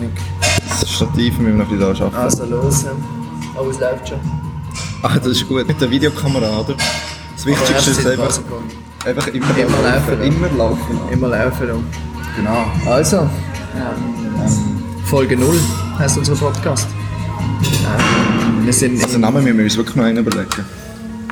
Ahnung. 0.00 0.12
Das 0.80 0.90
Stativ 0.90 1.38
müssen 1.38 1.58
wir 1.58 1.64
noch 1.64 1.70
ein 1.70 1.78
bisschen 1.78 1.94
da 1.98 2.04
arbeiten. 2.06 2.16
Also 2.16 2.44
los, 2.46 2.84
aber 3.56 3.70
es 3.70 3.78
läuft 3.80 4.08
schon. 4.08 4.18
Ah, 5.02 5.16
das 5.16 5.26
ist 5.28 5.48
gut. 5.48 5.66
Mit 5.66 5.80
der 5.80 5.90
Videokamera, 5.90 6.60
oder? 6.60 6.74
Das 7.36 7.46
Wichtigste 7.46 7.90
ist 7.90 8.06
einfach, 8.06 8.38
einfach 9.06 9.26
immer, 9.28 9.46
Immer 9.56 9.82
laufen. 9.82 10.10
laufen. 10.10 10.22
Immer 10.22 10.48
laufen. 10.48 11.00
Immer 11.12 11.28
laufen. 11.28 11.66
lassen. 11.68 11.84
Genau. 12.36 12.66
Also, 12.86 13.16
ähm, 13.18 14.82
Folge 15.06 15.36
0 15.36 15.58
heißt 15.98 16.18
unser 16.18 16.34
Podcast. 16.34 16.86
Ähm, 17.62 18.64
wir 18.66 18.72
sind 18.72 19.02
Also 19.02 19.14
in 19.16 19.20
Namen 19.22 19.42
müssen 19.42 19.56
wir 19.56 19.64
uns 19.64 19.76
wirklich 19.76 19.96
noch 19.96 20.04
einen 20.04 20.18
überlegen. 20.18 20.64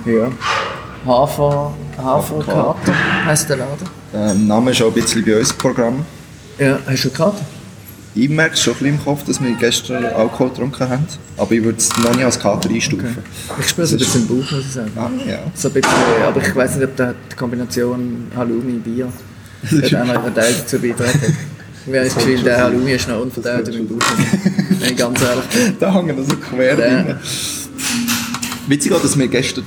ja, 0.06 0.30
Hafer, 1.06 1.72
Haferkater 1.96 2.92
heisst 3.26 3.48
der 3.50 3.58
Laden. 3.58 3.88
Ähm, 4.14 4.46
Name 4.46 4.70
ist 4.72 4.82
auch 4.82 4.86
ein 4.88 4.94
bisschen 4.94 5.24
bei 5.24 5.38
uns 5.38 5.52
im 5.52 5.58
Programm. 5.58 6.04
Ja, 6.58 6.78
hast 6.86 7.04
du 7.04 7.10
Karte? 7.10 7.40
Ich 8.20 8.28
merke 8.28 8.54
es 8.54 8.62
schon 8.62 8.72
ein 8.74 8.78
bisschen 8.78 8.94
im 8.96 9.04
Kopf, 9.04 9.22
dass 9.26 9.40
wir 9.40 9.52
gestern 9.52 10.04
Alkohol 10.04 10.48
getrunken 10.48 10.88
haben. 10.88 11.06
Aber 11.36 11.52
ich 11.52 11.62
würde 11.62 11.78
es 11.78 11.96
noch 11.98 12.12
nicht 12.16 12.24
als 12.24 12.36
Kater 12.40 12.68
einstufen. 12.68 13.18
Ich 13.60 13.68
spüre 13.68 13.84
es 13.84 13.92
ein 13.92 13.98
bisschen 13.98 14.22
im 14.22 14.26
Bauch, 14.26 14.50
muss 14.50 14.64
ich 14.66 14.72
sagen. 14.72 14.90
Ah, 14.96 15.08
ja. 15.24 15.38
So 15.54 15.68
ein 15.68 15.74
bisschen, 15.74 15.92
aber 16.26 16.40
ich 16.44 16.56
weiß 16.56 16.76
nicht, 16.78 16.88
ob 16.88 16.96
die 17.30 17.36
Kombination 17.36 18.26
Halloumi-Bier 18.34 19.06
hat 19.70 19.94
auch 19.94 20.04
noch 20.04 20.24
einen 20.24 20.34
Teil 20.34 20.52
dazu 20.52 20.80
beitragen. 20.80 21.36
Ich 21.86 21.94
habe 21.94 22.04
das 22.06 22.14
Gefühl, 22.16 22.42
der 22.42 22.58
Halloumi 22.64 22.90
ist 22.92 23.08
noch 23.08 23.20
unverdaut 23.20 23.68
in 23.68 23.74
meinem 23.86 23.88
Bauch. 23.98 24.06
Wenn 24.80 24.90
ich 24.90 24.96
ganz 24.96 25.22
ehrlich 25.22 25.44
bin. 25.44 25.76
Da 25.78 25.94
hängen 25.94 26.16
wir 26.16 26.24
so 26.24 26.36
quer 26.36 26.76
Ja. 26.76 27.02
drin. 27.02 27.16
Witzig 28.66 28.92
auch, 28.92 29.00
dass 29.00 29.16
wir 29.16 29.28
gestern 29.28 29.64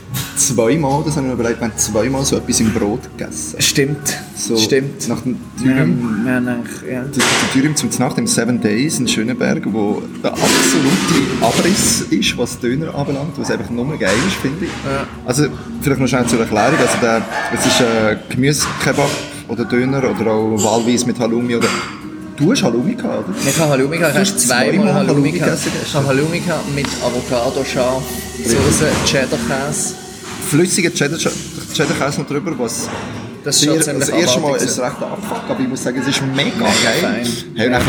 zweimal, 0.47 1.03
das 1.05 1.17
haben 1.17 1.27
wir 1.27 1.33
überlegt, 1.33 1.59
wir 1.59 1.67
haben 1.67 1.77
zweimal 1.77 2.23
so 2.25 2.37
etwas 2.37 2.59
im 2.59 2.73
Brot 2.73 3.01
gegessen. 3.17 3.61
Stimmt, 3.61 4.17
So 4.35 4.57
stimmt. 4.57 5.07
Nach 5.07 5.21
dem 5.21 5.37
Dürüm. 5.59 6.25
haben 6.27 6.47
eigentlich, 6.47 6.81
ja. 6.91 7.01
Der, 7.01 7.09
der 7.11 7.23
Dürüm 7.53 7.75
zum 7.75 7.89
Nacht 7.99 8.17
im 8.17 8.27
Seven 8.27 8.59
Days 8.61 8.99
in 8.99 9.07
Schöneberg, 9.07 9.63
wo 9.71 10.01
der 10.23 10.31
absolute 10.31 11.21
Abriss 11.41 12.01
ist, 12.09 12.37
was 12.37 12.59
Döner 12.59 12.93
anbelangt, 12.95 13.37
was 13.37 13.51
einfach 13.51 13.69
nur 13.69 13.97
geil 13.97 14.13
ist, 14.27 14.35
finde 14.37 14.65
ich. 14.65 14.71
Ja. 14.71 15.05
Also, 15.25 15.47
vielleicht 15.81 16.01
noch 16.01 16.07
schnell 16.07 16.25
zur 16.25 16.39
Erklärung. 16.39 16.77
Also, 16.79 16.97
der, 17.01 17.21
es 17.57 17.65
ist 17.65 17.81
ein 17.81 18.19
Gemüsekebab 18.29 19.09
oder 19.47 19.65
Döner 19.65 19.99
oder 19.99 20.31
auch 20.31 20.63
wahlweise 20.63 21.05
mit 21.05 21.19
Halloumi 21.19 21.55
oder... 21.55 21.67
Du 22.37 22.51
hast 22.51 22.63
Halloumi 22.63 22.95
gehabt, 22.95 23.29
oder? 23.29 23.37
Ich 23.47 23.59
habe 23.59 23.69
Halloumi 23.69 23.97
gehabt, 23.97 24.13
ich 24.13 24.19
habe 24.19 24.29
hast 24.29 24.47
zweimal 24.47 24.93
Halloumi 24.93 25.31
gegessen 25.31 25.71
Ich 25.85 25.93
habe 25.93 26.07
Halloumi 26.07 26.39
gehabt 26.39 26.73
mit 26.73 26.87
Avocado, 27.03 27.63
Schaf, 27.63 28.01
Soße, 28.43 28.87
Cheddar-Käse. 29.05 29.95
Flüssiger 30.51 30.89
Cheddar- 30.89 31.17
Cheddar-Käse 31.73 32.19
noch 32.21 32.27
drüber, 32.27 32.51
was... 32.57 32.89
Das 33.43 33.59
Sehr, 33.59 33.73
das 33.75 34.09
erste 34.09 34.39
Mal 34.39 34.55
ist 34.57 34.77
recht 34.79 34.83
Abfuck, 35.01 35.49
aber 35.49 35.59
ich 35.61 35.67
muss 35.67 35.81
sagen, 35.81 35.97
es 35.99 36.07
ist 36.09 36.21
mega, 36.35 36.51
geil. 36.59 37.25
Hey, 37.55 37.67
und 37.67 37.71
Mega 37.71 37.79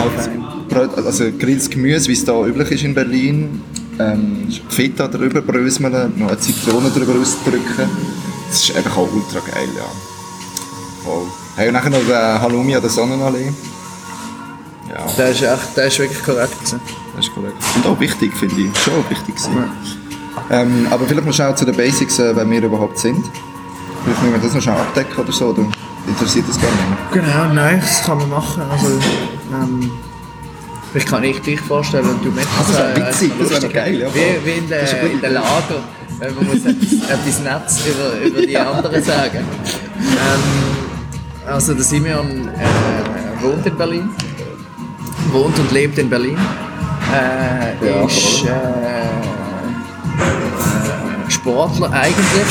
halt 0.74 0.96
also 1.04 1.24
grilltes 1.38 1.68
Gemüse, 1.68 2.08
wie 2.08 2.12
es 2.12 2.24
da 2.24 2.46
üblich 2.46 2.70
ist 2.70 2.84
in 2.84 2.94
Berlin. 2.94 3.60
Ähm, 3.98 4.48
Feta 4.70 5.08
drüber 5.08 5.42
bröseln, 5.42 5.92
noch 6.16 6.28
eine 6.28 6.38
Zitrone 6.38 6.88
drüber 6.90 7.20
ausdrücken. 7.20 7.90
Das 8.48 8.62
ist 8.62 8.74
einfach 8.76 8.96
auch 8.96 9.08
ultra 9.12 9.40
geil, 9.40 9.68
ja. 9.76 9.84
Voll. 11.04 11.26
Hey, 11.56 11.66
und 11.68 11.74
nachher 11.74 11.90
noch 11.90 12.06
der 12.08 12.40
Halloumi 12.40 12.74
an 12.76 12.80
der 12.80 12.90
Sonnenallee. 12.90 13.52
Ja, 14.88 15.04
Der 15.18 15.30
ist, 15.30 15.42
echt, 15.42 15.76
der 15.76 15.86
ist 15.88 15.98
wirklich 15.98 16.22
korrekt. 16.22 16.58
gewesen. 16.60 16.80
das 17.14 17.26
ist 17.26 17.34
korrekt. 17.34 17.56
Und 17.74 17.86
auch 17.86 18.00
wichtig, 18.00 18.32
finde 18.38 18.54
ich. 18.54 18.78
Schon 18.78 18.94
auch 18.94 19.10
wichtig 19.10 19.34
gewesen. 19.36 19.70
Ähm, 20.50 20.86
aber 20.90 21.06
vielleicht 21.06 21.26
noch 21.26 21.32
schnell 21.34 21.54
zu 21.54 21.64
den 21.64 21.76
Basics, 21.76 22.18
äh, 22.18 22.34
wer 22.34 22.48
wir 22.48 22.62
überhaupt 22.62 22.98
sind. 22.98 23.24
Vielleicht 24.04 24.22
müssen 24.22 24.34
wir 24.34 24.40
das 24.40 24.54
noch 24.54 24.62
schnell 24.62 24.76
abdecken 24.76 25.16
oder 25.16 25.32
so, 25.32 25.46
oder 25.48 25.66
interessiert 26.06 26.46
das 26.48 26.60
gar 26.60 26.70
nicht 26.70 26.88
mehr? 26.88 27.22
Genau, 27.22 27.54
nein, 27.54 27.80
das 27.80 28.02
kann 28.04 28.18
man 28.18 28.28
machen. 28.30 28.62
Also, 28.70 28.86
ähm, 29.52 29.90
ich 30.94 31.06
kann 31.06 31.24
ich 31.24 31.40
dich 31.40 31.60
vorstellen 31.60 32.08
und 32.08 32.24
du 32.24 32.30
mit. 32.30 32.44
Ah, 32.44 32.64
das 32.66 32.76
wäre 32.78 33.08
witzig, 33.08 33.32
das 33.38 33.50
wäre 33.50 33.68
geil, 33.72 33.94
ja. 34.00 34.08
Wie, 34.14 34.46
wie 34.46 34.58
in 34.58 34.68
der, 34.68 35.10
in 35.10 35.20
der. 35.20 35.30
Lager. 35.30 35.82
äh, 36.20 36.30
Man 36.30 36.46
muss 36.46 36.64
etwas, 36.66 36.92
etwas 37.10 37.40
Netz 37.40 37.80
über, 37.86 38.26
über 38.26 38.46
die 38.46 38.58
anderen 38.58 39.02
sagen. 39.02 39.38
Ähm, 39.98 41.46
also 41.46 41.74
der 41.74 41.84
Simeon 41.84 42.48
äh, 42.48 43.42
wohnt 43.42 43.64
in 43.66 43.76
Berlin. 43.76 44.10
Wohnt 45.30 45.58
und 45.58 45.72
lebt 45.72 45.98
in 45.98 46.10
Berlin. 46.10 46.36
Äh, 47.14 48.04
ist 48.06 48.44
äh, 48.44 48.48
äh, 48.48 48.52
Sportler 51.42 51.92
eigentlich. 51.92 52.46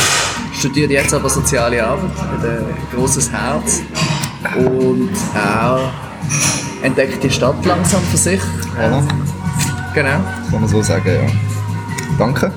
Studiert 0.53 0.91
jetzt 0.91 1.13
aber 1.13 1.29
soziale 1.29 1.81
Arbeit. 1.84 2.12
Hat 2.18 2.46
ein 2.46 2.66
grosses 2.94 3.31
Herz. 3.31 3.81
Und 4.57 5.09
auch 5.34 5.90
entdeckt 6.84 7.24
die 7.24 7.29
Stadt 7.29 7.66
langsam 7.66 8.02
für 8.12 8.18
sich. 8.18 8.41
Voilà. 8.78 9.02
Genau. 9.94 10.09
Kann 10.50 10.62
man 10.62 10.68
so 10.68 10.81
sagen, 10.81 11.07
ja. 11.07 11.31
Danke. 12.18 12.52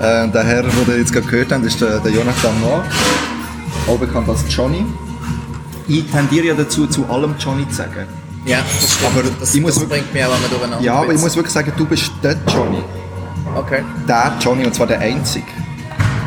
Äh, 0.00 0.28
der 0.28 0.44
Herr, 0.44 0.62
den 0.62 0.72
ihr 0.88 0.98
jetzt 0.98 1.12
gerade 1.12 1.26
gehört 1.28 1.52
habt, 1.52 1.64
ist 1.64 1.80
der, 1.80 2.00
der 2.00 2.10
Jonathan 2.10 2.60
Noah, 2.60 2.82
auch 3.86 3.98
bekannt 3.98 4.28
als 4.28 4.44
Johnny. 4.48 4.84
Ich 5.86 6.10
tendiere 6.10 6.46
ja 6.46 6.54
dazu, 6.54 6.86
zu 6.88 7.04
allem 7.06 7.34
Johnny 7.38 7.68
zu 7.68 7.76
sagen. 7.76 8.06
Ja, 8.44 8.58
das 8.58 8.94
stimmt. 8.94 9.12
Aber 9.12 9.22
das, 9.38 9.54
ich 9.54 9.60
muss 9.60 9.74
das 9.76 9.84
bringt 9.84 10.12
mich 10.12 10.24
auch 10.24 10.36
immer 10.36 10.48
durcheinander. 10.48 10.84
Ja, 10.84 10.94
aber 10.94 11.12
ich 11.12 11.20
muss 11.20 11.36
wirklich 11.36 11.52
sagen, 11.52 11.72
du 11.76 11.86
bist 11.86 12.10
der 12.22 12.36
Johnny. 12.52 12.82
Okay. 13.56 13.82
Der 14.08 14.32
Johnny, 14.40 14.64
und 14.64 14.74
zwar 14.74 14.86
der 14.86 15.00
Einzige. 15.00 15.46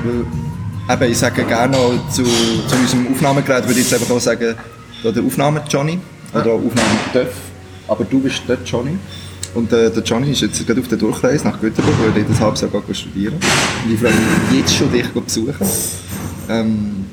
Weil, 0.04 0.96
eben, 0.96 1.12
ich 1.12 1.18
sage 1.18 1.44
gerne 1.44 1.76
auch 1.78 1.94
zu, 2.12 2.24
zu 2.24 2.76
unserem 2.76 3.08
Aufnahmegerät, 3.12 3.68
würde 3.68 3.80
ich 3.80 3.90
jetzt 3.90 4.00
einfach 4.00 4.16
auch 4.16 4.20
sagen, 4.20 4.56
da 5.04 5.12
der 5.12 5.24
Aufnahme-Johnny 5.24 6.00
oder 6.34 6.46
auch 6.52 6.56
Aufnahme-Döff. 6.66 7.34
Aber 7.88 8.04
du 8.04 8.20
bist 8.20 8.42
der 8.48 8.58
Johnny. 8.66 8.98
Und 9.54 9.72
äh, 9.72 9.90
der 9.90 10.04
Johnny 10.04 10.32
ist 10.32 10.42
jetzt 10.42 10.66
gerade 10.68 10.82
auf 10.82 10.88
der 10.88 10.98
Durchreise 10.98 11.46
nach 11.48 11.60
Göteborg, 11.60 11.96
wo 12.00 12.10
er 12.10 12.18
jedes 12.18 12.40
halbes 12.40 12.62
Jahr 12.62 12.72
geht 12.72 12.98
studieren 12.98 13.36
Und 13.36 13.94
ich 13.94 14.00
freue 14.00 14.12
mich 14.12 14.60
jetzt 14.60 14.76
schon, 14.76 14.92
dich 14.92 15.06
zu 15.14 15.22
besuchen. 15.22 15.68
Ähm, 16.50 17.06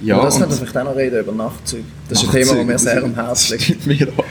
ja, 0.00 0.20
das 0.20 0.34
und- 0.34 0.40
könnten 0.40 0.52
wir 0.54 0.66
vielleicht 0.66 0.76
auch 0.78 0.84
noch 0.90 0.96
reden 0.96 1.20
über 1.20 1.32
Nachtzüge. 1.32 1.84
Das 2.08 2.22
ist 2.22 2.28
ein 2.28 2.32
Thema, 2.32 2.54
das 2.56 2.64
mir 2.66 2.78
sehr 2.78 3.04
am 3.04 3.14
Herzen 3.14 3.58
liegt. 3.58 3.86
mir 3.86 4.08
auch. 4.16 4.24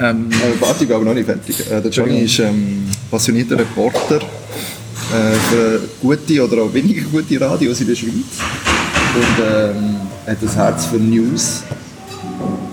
Ähm, 0.00 0.30
Äh, 0.30 0.60
warte, 0.60 0.82
ich 0.82 0.88
bin 0.88 0.96
aber 0.96 1.04
noch 1.04 1.14
nicht 1.14 1.26
fertig. 1.26 1.60
Äh, 1.70 1.80
der 1.80 1.90
Johnny 1.90 2.20
ist 2.20 2.38
ähm, 2.38 2.88
passionierter 3.10 3.58
Reporter 3.58 4.16
äh, 4.16 5.34
für 5.50 5.80
gute 6.00 6.44
oder 6.44 6.62
auch 6.62 6.74
weniger 6.74 7.02
gute 7.02 7.40
Radios 7.40 7.80
in 7.80 7.88
der 7.88 7.94
Schweiz. 7.94 8.12
Und 9.14 9.44
ähm, 9.44 9.96
hat 10.26 10.38
ein 10.40 10.54
Herz 10.54 10.86
für 10.86 10.96
News, 10.96 11.62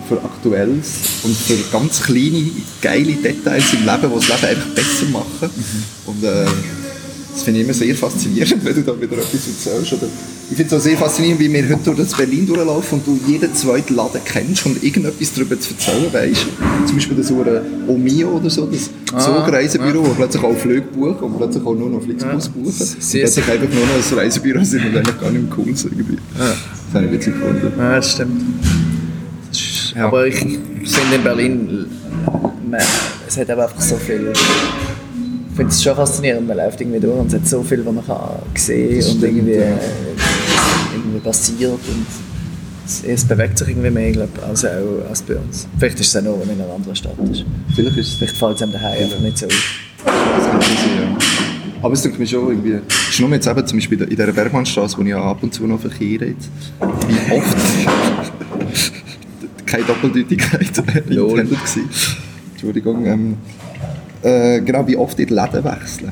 für 0.08 0.24
Aktuelles 0.24 0.88
und 1.24 1.36
für 1.36 1.58
ganz 1.72 2.02
kleine, 2.02 2.50
geile 2.82 3.14
Details 3.14 3.74
im 3.74 3.86
Leben, 3.86 4.10
die 4.14 4.28
das 4.28 4.42
Leben 4.42 4.46
einfach 4.46 4.70
besser 4.70 5.06
machen. 5.12 5.50
Und 6.06 6.24
äh, 6.24 6.46
das 7.40 7.44
finde 7.46 7.62
ich 7.62 7.66
immer 7.66 7.74
sehr 7.74 7.96
faszinierend, 7.96 8.58
wenn 8.66 8.76
du 8.76 8.82
da 8.82 9.00
wieder 9.00 9.14
etwas 9.14 9.34
erzählst. 9.48 9.94
Oder 9.94 10.08
ich 10.52 10.58
finde 10.58 10.76
es 10.76 10.82
auch 10.82 10.84
sehr 10.84 10.98
faszinierend, 10.98 11.40
wie 11.40 11.52
wir 11.54 11.64
heute 11.70 11.80
durch 11.86 11.98
das 12.00 12.14
Berlin 12.16 12.46
durchlaufen 12.46 13.00
und 13.00 13.08
du 13.08 13.20
jeden 13.32 13.54
zweiten 13.56 13.96
Laden 13.96 14.20
kennst 14.26 14.66
und 14.66 14.84
irgendetwas 14.84 15.32
darüber 15.34 15.58
zu 15.60 15.74
erzählen 15.74 16.12
weißt. 16.12 16.46
Zum 16.86 16.96
Beispiel 16.96 17.18
das 17.18 17.32
Ure 17.32 17.62
Omio 17.88 18.30
oder 18.38 18.50
so, 18.50 18.66
das 18.66 18.90
Zugreisebüro, 19.24 20.06
wo 20.06 20.10
plötzlich 20.16 20.44
auch 20.44 20.58
Flüge 20.58 20.82
buchen 20.82 21.16
und 21.20 21.38
plötzlich 21.38 21.66
auch 21.66 21.76
nur 21.76 21.90
noch 21.90 22.02
Flixbus 22.04 22.46
Ja. 22.48 22.52
buchen. 22.52 22.66
Und 22.66 23.04
Sehr, 23.04 23.22
plötzlich 23.24 23.48
einfach 23.48 23.70
nur 23.74 23.86
noch 23.86 24.12
ein 24.12 24.18
Reisebüro 24.18 24.64
sind 24.64 24.86
und 24.86 24.98
eigentlich 24.98 25.20
gar 25.22 25.32
nicht 25.32 25.44
mehr 25.50 25.58
cool 25.58 25.76
sind. 25.76 25.94
Irgendwie. 25.94 26.18
Das 26.38 26.56
habe 26.94 27.06
ich 27.06 27.12
witzig 27.14 27.34
gefunden. 27.36 27.72
ja, 27.78 27.96
das 27.96 28.12
stimmt. 28.12 28.42
Das 29.50 29.60
ist, 29.60 29.94
Ja. 29.96 30.08
Aber 30.08 30.28
ich 30.28 30.36
finde 30.36 30.60
in 31.16 31.24
Berlin, 31.24 31.86
man, 32.70 32.82
es 33.28 33.38
hat 33.38 33.50
einfach 33.50 33.80
so 33.80 33.96
viel. 33.96 34.34
Ich 35.50 35.56
finde 35.56 35.72
es 35.72 35.84
schon 35.84 35.96
faszinierend, 35.96 36.48
man 36.48 36.58
läuft 36.58 36.80
irgendwie 36.80 37.00
durch 37.00 37.20
und 37.20 37.28
es 37.28 37.34
hat 37.34 37.48
so 37.48 37.64
viel, 37.64 37.86
was 37.86 37.94
man 37.94 38.06
kann 38.06 38.40
sehen 38.56 39.04
und 39.04 39.24
irgendwie, 39.24 39.52
äh, 39.54 39.74
irgendwie 40.94 41.20
passiert. 41.20 41.72
Und 41.72 42.06
es, 43.08 43.26
bewegt 43.26 43.58
sich 43.58 43.68
irgendwie 43.70 43.90
mehr, 43.90 44.12
glaube 44.12 44.32
als, 44.48 44.66
auch, 44.66 45.10
als 45.10 45.22
bei 45.22 45.36
uns. 45.36 45.68
Vielleicht 45.78 46.00
ist 46.00 46.08
es 46.08 46.16
auch 46.16 46.22
nur, 46.22 46.40
wenn 46.40 46.48
man 46.48 46.56
in 46.58 46.64
einer 46.64 46.74
anderen 46.74 46.96
Stadt 46.96 47.18
ist. 47.32 47.46
Vielleicht 47.76 47.98
ist 47.98 48.08
es 48.08 48.14
Vielleicht 48.16 48.38
fällt 48.38 48.56
es 48.56 48.64
einem 48.64 48.72
daheim 48.72 49.04
einfach 49.04 49.20
nicht 49.20 49.38
so 49.38 49.46
auf. 49.46 49.80
Das 50.06 50.46
kann 50.50 50.62
sein, 50.62 50.70
ja. 51.02 51.18
Aber 51.82 51.94
es 51.94 52.02
denke 52.02 52.20
mir 52.20 52.28
schon 52.28 52.50
irgendwie, 52.50 52.80
nur 53.20 53.30
jetzt 53.30 53.48
eben 53.48 53.68
zum 53.68 53.78
Beispiel 53.78 54.02
in 54.02 54.10
dieser 54.10 54.32
Bergmannstraße, 54.32 54.98
wo 54.98 55.02
ich 55.02 55.10
ja 55.10 55.22
ab 55.22 55.38
und 55.42 55.54
zu 55.54 55.66
noch 55.66 55.80
verkehre 55.80 56.26
jetzt, 56.26 56.50
wie 57.08 57.34
oft, 57.34 57.58
keine 59.66 59.84
Doppeldeutigkeit 59.84 60.74
gewesen. 61.08 61.90
Entschuldigung, 62.52 63.06
ähm, 63.06 63.38
äh, 64.22 64.62
genau, 64.62 64.88
wie 64.88 64.96
oft 64.98 65.18
die 65.18 65.26
Läden 65.26 65.64
wechseln. 65.64 66.12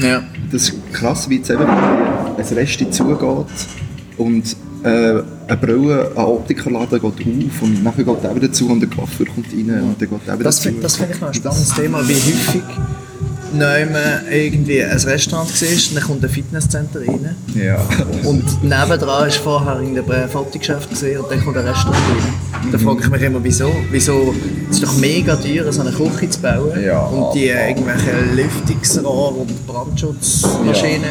Ja. 0.00 0.22
Das 0.52 0.62
ist 0.68 0.92
krass, 0.92 1.28
wie 1.30 1.36
jetzt 1.36 1.50
eben 1.50 1.62
ein 1.66 2.34
Resti 2.54 2.90
zugeht 2.90 3.46
und 4.18 4.56
äh, 4.82 4.88
eine 5.48 5.56
Brille, 5.60 6.12
ein 6.14 6.24
Optikerladen 6.24 7.00
geht 7.00 7.04
auf 7.04 7.62
und 7.62 7.82
nachher 7.82 8.04
geht 8.04 8.22
der 8.22 8.34
wieder 8.36 8.52
zu 8.52 8.68
und 8.70 8.80
der 8.80 8.88
Coiffeur 8.90 9.26
kommt 9.26 9.46
rein 9.52 9.82
und 9.82 10.00
dann 10.00 10.10
geht 10.10 10.26
der 10.26 10.34
wieder 10.34 10.44
Das 10.44 10.56
zu. 10.56 10.68
finde 10.68 10.82
das 10.82 10.96
find 10.96 11.10
ich 11.14 11.20
noch 11.20 11.28
ein 11.28 11.34
spannendes 11.34 11.74
Thema, 11.74 12.08
wie 12.08 12.14
häufig 12.14 12.62
neu 13.54 13.86
irgendwie 14.30 14.82
ein 14.82 14.96
Restaurant 14.98 15.48
siehst, 15.48 15.94
dann 15.96 16.02
kommt 16.02 16.22
ein 16.24 16.30
Fitnesscenter 16.30 17.00
rein. 17.00 17.36
Ja. 17.54 17.78
Und 18.24 18.44
nebendran 18.62 19.28
ist 19.28 19.36
vorher 19.38 19.76
ein 19.78 20.28
Fotogeschäft 20.28 20.90
gesehen 20.90 21.20
und 21.20 21.30
dann 21.30 21.44
kommt 21.44 21.56
ein 21.56 21.66
Restaurant 21.66 21.96
rein. 21.96 22.70
Da 22.72 22.78
frage 22.78 23.00
ich 23.02 23.10
mich 23.10 23.22
immer, 23.22 23.38
wieso? 23.42 23.70
Wieso? 23.90 24.34
Es 24.70 24.76
ist 24.76 24.82
doch 24.84 24.96
mega 24.96 25.36
teuer, 25.36 25.70
so 25.72 25.82
eine 25.82 25.90
Küche 25.92 26.28
zu 26.30 26.40
bauen 26.40 26.82
Ja, 26.84 27.00
und 27.04 27.34
die 27.34 27.52
aber- 27.52 27.68
irgendwelche 27.68 28.10
Lüftungsrohre 28.34 29.34
und 29.34 29.66
Brandschutzmaschinen 29.66 31.02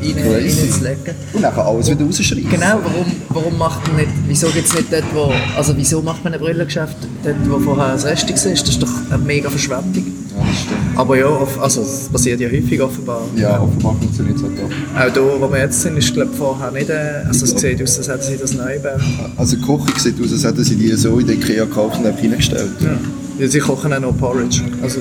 Ja. 0.00 0.24
rein, 0.24 0.32
reinzulegen. 0.32 1.14
Und 1.34 1.42
dann 1.42 1.54
kann 1.54 1.66
alles 1.66 1.90
wieder 1.90 2.04
rausschreiben. 2.04 2.50
Genau, 2.50 2.78
warum, 2.82 3.06
warum 3.28 3.58
macht 3.58 3.86
man 3.88 3.96
nicht, 3.96 4.08
wieso 4.26 4.48
gibt's 4.48 4.74
nicht 4.74 4.92
dort, 4.92 5.04
wo, 5.12 5.32
also 5.56 5.76
wieso 5.76 6.00
macht 6.02 6.24
man 6.24 6.32
ein 6.34 6.40
Brillengeschäft 6.40 6.96
dort, 7.24 7.36
wo 7.48 7.58
vorher 7.58 7.86
ein 7.92 7.98
Rest 8.00 8.24
war? 8.28 8.32
Das 8.32 8.46
ist 8.46 8.82
doch 8.82 8.88
eine 9.10 9.18
mega 9.22 9.50
Verschwendung. 9.50 10.04
Ja, 10.36 10.44
das 10.46 10.56
stimmt. 10.60 10.98
Aber 10.98 11.16
ja, 11.18 11.46
also 11.60 11.82
es 11.82 12.08
passiert 12.12 12.40
ja 12.40 12.48
häufig 12.48 12.80
offenbar. 12.80 13.22
Ja, 13.36 13.60
offenbar 13.60 13.96
funktioniert 13.98 14.36
es 14.36 14.42
halt 14.42 14.52
doch. 14.58 14.64
Auch 15.00 15.30
hier, 15.32 15.40
wo 15.40 15.52
wir 15.52 15.58
jetzt 15.60 15.80
sind, 15.82 15.96
ist 15.96 16.12
glaube 16.14 16.32
vorher 16.36 16.70
nicht, 16.70 16.90
äh, 16.90 17.22
also 17.26 17.44
es 17.44 17.50
sieht 17.60 17.82
aus, 17.82 17.98
als 17.98 18.08
hätten 18.08 18.22
sie 18.22 18.36
das 18.38 18.54
neu 18.54 18.74
gebaut. 18.76 19.00
Also 19.36 19.56
die 19.56 19.62
Küche 19.62 20.00
sieht 20.00 20.20
aus, 20.22 20.32
als 20.32 20.44
hätten 20.44 20.64
sie 20.64 20.76
die 20.76 20.92
so 20.96 21.18
in 21.18 21.26
den 21.26 21.40
Ikea 21.40 21.64
gekauft 21.64 21.98
und 21.98 22.06
einfach 22.06 22.22
reingestellt. 22.22 22.70
Ja. 22.80 22.98
Ja, 23.38 23.48
sie 23.48 23.58
kochen 23.60 23.92
auch 23.92 24.00
noch 24.00 24.16
Porridge. 24.18 24.60
Also 24.82 25.00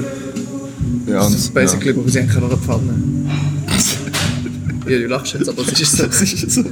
Ja, 1.07 1.17
das 1.19 1.33
ist 1.33 1.53
basically 1.53 1.93
brauchen 1.93 2.09
sie 2.09 2.19
eigentlich 2.19 2.39
nur 2.39 2.49
eine 2.49 2.57
Pfanne. 2.57 2.93
Ja, 4.87 4.97
du 4.97 5.07
lachst 5.07 5.33
jetzt, 5.35 5.47
aber 5.47 5.61
es 5.61 5.79
ist 5.79 5.97
so. 5.97 6.03
Das 6.07 6.21
ist 6.21 6.51
so. 6.51 6.63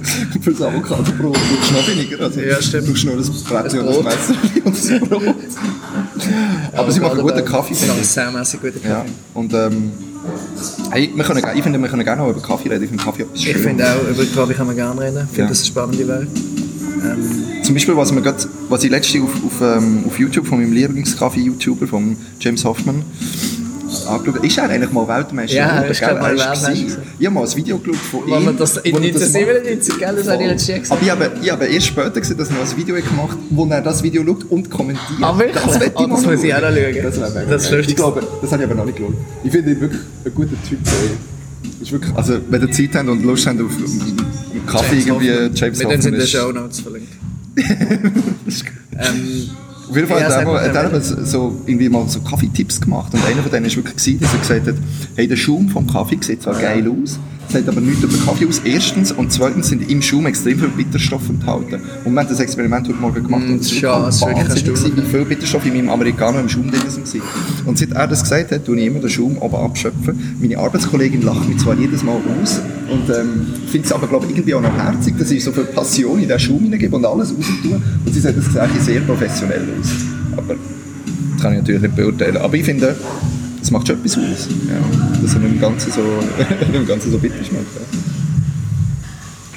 Für 0.42 0.52
das 0.52 0.62
Avocado-Brot 0.62 1.34
brauchst 1.34 1.70
du 1.70 1.74
noch 1.74 1.88
weniger. 1.88 2.20
Also, 2.22 2.40
Ja, 2.42 2.62
stimmt. 2.62 2.88
Du 2.88 2.92
brauchst 2.92 3.06
nur 3.06 3.18
das 3.18 3.30
Brettchen 3.30 3.80
und 3.82 4.06
das. 4.06 4.30
Messer 4.30 4.36
und 4.66 4.76
das 4.76 5.10
Brot. 5.10 5.36
Aber 6.76 6.92
sie 6.92 7.00
machen 7.00 7.22
guten 7.22 7.46
Kaffee, 7.46 7.74
Sie 7.74 7.88
machen 7.88 8.00
ich. 8.02 8.08
sehr 8.08 8.32
mässig 8.32 8.62
guten 8.62 8.80
Ja, 8.84 8.98
Kaffee. 9.00 9.10
und 9.34 9.54
ähm, 9.54 9.92
hey, 10.92 11.12
wir 11.16 11.24
können, 11.24 11.44
ich 11.56 11.64
finde, 11.64 11.80
wir 11.82 11.88
können 11.90 12.04
gerne 12.04 12.22
noch 12.22 12.30
über 12.30 12.42
Kaffee 12.42 12.70
reden. 12.70 12.84
Ich 12.84 12.90
finde 12.90 13.04
Kaffee 13.04 13.24
etwas 13.24 13.40
Ich 13.40 13.58
finde 13.58 13.86
auch, 13.86 14.10
über 14.10 14.26
Kaffee 14.26 14.54
kann 14.54 14.68
man 14.68 14.76
gerne 14.76 15.00
reden. 15.02 15.18
Ich 15.24 15.36
finde, 15.36 15.42
Ja. 15.42 15.48
das 15.48 15.58
ist 15.60 15.64
eine 15.64 15.68
spannende 15.68 16.08
Welt. 16.08 16.28
Ähm, 17.02 17.64
Zum 17.64 17.74
Beispiel, 17.76 17.96
was, 17.96 18.14
grad, 18.14 18.48
was 18.68 18.84
ich 18.84 18.92
letztens 18.92 19.24
auf, 19.24 19.32
auf, 19.46 19.62
ähm, 19.62 20.04
auf 20.06 20.20
YouTube 20.20 20.46
von 20.48 20.60
meinem 20.60 20.74
Lieblingskaffee-YouTuber, 20.74 21.88
von 21.88 22.18
James 22.40 22.66
Hoffman, 22.66 23.04
angeschaut 24.10 24.44
ist 24.46 24.58
er 24.58 24.70
eigentlich 24.70 24.92
mal 24.92 25.08
Weltmeister? 25.08 25.56
Ja, 25.56 25.66
er 25.66 25.72
geworden, 25.72 25.92
ist, 25.92 26.00
gell? 26.00 26.10
glaub 26.10 26.22
mal 26.22 26.30
Er 26.30 26.54
ist 26.54 26.64
Weltmeister. 26.68 27.02
Ich 27.20 27.26
habe 27.26 27.34
mal 27.36 27.44
ein 27.48 27.56
Video 27.56 27.78
geschaut 27.78 27.96
von 27.96 28.28
ihm. 28.28 28.46
Man 28.46 28.58
das 28.58 28.78
in 28.78 28.94
wo 28.94 28.98
er 29.00 29.12
das 29.12 29.22
macht. 29.22 29.36
1997, 29.36 29.98
gell, 30.00 30.16
das 30.16 30.28
habe 30.28 30.44
ich 30.44 30.68
Jahr 30.68 30.78
Aber 30.90 31.00
gesehen. 31.00 31.00
ich 31.02 31.10
habe, 31.12 31.32
ich 31.42 31.52
habe 31.52 31.66
erst 31.66 31.88
später 31.88 32.20
gesehen, 32.20 32.38
dass 32.38 32.50
er 32.50 32.56
noch 32.56 32.70
ein 32.70 32.78
Video 32.78 32.96
gemacht 32.96 33.32
hat, 33.32 33.38
wo 33.50 33.66
er 33.66 33.82
das 33.82 34.04
Video 34.04 34.26
schaut 34.26 34.44
und 34.50 34.70
kommentiert. 34.70 35.20
Ah, 35.22 35.38
wirklich? 35.38 35.64
Das, 35.64 35.76
Ah, 35.96 36.08
das 36.08 36.26
muss 36.26 36.44
ich 36.44 36.54
auch 36.54 36.62
noch 36.62 36.70
schauen. 36.70 37.04
Das, 37.04 37.18
mega 37.18 37.46
Das 37.50 37.72
ist. 37.72 37.90
Ich 37.90 37.96
glaube, 37.96 38.24
das 38.42 38.52
habe 38.52 38.64
ich 38.64 38.70
aber 38.70 38.76
noch 38.76 38.86
nicht 38.86 38.98
geschaut. 38.98 39.16
Ich 39.44 39.52
finde 39.52 39.72
ihn 39.72 39.82
wirklich 39.82 40.02
ein 40.26 40.34
guter 40.34 40.56
Typ. 40.68 40.80
Ist 41.82 41.92
wirklich, 41.92 42.16
also, 42.16 42.40
wenn 42.50 42.62
ihr 42.62 42.72
Zeit 42.72 42.96
habt 42.96 43.10
und 43.10 43.24
Lust 43.24 43.48
habt 43.48 43.62
auf 43.62 43.72
einen 43.76 44.66
Kaffee, 44.66 44.98
irgendwie 45.00 45.32
Hoffman. 45.32 45.56
James 45.56 45.80
Wir 45.80 45.86
Hoffman 45.86 46.02
sind 46.02 46.14
in 46.14 46.20
den 46.20 46.28
Show 46.28 46.52
Notes 46.52 46.80
verlinkt. 46.82 47.10
ähm, 49.00 49.50
Auf 49.90 49.96
jeden 49.96 50.08
Fall 50.08 50.22
Ja, 50.22 50.30
hat 50.30 50.76
er 50.76 50.84
hat 50.84 50.94
er 50.94 51.02
so, 51.02 51.62
irgendwie 51.66 51.90
mal 51.90 52.08
so 52.08 52.22
Kaffeetipps 52.22 52.80
gemacht 52.80 53.14
und 53.14 53.26
einer 53.26 53.42
von 53.42 53.52
denen 53.52 53.66
war 53.66 53.76
wirklich, 53.76 53.96
gewesen, 53.96 54.20
dass 54.20 54.34
er 54.34 54.40
gesagt 54.40 54.68
hat, 54.68 54.76
hey, 55.16 55.28
der 55.28 55.36
Schaum 55.36 55.68
vom 55.70 55.88
Kaffee 55.88 56.20
sieht 56.22 56.44
zwar 56.44 56.60
geil 56.60 56.88
aus, 56.88 57.20
sagt 57.52 57.68
aber 57.68 57.82
nichts 57.82 58.04
über 58.04 58.18
Kaffee 58.26 58.48
aus. 58.48 58.62
Erstens 58.64 59.12
und 59.12 59.32
zweitens 59.32 59.70
sind 59.70 59.90
im 59.90 60.02
Schaum 60.02 60.26
extrem 60.28 60.60
viele 60.60 60.72
Bitterstoffe 60.72 61.30
enthalten. 61.30 61.82
Und 62.06 62.14
wir 62.14 62.22
haben 62.22 62.30
das 62.30 62.40
Experiment 62.40 62.88
heute 62.88 63.00
Morgen 63.00 63.24
gemacht 63.24 63.40
Mm, 63.40 63.54
und 63.54 63.62
es 63.62 63.82
war 63.82 64.04
wahnsinnig, 64.04 64.98
wie 64.98 65.02
viele 65.02 65.26
Bitterstoffe 65.26 65.66
in 65.66 65.74
meinem 65.74 65.90
Amerikaner 65.90 66.40
im 66.40 66.50
Schaum 66.50 66.70
drin 66.70 66.82
waren. 66.82 67.22
Und 67.66 67.78
seit 67.78 67.92
er 67.92 68.08
das 68.08 68.24
gesagt 68.24 68.52
hat, 68.52 68.66
tue 68.66 68.80
ich 68.80 68.86
immer 68.86 69.00
den 69.00 69.10
Schaum 69.10 69.38
oben 69.38 69.56
abschöpfen. 69.56 70.38
Meine 70.40 70.58
Arbeitskollegin 70.58 71.22
lacht 71.22 71.48
mich 71.48 71.58
zwar 71.58 71.76
jedes 71.76 72.04
Mal 72.04 72.18
aus 72.42 72.60
und 72.90 73.10
ähm, 73.10 73.48
findet 73.68 73.86
es 73.86 73.92
aber 73.92 74.08
glaube 74.08 74.28
irgendwie 74.30 74.54
auch 74.54 74.62
noch 74.62 74.76
herzig, 74.76 75.18
dass 75.18 75.32
ich 75.32 75.44
so 75.44 75.52
viel 75.52 75.66
Passion 75.66 76.20
in 76.20 76.28
den 76.28 76.40
Schaum 76.40 76.60
hineingebe 76.60 76.96
und 76.96 77.06
alles 77.06 77.30
raus 77.30 77.46
tue. 77.64 77.82
Und 78.06 78.14
sie 78.14 78.20
sagt, 78.20 78.38
das 78.38 78.46
sieht 78.46 78.82
sehr 78.82 79.02
professionell 79.02 79.68
aus. 79.80 79.90
Aber 80.38 80.56
das 80.56 81.42
kann 81.42 81.54
ich 81.54 81.60
natürlich 81.60 81.82
nicht 81.82 81.96
beurteilen. 81.96 82.38
Aber 82.38 82.54
ich 82.54 82.66
finde, 82.66 82.96
das 83.60 83.72
macht 83.72 83.88
schon 83.88 83.98
etwas 83.98 84.18
aus. 84.18 84.48
Ja, 84.68 85.22
dass 85.22 85.34
er 85.34 85.40
nicht 85.40 85.54
im 85.54 85.62
Ganzen 85.62 85.92
so, 85.92 86.02
Ganzen 86.88 87.12
so 87.12 87.18
bitter 87.18 87.44
schmeckt. 87.44 87.76
Ja. 87.76 87.82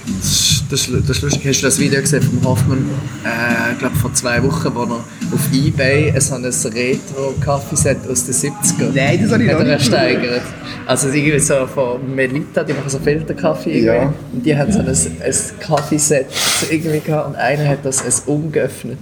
Das 0.06 0.26
ist, 0.30 0.64
das, 0.70 0.90
das 1.06 1.16
ist 1.16 1.22
lustig. 1.22 1.46
Hast 1.46 1.62
du 1.62 1.66
das 1.66 1.78
Video 1.78 2.00
gesehen 2.00 2.22
von 2.22 2.44
Hoffmann, 2.44 2.88
äh, 3.24 3.72
ich 3.72 3.78
glaube 3.78 3.94
vor 3.96 4.12
zwei 4.14 4.42
Wochen, 4.42 4.74
wo 4.74 4.82
er 4.82 5.04
auf 5.32 5.52
Ebay 5.52 6.12
so 6.18 6.34
ein 6.34 6.44
Retro-Kaffeeset 6.44 7.98
aus 8.10 8.24
den 8.24 8.34
70ern 8.34 8.90
Nein, 8.94 9.20
das 9.22 9.32
habe 9.32 9.44
ich 9.44 9.50
hat 9.50 9.58
noch 9.58 9.66
er 9.66 9.76
nicht 9.76 9.90
ersteigert. 9.90 10.42
Also 10.86 11.08
irgendwie 11.08 11.38
so 11.38 11.66
von 11.66 12.14
Melita, 12.14 12.64
die 12.64 12.72
machen 12.72 12.88
so 12.88 12.98
Filterkaffee 12.98 13.70
irgendwie. 13.70 13.86
Ja. 13.86 14.14
Und 14.32 14.44
die 14.44 14.56
haben 14.56 14.72
so 14.72 14.80
ein, 14.80 14.88
ein 14.88 15.60
Kaffeeset 15.60 16.26
irgendwie 16.70 17.00
gehabt 17.00 17.28
und 17.28 17.36
einer 17.36 17.68
hat 17.68 17.84
das 17.84 18.04
ein 18.04 18.32
ungeöffnet 18.32 18.98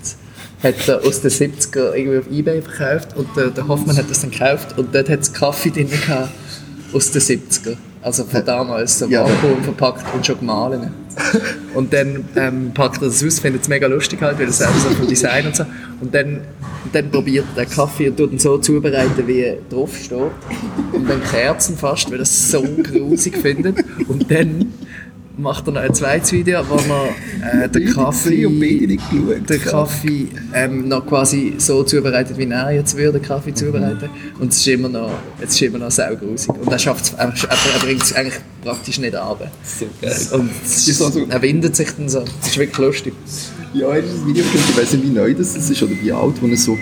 hat 0.63 0.89
er 0.89 1.05
aus 1.05 1.21
den 1.23 1.31
70er 1.31 1.95
irgendwie 1.95 2.19
auf 2.19 2.31
Ebay 2.31 2.63
verkauft 2.63 3.17
und 3.17 3.29
der, 3.37 3.49
der 3.49 3.67
Hoffmann 3.67 3.97
hat 3.97 4.11
das 4.11 4.21
dann 4.21 4.31
gekauft 4.31 4.79
und 4.79 4.95
dort 4.95 5.09
hat 5.09 5.21
es 5.21 5.33
Kaffee 5.33 5.71
drin 5.71 5.89
gehabt 5.91 6.31
aus 6.93 7.11
den 7.11 7.23
70er. 7.23 7.77
Also 8.03 8.25
von 8.25 8.45
damals, 8.45 8.99
so 8.99 9.07
Ja, 9.07 9.25
Vakuum 9.25 9.63
verpackt 9.63 10.15
und 10.15 10.25
schon 10.25 10.39
gemahlen. 10.39 10.91
Und 11.75 11.93
dann 11.93 12.25
ähm, 12.35 12.73
packt 12.73 13.03
er 13.03 13.09
das 13.09 13.23
aus, 13.23 13.39
findet 13.41 13.63
es 13.63 13.69
mega 13.69 13.87
lustig 13.87 14.23
halt, 14.23 14.39
weil 14.39 14.47
das 14.47 14.63
auch 14.63 14.75
so 14.75 14.89
vom 14.91 15.07
Design 15.07 15.47
und 15.47 15.57
so. 15.57 15.65
Und 16.01 16.15
dann, 16.15 16.41
dann 16.93 17.11
probiert 17.11 17.45
er 17.57 17.65
den 17.65 17.71
Kaffee 17.71 18.09
und 18.09 18.17
tut 18.17 18.33
ihn 18.33 18.39
so 18.39 18.57
zubereiten, 18.57 19.27
wie 19.27 19.41
er 19.41 19.59
drauf 19.69 19.95
steht. 19.97 20.33
Und 20.93 21.11
dann 21.11 21.23
Kerzen 21.25 21.77
fast, 21.77 22.11
weil 22.11 22.19
er 22.19 22.23
es 22.23 22.51
so 22.51 22.63
grusig 22.83 23.37
findet. 23.37 23.85
Und 24.09 24.31
dann 24.31 24.73
macht 25.41 25.67
er 25.67 25.73
noch 25.73 25.81
ein 25.81 25.95
zweites 25.95 26.33
Video, 26.33 26.61
wo 26.69 26.77
er 26.77 27.65
äh, 27.65 27.69
den 27.69 27.93
Kaffee, 27.93 28.47
den 28.47 29.61
Kaffee 29.63 30.29
ähm, 30.55 30.89
noch 30.89 31.07
quasi 31.07 31.55
so 31.59 31.83
zubereitet, 31.83 32.37
wie 32.39 32.45
er 32.49 32.71
jetzt 32.73 32.97
würde, 32.97 33.19
den 33.19 33.23
Kaffee 33.27 33.55
zubereiten. 33.55 34.09
Und 34.39 34.53
es 34.53 34.59
ist 34.59 34.69
immer 34.69 34.89
noch, 34.89 35.11
es 35.41 35.51
ist 35.55 35.63
immer 35.63 35.79
noch 35.79 35.91
saugrusig. 35.91 36.49
Und 36.51 36.71
er 36.71 36.79
schafft 36.79 37.05
es, 37.07 37.13
er, 37.15 37.27
er, 37.29 37.75
er 37.75 37.79
bringt 37.85 38.03
es 38.03 38.13
eigentlich 38.13 38.41
praktisch 38.63 38.99
nicht. 38.99 39.13
So 39.15 39.87
geil. 40.01 40.17
Und 40.33 40.51
Ist 40.65 41.03
also- 41.03 41.27
er 41.29 41.43
windet 41.43 41.77
sich 41.77 41.89
dann 41.97 42.09
so. 42.09 42.21
Das 42.21 42.49
ist 42.51 42.59
wirklich 42.59 42.79
lustig. 42.79 43.15
Ja, 43.73 43.89
ich 43.91 44.03
habe 44.03 44.03
das 44.03 44.27
Video 44.27 44.45
gesehen, 44.45 44.61
ich 44.71 44.77
weiß 44.79 44.93
nicht, 44.95 45.05
wie 45.05 45.11
neu 45.11 45.35
das 45.35 45.55
ist 45.57 45.83
oder 45.83 45.93
wie 46.03 46.13
alt, 46.13 46.35
wo 46.41 46.47
er 46.49 46.57
so 46.57 46.77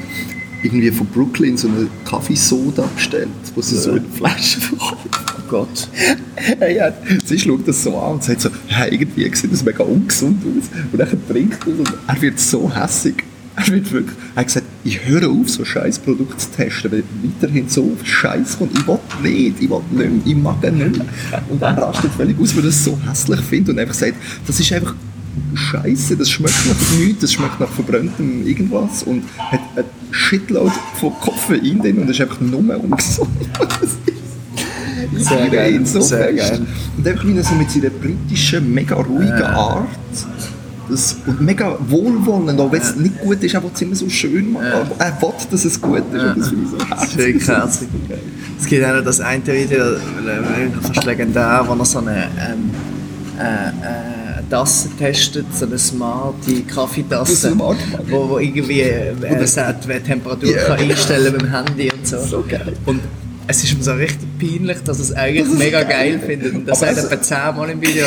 irgendwie 0.63 0.91
von 0.91 1.07
Brooklyn 1.07 1.57
so 1.57 1.69
eine 1.69 1.87
Kaffeesoda 2.05 2.89
bestellt, 2.95 3.29
wo 3.55 3.61
sie 3.63 3.77
so 3.77 3.93
in 3.93 4.05
Flaschen 4.11 4.61
verkauft. 4.63 4.97
Gott. 5.49 5.89
Hey, 6.61 6.81
sie 7.25 7.39
schaut 7.39 7.67
das 7.67 7.83
so 7.83 7.99
an 7.99 8.15
und 8.15 8.23
sagt 8.23 8.41
so, 8.41 8.49
ja, 8.69 8.87
irgendwie 8.87 9.29
sieht 9.35 9.53
das 9.53 9.65
mega 9.65 9.83
ungesund 9.83 10.41
aus. 10.45 10.71
Und 10.93 10.99
dann 10.99 11.09
trinkt 11.29 11.67
er 11.67 11.79
und 11.79 11.93
er 12.07 12.23
wird 12.23 12.39
so 12.39 12.73
hässig. 12.73 13.25
Er 13.57 13.67
wird 13.67 13.91
wirklich, 13.93 14.17
er 14.35 14.41
hat 14.41 14.47
gesagt, 14.47 14.67
ich 14.85 15.05
höre 15.05 15.29
auf, 15.29 15.51
so 15.51 15.65
scheiß 15.65 15.99
Produkte 15.99 16.37
zu 16.37 16.51
testen, 16.53 16.93
weil 16.93 17.03
weiterhin 17.23 17.69
so 17.69 17.97
Scheiß 18.05 18.59
kommt. 18.59 18.79
Ich 18.79 18.87
will 18.87 18.99
nicht, 19.23 19.61
ich 19.61 19.69
will 19.69 20.09
nicht 20.09 20.27
ich 20.27 20.37
mag 20.37 20.65
ihn 20.65 20.79
nicht 20.79 20.97
mehr. 20.97 21.43
Und 21.49 21.61
er 21.61 21.77
rastet 21.77 22.13
völlig 22.13 22.39
aus, 22.41 22.57
weil 22.57 22.63
er 22.63 22.69
es 22.69 22.85
so 22.85 22.97
hässlich 23.09 23.41
findet 23.41 23.75
und 23.75 23.81
einfach 23.81 23.95
sagt, 23.95 24.15
das 24.47 24.61
ist 24.61 24.73
einfach 24.73 24.95
Scheiße, 25.55 26.17
das 26.17 26.31
schmeckt 26.31 26.67
nach 26.67 26.99
nichts, 26.99 27.21
das 27.23 27.33
schmeckt 27.33 27.59
nach 27.61 27.69
verbranntem 27.69 28.47
irgendwas 28.47 29.03
und 29.03 29.25
hat 29.39 29.61
ein 29.77 29.85
Shitload 30.13 30.73
von 31.01 31.13
Koffein 31.15 31.81
drin 31.81 31.99
und 31.99 32.09
ist 32.09 32.21
einfach 32.21 32.41
nur 32.41 32.61
ungesund. 32.61 33.29
Sehr 35.17 35.49
geil, 35.49 35.81
so 35.85 36.01
sehr 36.01 36.33
geil. 36.33 36.67
Und 36.97 37.07
er 37.07 37.45
so 37.45 37.55
mit 37.55 37.71
seiner 37.71 37.91
britischen, 37.91 38.73
mega 38.73 38.97
ruhigen 38.97 39.43
Art 39.43 39.89
das, 40.89 41.17
und 41.27 41.41
mega 41.41 41.77
wohlwollend, 41.89 42.61
auch 42.61 42.73
wenn 42.73 42.81
es 42.81 42.97
nicht 42.97 43.21
gut 43.21 43.43
ist, 43.43 43.55
er 43.55 43.63
will 43.63 43.71
es 43.75 43.83
immer 43.83 43.95
so 43.95 44.09
schön 44.09 44.53
machen. 44.53 44.67
Aber 44.67 45.05
er 45.05 45.21
will, 45.21 45.33
dass 45.51 45.65
es 45.65 45.81
gut 45.81 46.03
ist 46.13 46.23
und 46.23 46.39
das 46.39 46.49
finde 46.49 46.65
ich 46.65 46.71
so 46.71 46.89
herzig. 46.89 47.17
wirklich 47.19 47.49
herzig. 47.49 47.89
Es 48.59 48.67
gibt 48.67 48.85
auch 48.85 48.95
noch 48.95 49.05
das 49.05 49.21
eine 49.21 49.47
Video, 49.47 49.85
äh, 49.95 49.99
fast 50.83 51.05
legendär, 51.05 51.65
wo 51.67 51.75
er 51.75 51.85
so 51.85 51.99
eine 51.99 52.29
ähm, 52.41 52.71
äh, 53.39 53.69
äh, 53.69 54.43
Tasse 54.51 54.89
testet, 54.99 55.47
so 55.55 55.67
eine 55.67 55.79
smarte 55.79 56.63
Kaffeetasse, 56.63 57.53
wo, 57.59 58.29
wo 58.31 58.39
irgendwie 58.39 58.81
äh, 58.81 59.47
sagt, 59.47 59.87
wer 59.87 60.01
die 60.01 60.07
Temperatur 60.07 60.51
Ja. 60.51 60.65
kann 60.65 60.79
einstellen 60.79 61.33
mit 61.33 61.43
dem 61.43 61.51
Handy 61.51 61.91
und 61.93 62.07
so. 62.07 62.19
So 62.19 62.45
geil. 62.49 62.73
Und 62.87 63.01
es 63.47 63.63
ist 63.63 63.73
ihm 63.73 63.83
so 63.83 63.93
richtig 63.93 64.28
peinlich, 64.39 64.79
dass 64.85 64.99
er 64.99 65.05
es 65.05 65.13
eigentlich 65.13 65.49
mega 65.59 65.83
geil, 65.83 66.21
findet. 66.25 66.55
Und 66.55 66.67
das 66.67 66.81
sagt 66.81 66.97
es- 66.99 67.05
etwa 67.05 67.21
zehnmal 67.21 67.71
im 67.71 67.81
Video. 67.81 68.07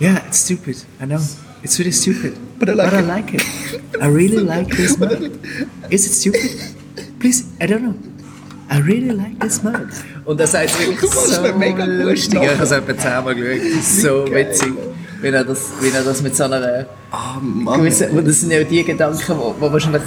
Yeah, 0.00 0.20
it's 0.26 0.44
stupid. 0.44 0.76
I 1.02 1.04
know. 1.06 1.20
It's 1.62 1.78
really 1.78 1.92
stupid. 1.92 2.32
But 2.58 2.68
I 2.70 2.72
like 2.72 2.92
it." 2.92 3.06
like 3.08 3.34
it. 3.34 3.42
I 4.00 4.06
really 4.06 4.42
like 4.44 4.74
this 4.74 4.96
mug. 4.98 5.10
Is 5.90 6.06
it 6.06 6.14
stupid? 6.14 6.50
Please, 7.18 7.44
I 7.60 7.66
don't 7.66 7.80
know. 7.82 7.94
I 8.72 8.78
really 8.80 9.10
like 9.10 9.38
this 9.40 9.62
mug. 9.62 9.88
Und 10.24 10.38
das 10.40 10.52
sagt 10.52 10.78
wirklich 10.78 11.00
Du 11.00 11.06
so 11.08 11.42
mega 11.58 11.84
lustig. 11.84 12.40
Ich 12.42 12.48
habe 12.48 12.62
es 12.62 12.70
etwa 12.70 12.96
zehnmal 12.96 13.34
geschaut. 13.34 13.60
Das 13.76 13.80
ist 13.80 14.02
so 14.02 14.24
geil. 14.24 14.46
witzig. 14.48 14.72
Wie 15.20 15.28
er, 15.28 15.44
das, 15.44 15.58
wie 15.82 15.88
er 15.94 16.02
das 16.02 16.22
mit 16.22 16.34
so 16.34 16.44
einer 16.44 16.86
Ah, 17.10 17.38
Mann. 17.42 17.80
gewissen... 17.80 18.10
und 18.12 18.26
Das 18.26 18.40
sind 18.40 18.52
ja 18.52 18.64
die 18.64 18.82
Gedanken, 18.82 19.20
die 19.20 19.60
wahrscheinlich 19.60 20.02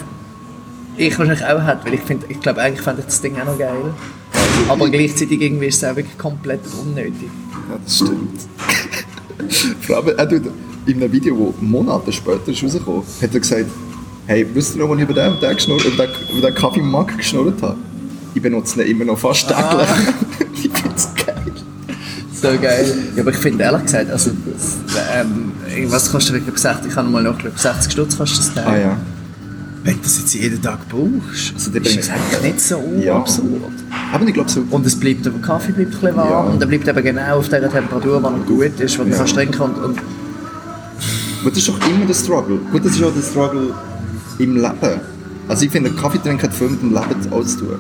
ich 0.98 1.18
wahrscheinlich 1.20 1.46
auch 1.46 1.68
hätte, 1.68 1.86
weil 1.86 1.94
ich 1.96 2.02
finde, 2.02 2.26
ich 2.30 2.40
glaube 2.40 2.62
eigentlich 2.62 2.82
fände 2.82 3.02
ich 3.02 3.06
das 3.08 3.22
Ding 3.22 3.36
auch 3.40 3.46
noch 3.46 3.58
geil. 3.60 3.94
Aber 4.68 4.90
gleichzeitig 4.90 5.42
irgendwie 5.42 5.68
ist 5.68 5.84
es 5.84 5.90
auch 5.90 5.96
wirklich 5.96 6.18
komplett 6.18 6.62
unnötig. 6.82 7.30
Ja, 7.70 7.78
das 7.84 7.96
stimmt. 7.96 8.40
Vor 9.82 9.98
allem, 9.98 10.18
er 10.18 10.30
tut 10.30 10.44
in 10.86 10.98
einem 10.98 11.12
Video, 11.12 11.54
das 11.54 11.62
Monate 11.62 12.12
später 12.12 12.48
ist 12.48 12.64
rausgekommen 12.64 13.04
hat 13.22 13.34
er 13.34 13.40
gesagt, 13.40 13.66
hey, 14.28 14.46
wisst 14.54 14.76
ihr 14.76 14.82
noch, 14.82 14.90
was 14.90 14.98
ich 14.98 15.04
über 15.04 15.14
den, 15.14 15.40
den, 15.40 15.56
geschnurrt, 15.56 15.86
über 15.86 16.08
den, 16.08 16.38
über 16.38 16.50
den 16.50 16.56
Kaffeemug 16.56 17.18
geschnurrt 17.18 17.62
habe? 17.62 17.78
Ich 18.34 18.42
benutze 18.42 18.84
ihn 18.84 18.92
immer 18.92 19.06
noch 19.06 19.18
fast 19.18 19.48
täglich. 19.48 19.64
Ah. 19.64 19.98
ich 20.54 20.62
finde 20.62 20.96
es 20.96 21.10
geil. 21.16 21.54
So 22.34 22.48
geil. 22.60 22.98
Ja, 23.16 23.22
aber 23.22 23.32
ich 23.32 23.38
finde 23.38 23.64
ehrlich 23.64 23.84
gesagt, 23.84 24.10
also, 24.10 24.32
ähm, 25.14 25.52
was 25.88 26.12
kostet 26.12 26.36
wirklich 26.36 26.58
60, 26.58 26.92
ich 26.92 26.96
habe 26.96 27.10
mal 27.10 27.24
nachgeschaut, 27.24 27.60
60 27.60 27.92
Stutz 27.92 28.18
kostet 28.18 28.40
das 28.40 28.54
Teil. 28.54 28.66
Ah 28.68 28.78
ja. 28.78 28.98
Wenn 29.84 29.96
du 29.98 30.02
das 30.04 30.18
jetzt 30.20 30.34
jeden 30.34 30.62
Tag 30.62 30.80
brauchst, 30.88 31.54
Also, 31.56 31.72
der 31.72 31.82
ist 31.82 31.98
das 31.98 32.10
eigentlich 32.10 32.42
nicht 32.54 32.60
so 32.62 32.82
Ja. 33.04 33.18
absurd. 33.18 33.46
Aber 34.14 34.26
ich 34.28 34.34
glaube 34.34 34.50
so, 34.50 34.64
Und 34.70 34.86
es 34.86 34.96
bleibt, 34.98 35.26
der 35.26 35.34
Kaffee 35.34 35.74
bleibt 35.74 35.94
ein 35.96 36.00
bisschen 36.00 36.16
warm 36.16 36.30
Ja. 36.30 36.40
und 36.54 36.62
er 36.62 36.68
bleibt 36.68 36.88
eben 36.88 37.04
genau 37.04 37.38
auf 37.40 37.50
der 37.50 37.70
Temperatur, 37.70 38.18
die 38.18 38.24
noch 38.24 38.46
gut 38.46 38.80
ist, 38.80 38.94
die 38.94 38.98
du 39.04 39.10
Ja. 39.10 39.18
kannst 39.18 39.36
trinken 39.36 39.62
und, 39.62 39.78
und 39.84 39.98
Aber 41.42 41.50
das 41.50 41.58
ist 41.60 41.68
doch 41.68 41.90
immer 41.90 42.06
der 42.06 42.14
Struggle. 42.14 42.58
Gut, 42.72 42.86
das 42.86 42.96
ist 42.96 43.04
auch 43.04 43.14
der 43.14 43.22
Struggle 43.22 43.74
im 44.40 44.56
Leben. 44.56 45.02
Also 45.50 45.66
ich 45.66 45.72
finde, 45.72 45.90
Kaffee 45.92 46.20
trinken 46.20 46.44
hat 46.44 46.54
viel 46.54 46.70
mit 46.70 46.82
dem 46.82 46.94
Leben 46.94 47.22
zu 47.22 47.60
tun. 47.60 47.76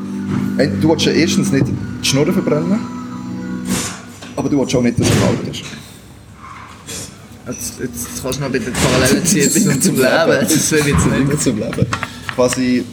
Äh, 0.57 0.67
Du 0.81 0.89
willst 0.89 1.05
ja 1.05 1.13
erstens 1.13 1.51
nicht 1.53 1.67
die 1.67 2.05
Schnurren 2.05 2.33
verbrennen, 2.33 2.79
aber 4.35 4.49
du 4.49 4.59
willst 4.59 4.75
auch 4.75 4.81
nicht, 4.81 4.99
dass 4.99 5.07
es 5.07 5.13
kalt 5.21 5.47
ist. 5.55 5.63
Jetzt, 7.47 7.79
jetzt 7.79 8.23
kannst 8.23 8.39
du 8.39 8.43
noch 8.43 8.51
bitte 8.51 8.71
Parallelen 8.71 9.25
ziehen 9.25 9.49
zum, 9.49 9.81
zum 9.81 9.95
Leben. 9.95 10.07
Das 10.27 10.71
will 10.71 10.79
ich 10.79 10.85
jetzt 10.87 11.05
nicht. 11.05 11.41
Zum 11.41 11.57
Leben. 11.57 11.85
Quasi... 12.35 12.83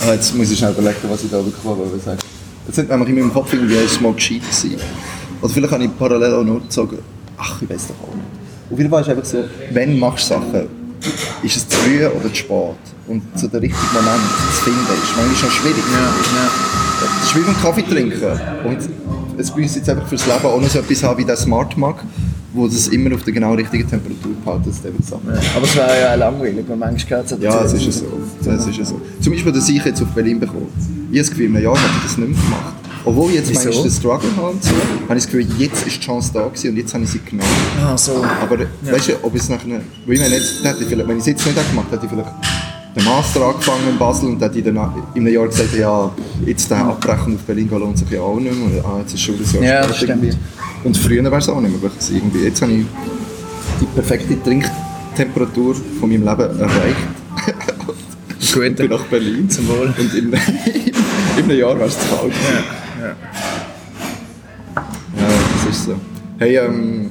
Ah, 0.00 0.12
jetzt 0.12 0.34
muss 0.34 0.50
ich 0.50 0.58
schnell 0.58 0.72
überlegen, 0.72 0.96
was 1.08 1.24
ich 1.24 1.30
da 1.30 1.36
wirklich 1.44 1.64
wollte 1.64 1.98
sagen. 1.98 2.18
Jetzt 2.66 2.76
sind 2.76 2.88
nämlich 2.88 3.08
in 3.10 3.14
meinem 3.16 3.32
Kopf 3.32 3.52
irgendwie 3.52 3.74
erst 3.74 4.00
mal 4.00 4.14
gescheit 4.14 4.40
gewesen. 4.40 4.76
Oder 5.42 5.52
vielleicht 5.52 5.72
habe 5.72 5.84
ich 5.84 5.98
parallel 5.98 6.34
auch 6.34 6.44
noch 6.44 6.66
gesagt, 6.66 6.94
ach, 7.36 7.62
ich 7.62 7.68
weiß 7.68 7.88
doch 7.88 8.08
auch 8.08 8.14
nicht. 8.14 8.26
Auf 8.70 8.78
jeden 8.78 8.90
Fall 8.90 9.00
ist 9.00 9.08
es 9.08 9.10
einfach 9.10 9.24
so, 9.28 9.44
wenn 9.72 9.98
machst 9.98 10.30
du 10.30 10.34
Sachen, 10.34 10.68
ist 11.42 11.56
es 11.56 11.68
zu 11.68 11.76
früh 11.78 12.06
oder 12.06 12.28
zu 12.28 12.34
spät? 12.34 12.76
Und 13.08 13.22
so 13.34 13.48
der 13.48 13.60
richtige 13.60 13.82
Moment 13.92 14.22
zu 14.54 14.62
finden, 14.62 14.80
ist 14.80 15.16
manchmal 15.16 15.36
schon 15.36 15.50
schwierig. 15.50 15.84
Ja, 15.92 16.00
ja. 16.00 16.89
Das 17.00 17.28
ist 17.28 17.36
wie 17.36 17.40
beim 17.40 17.56
Kaffee 17.60 17.82
trinken. 17.82 18.40
Und 18.64 18.78
es 19.38 19.54
müsste 19.54 19.78
jetzt 19.78 19.88
einfach 19.88 20.06
fürs 20.06 20.26
Leben 20.26 20.44
auch 20.44 20.60
noch 20.60 20.68
so 20.68 20.78
etwas 20.80 21.02
haben 21.02 21.18
wie 21.18 21.24
der 21.24 21.36
Smart 21.36 21.76
Mug, 21.76 21.96
wo 22.52 22.66
das 22.66 22.88
immer 22.88 23.14
auf 23.14 23.22
der 23.22 23.32
genau 23.32 23.54
richtigen 23.54 23.88
Temperatur 23.88 24.32
behalten, 24.44 24.64
dass 24.66 24.82
der 24.82 24.92
Sachen. 25.02 25.22
Ja, 25.26 25.40
Aber 25.56 25.64
es 25.64 25.76
wäre 25.76 26.00
ja 26.00 26.14
auch 26.14 26.18
langweilig, 26.18 26.64
wenn 26.68 26.78
manchmal 26.78 27.22
gehört 27.24 27.32
es 27.32 27.42
Ja, 27.42 27.64
es 27.64 27.72
ist 27.72 27.86
ja 27.86 27.92
so. 27.92 28.50
Es 28.50 28.66
ist 28.66 28.76
ja 28.76 28.84
so. 28.84 29.00
Zum 29.20 29.32
Beispiel, 29.32 29.52
dass 29.52 29.68
ich 29.68 29.84
jetzt 29.84 30.02
auf 30.02 30.08
Berlin 30.08 30.40
bekomme. 30.40 30.66
Ich 30.78 31.18
habe 31.18 31.18
das 31.18 31.30
Gefühl, 31.30 31.46
in 31.46 31.56
einem 31.56 31.64
Jahr 31.64 31.76
hätte 31.76 31.90
ich 31.96 32.02
das 32.02 32.18
nicht 32.18 32.28
mehr 32.28 32.42
gemacht. 32.42 32.74
Obwohl 33.04 33.30
ich 33.30 33.36
jetzt 33.36 33.50
Wieso? 33.50 33.64
manchmal 33.64 33.82
den 33.84 33.92
Struggle 33.92 34.36
habe 34.36 34.48
und 34.48 34.62
so, 34.62 34.70
habe 34.70 35.18
ich 35.18 35.24
das 35.24 35.26
Gefühl, 35.26 35.46
jetzt 35.58 35.86
ist 35.86 35.96
die 35.96 36.00
Chance 36.00 36.30
da 36.34 36.46
gewesen 36.46 36.70
und 36.70 36.76
jetzt 36.76 36.92
habe 36.92 37.04
ich 37.04 37.10
sie 37.10 37.20
genommen. 37.20 37.48
Ah, 37.82 37.96
so. 37.96 38.22
Aber 38.42 38.58
weißt 38.82 39.08
du, 39.08 39.12
ob 39.22 39.34
es 39.34 39.48
nachher, 39.48 39.80
weil 40.04 40.14
ich 40.14 40.20
meine, 40.20 40.34
jetzt, 40.34 40.62
hätte 40.62 40.82
ich 40.82 40.88
vielleicht, 40.88 41.08
wenn 41.08 41.16
ich 41.16 41.22
es 41.22 41.26
jetzt 41.28 41.46
nicht 41.46 41.56
hätte 41.56 41.68
gemacht 41.70 41.86
hätte, 41.90 42.04
ich 42.04 42.10
vielleicht 42.10 42.28
den 42.96 43.04
Master 43.04 43.46
angefangen 43.46 43.88
in 43.88 43.98
Basel 43.98 44.28
und 44.30 44.40
dann 44.40 44.52
in 44.54 44.66
einem 44.76 45.26
Jahr 45.28 45.46
gesagt, 45.46 45.76
ja, 45.76 46.10
jetzt 46.44 46.70
den 46.70 46.78
abbrechen 46.78 47.36
auf 47.36 47.42
Berlin 47.42 47.68
lohnt 47.70 47.98
sich 47.98 48.10
ja 48.10 48.20
auch 48.20 48.38
nicht 48.40 48.54
mehr. 48.56 48.84
Ah, 48.84 48.98
jetzt 49.00 49.14
ist 49.14 49.20
schon 49.22 49.36
ein 49.36 49.62
Jahr 49.62 49.86
Ja, 49.88 49.94
stimmt. 49.94 50.10
irgendwie. 50.24 50.36
Und 50.82 50.96
früher 50.96 51.22
wäre 51.22 51.36
es 51.38 51.48
auch 51.48 51.60
nicht 51.60 51.72
möglich 51.72 51.92
gewesen. 51.92 52.16
Irgendwie. 52.16 52.44
Jetzt 52.44 52.62
habe 52.62 52.72
ich 52.72 52.86
die 53.80 53.86
perfekte 53.86 54.42
Trinktemperatur 54.42 55.76
von 56.00 56.08
meinem 56.10 56.24
Leben 56.24 56.60
erreicht. 56.60 56.96
Gut, 57.86 57.96
Ich 58.40 58.54
bin 58.76 58.90
nach 58.90 59.04
Berlin. 59.04 59.48
Zum 59.48 59.68
Wohl. 59.68 59.94
Und 59.96 60.14
in, 60.14 60.32
in 61.38 61.44
einem 61.44 61.58
Jahr 61.58 61.76
wäre 61.78 61.88
es 61.88 61.98
zu 61.98 62.06
kalt. 62.16 62.32
Ja, 62.32 63.06
ja. 63.06 63.16
Ja, 65.16 65.26
das 65.66 65.76
ist 65.76 65.84
so. 65.84 65.94
Hey, 66.38 66.56
ähm, 66.56 67.10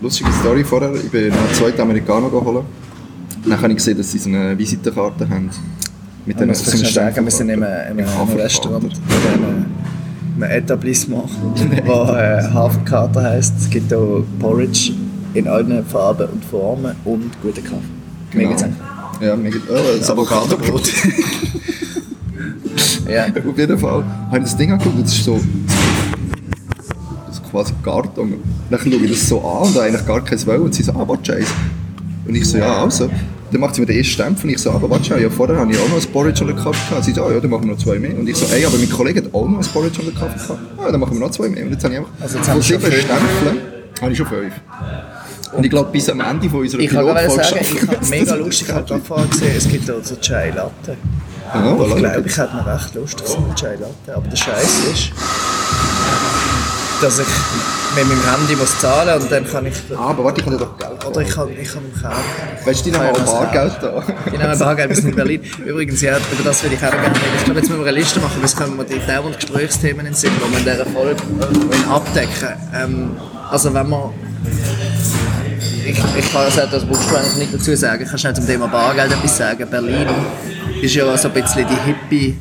lustige 0.00 0.30
Story 0.40 0.64
vorher. 0.64 0.92
Ich 0.94 1.10
bin 1.10 1.28
noch 1.28 1.36
einen 1.36 1.54
zweiten 1.54 1.80
Amerikaner 1.82 2.30
geholt. 2.30 2.64
Dann 3.44 3.58
habe 3.60 3.68
ich 3.68 3.76
gesehen, 3.76 3.98
dass 3.98 4.10
sie 4.10 4.18
so 4.18 4.28
eine 4.30 4.58
Visitenkarte 4.58 5.28
haben. 5.28 5.50
Mit 6.26 6.44
muss 6.46 6.64
so 6.64 6.76
schnell 6.76 6.90
sagen, 6.90 7.24
wir 7.24 7.30
sind 7.30 7.50
in 7.50 7.62
einem, 7.62 7.98
in 7.98 7.98
einem 8.04 8.08
Hafenkarte. 8.18 8.44
Restaurant 8.44 8.84
oder 8.84 9.34
in 9.34 9.44
einem, 9.44 9.64
in 10.36 10.42
einem 10.42 10.52
Etablissement, 10.52 11.28
das 11.86 12.10
äh, 12.10 12.52
Hafenkater 12.52 13.22
heisst. 13.22 13.54
Es 13.58 13.70
gibt 13.70 13.92
auch 13.92 14.24
Porridge 14.38 14.92
in 15.34 15.46
allen 15.48 15.84
Farben 15.84 16.28
und 16.28 16.44
Formen 16.44 16.94
und 17.04 17.30
guten 17.42 17.62
Kaffee. 17.62 17.76
Mega 18.32 18.50
Genau. 18.50 18.62
gut. 18.62 18.70
Ja, 19.20 19.36
mega. 19.36 19.58
Oh, 19.68 19.98
das 19.98 20.10
Avocadobrot. 20.10 20.90
Ja. 23.08 23.26
Auf 23.26 23.58
jeden 23.58 23.78
Fall 23.78 24.02
habe 24.28 24.38
ich 24.38 24.44
das 24.44 24.56
Ding 24.56 24.72
und 24.72 25.04
es 25.04 25.12
ist 25.12 25.24
so. 25.24 25.38
Das 27.26 27.36
ist 27.36 27.50
quasi 27.50 27.74
Karton. 27.82 28.34
Dann 28.70 28.80
schaue 28.80 28.94
ich 28.94 29.10
das 29.10 29.28
so 29.28 29.40
an 29.40 29.68
und 29.68 29.74
habe 29.74 29.82
eigentlich 29.82 30.06
gar 30.06 30.24
keins 30.24 30.46
wollen. 30.46 30.62
Und 30.62 30.74
sie 30.74 30.82
so, 30.82 30.92
ah, 30.92 31.04
warte 31.06 31.36
eins. 31.36 31.48
Und 32.26 32.34
ich 32.34 32.48
so, 32.48 32.58
ja, 32.58 32.82
also. 32.82 33.10
Dann 33.52 33.60
macht 33.60 33.74
sie 33.76 33.82
mir 33.82 33.86
den 33.86 33.98
ersten 33.98 34.12
Stempel 34.14 34.44
und 34.46 34.50
ich 34.50 34.58
so, 34.58 34.72
aber 34.72 34.90
warte, 34.90 35.20
ja, 35.20 35.30
vorher 35.30 35.56
habe 35.56 35.70
ich 35.70 35.78
auch 35.78 35.88
noch 35.88 35.96
ein 35.96 36.12
Porridge 36.12 36.42
und 36.42 36.50
einen 36.50 36.58
Kaffee 36.58 36.88
gehabt. 36.88 37.04
Sie 37.04 37.12
so, 37.12 37.24
ah, 37.24 37.30
ja, 37.32 37.38
dann 37.38 37.50
machen 37.50 37.66
wir 37.66 37.72
noch 37.74 37.78
zwei 37.78 38.00
mehr. 38.00 38.18
Und 38.18 38.28
ich 38.28 38.36
so, 38.36 38.46
ey, 38.52 38.64
aber 38.64 38.76
mein 38.78 38.90
Kollege 38.90 39.22
hat 39.22 39.32
auch 39.32 39.46
noch 39.46 39.58
ein 39.60 39.66
Porridge 39.66 40.00
und 40.00 40.08
einen 40.08 40.16
Kaffee 40.16 40.38
gehabt. 40.38 40.60
Ah, 40.78 40.90
dann 40.90 40.98
machen 41.00 41.12
wir 41.12 41.20
noch 41.20 41.30
zwei 41.30 41.48
mehr. 41.50 41.64
Und 41.64 41.70
jetzt 41.70 41.84
habe 41.84 41.94
ich 41.94 42.00
einfach 42.00 42.12
Also 42.20 42.38
jetzt 42.38 42.46
von 42.50 42.62
schon 42.62 42.80
sieben 42.80 42.92
fünf. 42.92 43.04
Stempeln, 43.04 43.58
habe 44.00 44.12
ich 44.12 44.18
schon 44.18 44.26
fünf. 44.26 44.54
Und 45.52 45.64
ich 45.64 45.70
glaube, 45.70 45.90
bis 45.92 46.08
am 46.08 46.20
Ende 46.20 46.50
von 46.50 46.60
unserer 46.62 46.80
Ich 46.80 46.90
kann 46.90 47.04
gerade 47.06 47.20
Pilotfolge 47.28 47.44
sagen, 47.44 47.66
ich 47.76 47.82
habe 47.88 48.06
mega 48.10 48.32
wir 48.32 48.44
lustig, 48.44 48.68
ich 48.68 48.74
gerade 48.74 49.00
vorher 49.04 49.26
gesehen, 49.28 49.54
es 49.56 49.68
gibt 49.68 49.90
auch 49.90 50.02
so 50.02 50.16
Chai 50.16 50.50
Latte. 50.50 50.96
Ja, 51.54 51.60
Ich 51.60 51.80
voilà. 51.80 51.94
glaube, 51.96 52.24
ich 52.26 52.36
hätte 52.36 52.56
mir 52.56 52.66
recht 52.74 52.94
lustig 52.96 53.24
gefunden, 53.26 53.54
Chai 53.54 53.74
Latte. 53.76 54.16
Aber 54.16 54.26
der 54.26 54.36
Scheiß 54.36 54.78
ist, 54.92 55.10
dass 57.00 57.18
ich 57.20 57.26
mit 57.94 58.08
meinem 58.08 58.36
Handy 58.36 58.56
muss 58.56 58.78
zahlen 58.80 59.20
und 59.20 59.30
dann 59.30 59.46
kann 59.46 59.66
ich... 59.66 59.74
Ah, 59.96 60.10
aber 60.10 60.24
warte, 60.24 60.40
ich 60.40 60.46
kann 60.46 60.56
dir 60.56 60.64
doch 60.64 60.76
Geld 60.78 61.04
Oder 61.04 61.20
ich 61.20 61.30
kann, 61.30 61.48
ich 61.50 61.72
kann 61.72 61.84
im 61.84 62.00
Kern. 62.00 62.12
Weißt 62.64 62.86
du, 62.86 62.90
auch 62.92 63.12
das 63.12 63.24
Bargeld 63.24 63.72
da. 63.80 64.02
Ich 64.26 64.32
nehme 64.38 64.56
Bargeld 64.56 64.88
bis 64.88 64.98
in 65.00 65.14
Berlin. 65.14 65.42
Übrigens, 65.64 66.00
ja, 66.00 66.16
über 66.16 66.42
das 66.44 66.62
würde 66.62 66.74
ich 66.74 66.84
auch 66.84 66.90
gerne 66.90 67.06
reden. 67.06 67.20
Ich 67.38 67.44
glaube, 67.44 67.60
jetzt 67.60 67.68
müssen 67.68 67.82
wir 67.82 67.88
eine 67.88 67.98
Liste 67.98 68.20
machen, 68.20 68.38
was 68.42 68.56
können 68.56 68.76
wir 68.76 68.84
die 68.84 69.00
dauernd 69.06 69.36
Gesprächsthemen 69.36 70.06
in 70.06 70.14
Sinn, 70.14 70.32
die 70.36 70.50
wir 70.50 70.58
in 70.58 70.64
dieser 70.64 70.86
Folge 70.86 71.20
wollen 71.38 71.90
abdecken 71.90 72.48
ähm, 72.74 73.16
Also 73.50 73.72
wenn 73.72 73.88
man... 73.88 74.10
Ich, 75.86 75.98
ich 75.98 76.32
kann 76.32 76.42
also, 76.42 76.62
das 76.62 76.82
eigentlich 76.82 77.36
nicht 77.36 77.54
dazu 77.54 77.76
sagen. 77.76 78.02
Ich 78.02 78.08
kann 78.08 78.18
schnell 78.18 78.34
zum 78.34 78.46
Thema 78.46 78.66
Bargeld 78.68 79.12
etwas 79.12 79.36
sagen. 79.36 79.68
Berlin 79.68 80.08
ist 80.82 80.94
ja 80.94 81.16
so 81.16 81.28
ein 81.28 81.34
bisschen 81.34 81.66
die 81.68 81.76
hippie, 81.86 82.38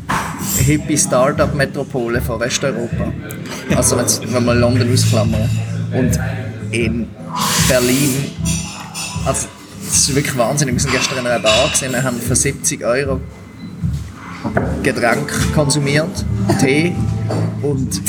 hippie 0.57 0.97
Start-up-Metropole 0.97 2.21
von 2.21 2.39
Westeuropa. 2.39 3.11
Also 3.75 3.97
wenn 3.97 4.45
wir 4.45 4.55
London 4.55 4.91
ausklammern. 4.91 5.49
Und 5.93 6.19
in 6.71 7.07
Berlin 7.67 8.31
also, 9.25 9.47
das 9.85 9.97
ist 10.09 10.15
wirklich 10.15 10.37
wahnsinnig. 10.37 10.75
Wir 10.75 10.81
sind 10.81 10.91
gestern 10.91 11.19
in 11.19 11.27
einer 11.27 11.39
Bar 11.39 11.69
gesehen, 11.69 12.01
haben 12.01 12.19
für 12.19 12.35
70 12.35 12.83
Euro 12.83 13.21
Getränk 14.83 15.31
konsumiert, 15.53 16.25
Tee 16.59 16.93
und, 17.61 18.01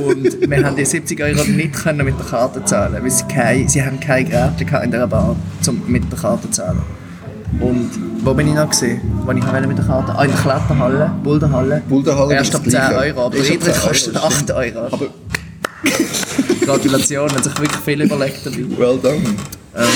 und 0.00 0.50
wir 0.50 0.64
haben 0.64 0.74
die 0.74 0.84
70 0.84 1.22
Euro 1.22 1.44
nicht 1.44 1.74
können 1.74 2.04
mit 2.04 2.18
der 2.18 2.26
Karte 2.26 2.64
zahlen, 2.64 3.00
weil 3.00 3.10
sie, 3.10 3.24
keine, 3.24 3.68
sie 3.68 3.80
haben 3.80 4.00
keine 4.00 4.28
Geräte 4.28 4.64
in 4.82 4.90
dieser 4.90 5.06
Bar, 5.06 5.36
um 5.68 5.82
mit 5.86 6.10
der 6.10 6.18
Karte 6.18 6.50
zu 6.50 6.62
zahlen. 6.62 6.82
Und 7.62 7.90
wo 8.24 8.34
bin 8.34 8.48
ich 8.48 8.54
noch 8.54 8.68
gesehen? 8.68 9.00
Wo 9.24 9.30
ich 9.32 9.46
wollte 9.46 9.66
mit 9.66 9.78
der 9.78 9.84
Karte? 9.84 10.12
Ah, 10.16 10.24
in 10.24 10.30
der 10.30 10.40
Kletterhalle, 10.40 11.10
Boulderhalle. 11.22 11.82
Boulderhalle 11.88 12.34
Erst 12.34 12.54
ab 12.54 12.62
das 12.64 12.72
10 12.72 12.80
Gleiche. 12.88 13.16
Euro, 13.16 13.26
aber 13.26 13.36
Ist 13.36 13.48
der 13.48 13.56
ab 13.56 13.62
10 13.62 13.68
Eintritt 13.72 13.88
kostet 13.88 14.16
Euro, 14.16 14.26
8 14.26 14.34
stimmt. 14.34 14.50
Euro. 14.52 14.78
Aber 14.90 15.06
Gratulation, 16.66 17.32
hat 17.32 17.44
sich 17.44 17.58
wirklich 17.58 17.80
viel 17.84 18.00
überlegt 18.02 18.44
dabei. 18.46 18.64
well 18.78 18.98
done. 19.00 19.20
Ähm, 19.74 19.86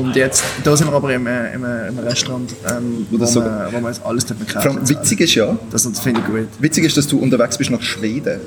und 0.00 0.16
jetzt, 0.16 0.42
da 0.64 0.74
sind 0.76 0.88
wir 0.88 0.94
aber 0.96 1.12
im, 1.12 1.26
äh, 1.26 1.52
im, 1.54 1.62
äh, 1.64 1.88
im 1.88 1.98
Restaurant, 1.98 2.54
ähm, 2.70 3.06
Wo 3.10 3.24
so- 3.26 3.40
man, 3.40 3.66
wo 3.72 3.80
man 3.80 3.92
jetzt 3.92 4.02
alles 4.04 4.24
allem 4.30 4.48
zahlt. 4.48 4.88
witzig 4.88 5.20
ist 5.20 5.34
ja, 5.34 5.56
Das, 5.70 5.82
das 5.82 6.00
finde 6.00 6.20
ich 6.20 6.26
gut. 6.26 6.48
witzig 6.58 6.84
ist, 6.84 6.96
dass 6.96 7.06
du 7.06 7.18
unterwegs 7.18 7.58
bist 7.58 7.70
nach 7.70 7.82
Schweden. 7.82 8.40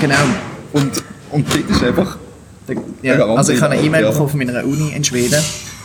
Genau. 0.00 0.14
Und, 0.74 1.02
und 1.30 1.46
dort 1.48 1.70
ist 1.70 1.82
einfach, 1.82 2.18
Ja, 3.02 3.24
also 3.24 3.52
ich 3.52 3.62
habe 3.62 3.72
eine 3.72 3.82
E-Mail 3.82 4.02
ja. 4.04 4.10
bekommen 4.10 4.28
von 4.28 4.38
meiner 4.38 4.62
Uni 4.64 4.92
in 4.94 5.02
Schweden, 5.02 5.42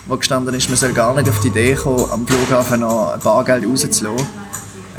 wo 0.07 0.17
gestanden 0.17 0.53
ist, 0.55 0.69
man 0.69 0.77
soll 0.77 0.93
gar 0.93 1.15
nicht 1.15 1.29
auf 1.29 1.39
die 1.41 1.49
Idee 1.49 1.75
kommen, 1.75 2.05
am 2.11 2.25
Flughafen 2.27 2.79
noch 2.81 3.17
Bargeld 3.23 3.65
rauszulassen. 3.65 4.27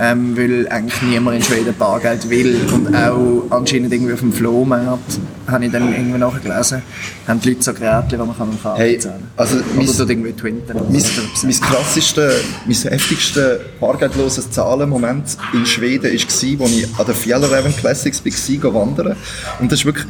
Ähm, 0.03 0.35
weil 0.35 0.67
eigentlich 0.69 1.03
niemand 1.03 1.37
in 1.37 1.43
Schweden 1.43 1.75
Bargeld 1.79 2.31
will. 2.31 2.59
Und 2.73 2.95
auch 2.97 3.43
anscheinend 3.51 3.93
irgendwie 3.93 4.15
auf 4.15 4.21
dem 4.21 4.33
Flohmarkt, 4.33 5.19
habe 5.47 5.67
ich 5.67 5.71
dann 5.73 5.93
irgendwie 5.93 6.17
nachgelesen, 6.19 6.81
haben 7.29 7.39
die 7.41 7.51
Leute 7.51 7.63
so 7.63 7.75
Geräte, 7.75 8.07
die 8.13 8.17
man 8.17 8.35
kann 8.35 8.49
mit 8.49 8.63
Karte 8.63 8.81
Hey, 8.81 8.99
zahlen 8.99 9.25
also 9.37 9.57
Oder 9.57 9.65
mein- 9.77 9.87
tut 9.87 10.09
irgendwie 10.09 10.33
twinten. 10.33 10.75
oder 10.77 10.89
mein, 10.91 11.03
mein 11.43 11.61
krasseste, 11.61 12.33
mein 12.65 12.75
heftigste 12.77 13.61
bargeldloses 13.79 14.51
Zahlenmoment 14.51 15.37
in 15.53 15.67
Schweden 15.67 16.05
war, 16.05 16.11
als 16.13 16.43
ich 16.43 16.59
an 16.99 17.05
der 17.07 17.15
Fjällräven 17.15 17.77
Classics 17.77 18.23
war, 18.25 18.73
wandern. 18.75 19.17
Und 19.59 19.71
das 19.71 19.81
ist 19.81 19.85
wirklich, 19.85 20.07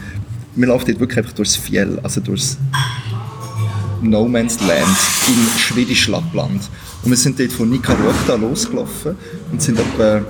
wir 0.54 0.68
laufen 0.68 0.85
dort 0.87 1.00
wirklich 1.00 1.18
einfach 1.18 1.32
durchs 1.32 1.56
Fjell, 1.56 1.99
also 2.04 2.20
durchs 2.20 2.59
No 4.02 4.26
Man's 4.26 4.59
Land 4.61 4.87
im 5.28 5.59
schwedisch 5.59 6.09
Lappland. 6.09 6.62
Und 7.02 7.11
wir 7.11 7.16
sind 7.16 7.38
dort 7.38 7.52
von 7.52 7.71
Nicaragua 7.71 8.35
losgelaufen 8.37 9.16
und 9.52 9.61
sind 9.62 9.78
etwa 9.78 10.23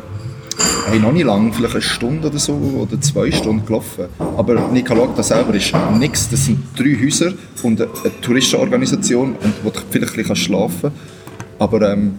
hey, 0.88 0.98
noch 0.98 1.12
nicht 1.12 1.24
lang, 1.24 1.52
vielleicht 1.52 1.74
eine 1.74 1.82
Stunde 1.82 2.28
oder 2.28 2.38
so, 2.38 2.52
oder 2.52 3.00
zwei 3.00 3.30
Stunden 3.30 3.64
gelaufen. 3.64 4.06
Aber 4.18 4.68
Nicaragua 4.70 5.22
selber 5.22 5.54
ist 5.54 5.72
nichts. 5.98 6.28
Das 6.28 6.46
sind 6.46 6.58
drei 6.76 6.96
Häuser 7.02 7.32
und 7.62 7.80
eine, 7.80 7.90
Touristenorganisation, 8.20 9.36
und 9.36 9.54
wo 9.62 9.70
du 9.70 9.80
vielleicht 9.90 10.12
ein 10.12 10.16
bisschen 10.18 10.36
schlafen 10.36 10.90
kannst. 10.90 11.60
Aber 11.60 11.92
ähm, 11.92 12.18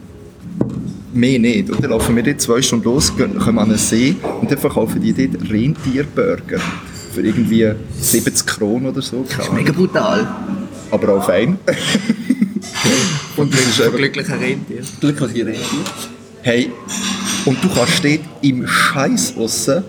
mehr 1.13 1.39
nicht. 1.39 1.70
Und 1.70 1.84
dann 1.84 1.91
laufen 1.91 2.15
wir 2.15 2.24
dort 2.24 2.41
zwei 2.41 2.62
Stunden 2.62 2.86
los, 2.86 3.13
kommen 3.15 3.60
an 3.60 3.70
einen 3.70 3.77
See 3.77 4.15
und 4.39 4.50
dann 4.50 4.58
verkaufen 4.58 5.01
die 5.01 5.13
dort 5.13 5.50
Rentierburger. 5.50 6.60
Für 7.13 7.22
irgendwie 7.22 7.70
70 8.00 8.46
Kronen 8.46 8.88
oder 8.88 9.01
so. 9.01 9.25
keine 9.27 9.43
Ahnung. 9.43 9.55
Mega 9.58 9.74
brutal. 9.74 10.27
Aber 10.91 11.15
auch 11.15 11.25
fein. 11.25 11.57
und 13.38 13.53
das 13.53 13.62
ist 13.62 13.75
Von 13.75 13.86
einfach 13.86 13.98
glücklichen 13.98 14.33
Rentier. 14.33 14.81
glückliche 15.00 15.45
Rentier. 15.45 15.83
Hey, 16.43 16.71
und 17.45 17.63
du 17.63 17.69
kannst 17.69 18.03
dort 18.03 18.19
im 18.41 18.67
Scheiß 18.67 19.36
aussen, 19.38 19.83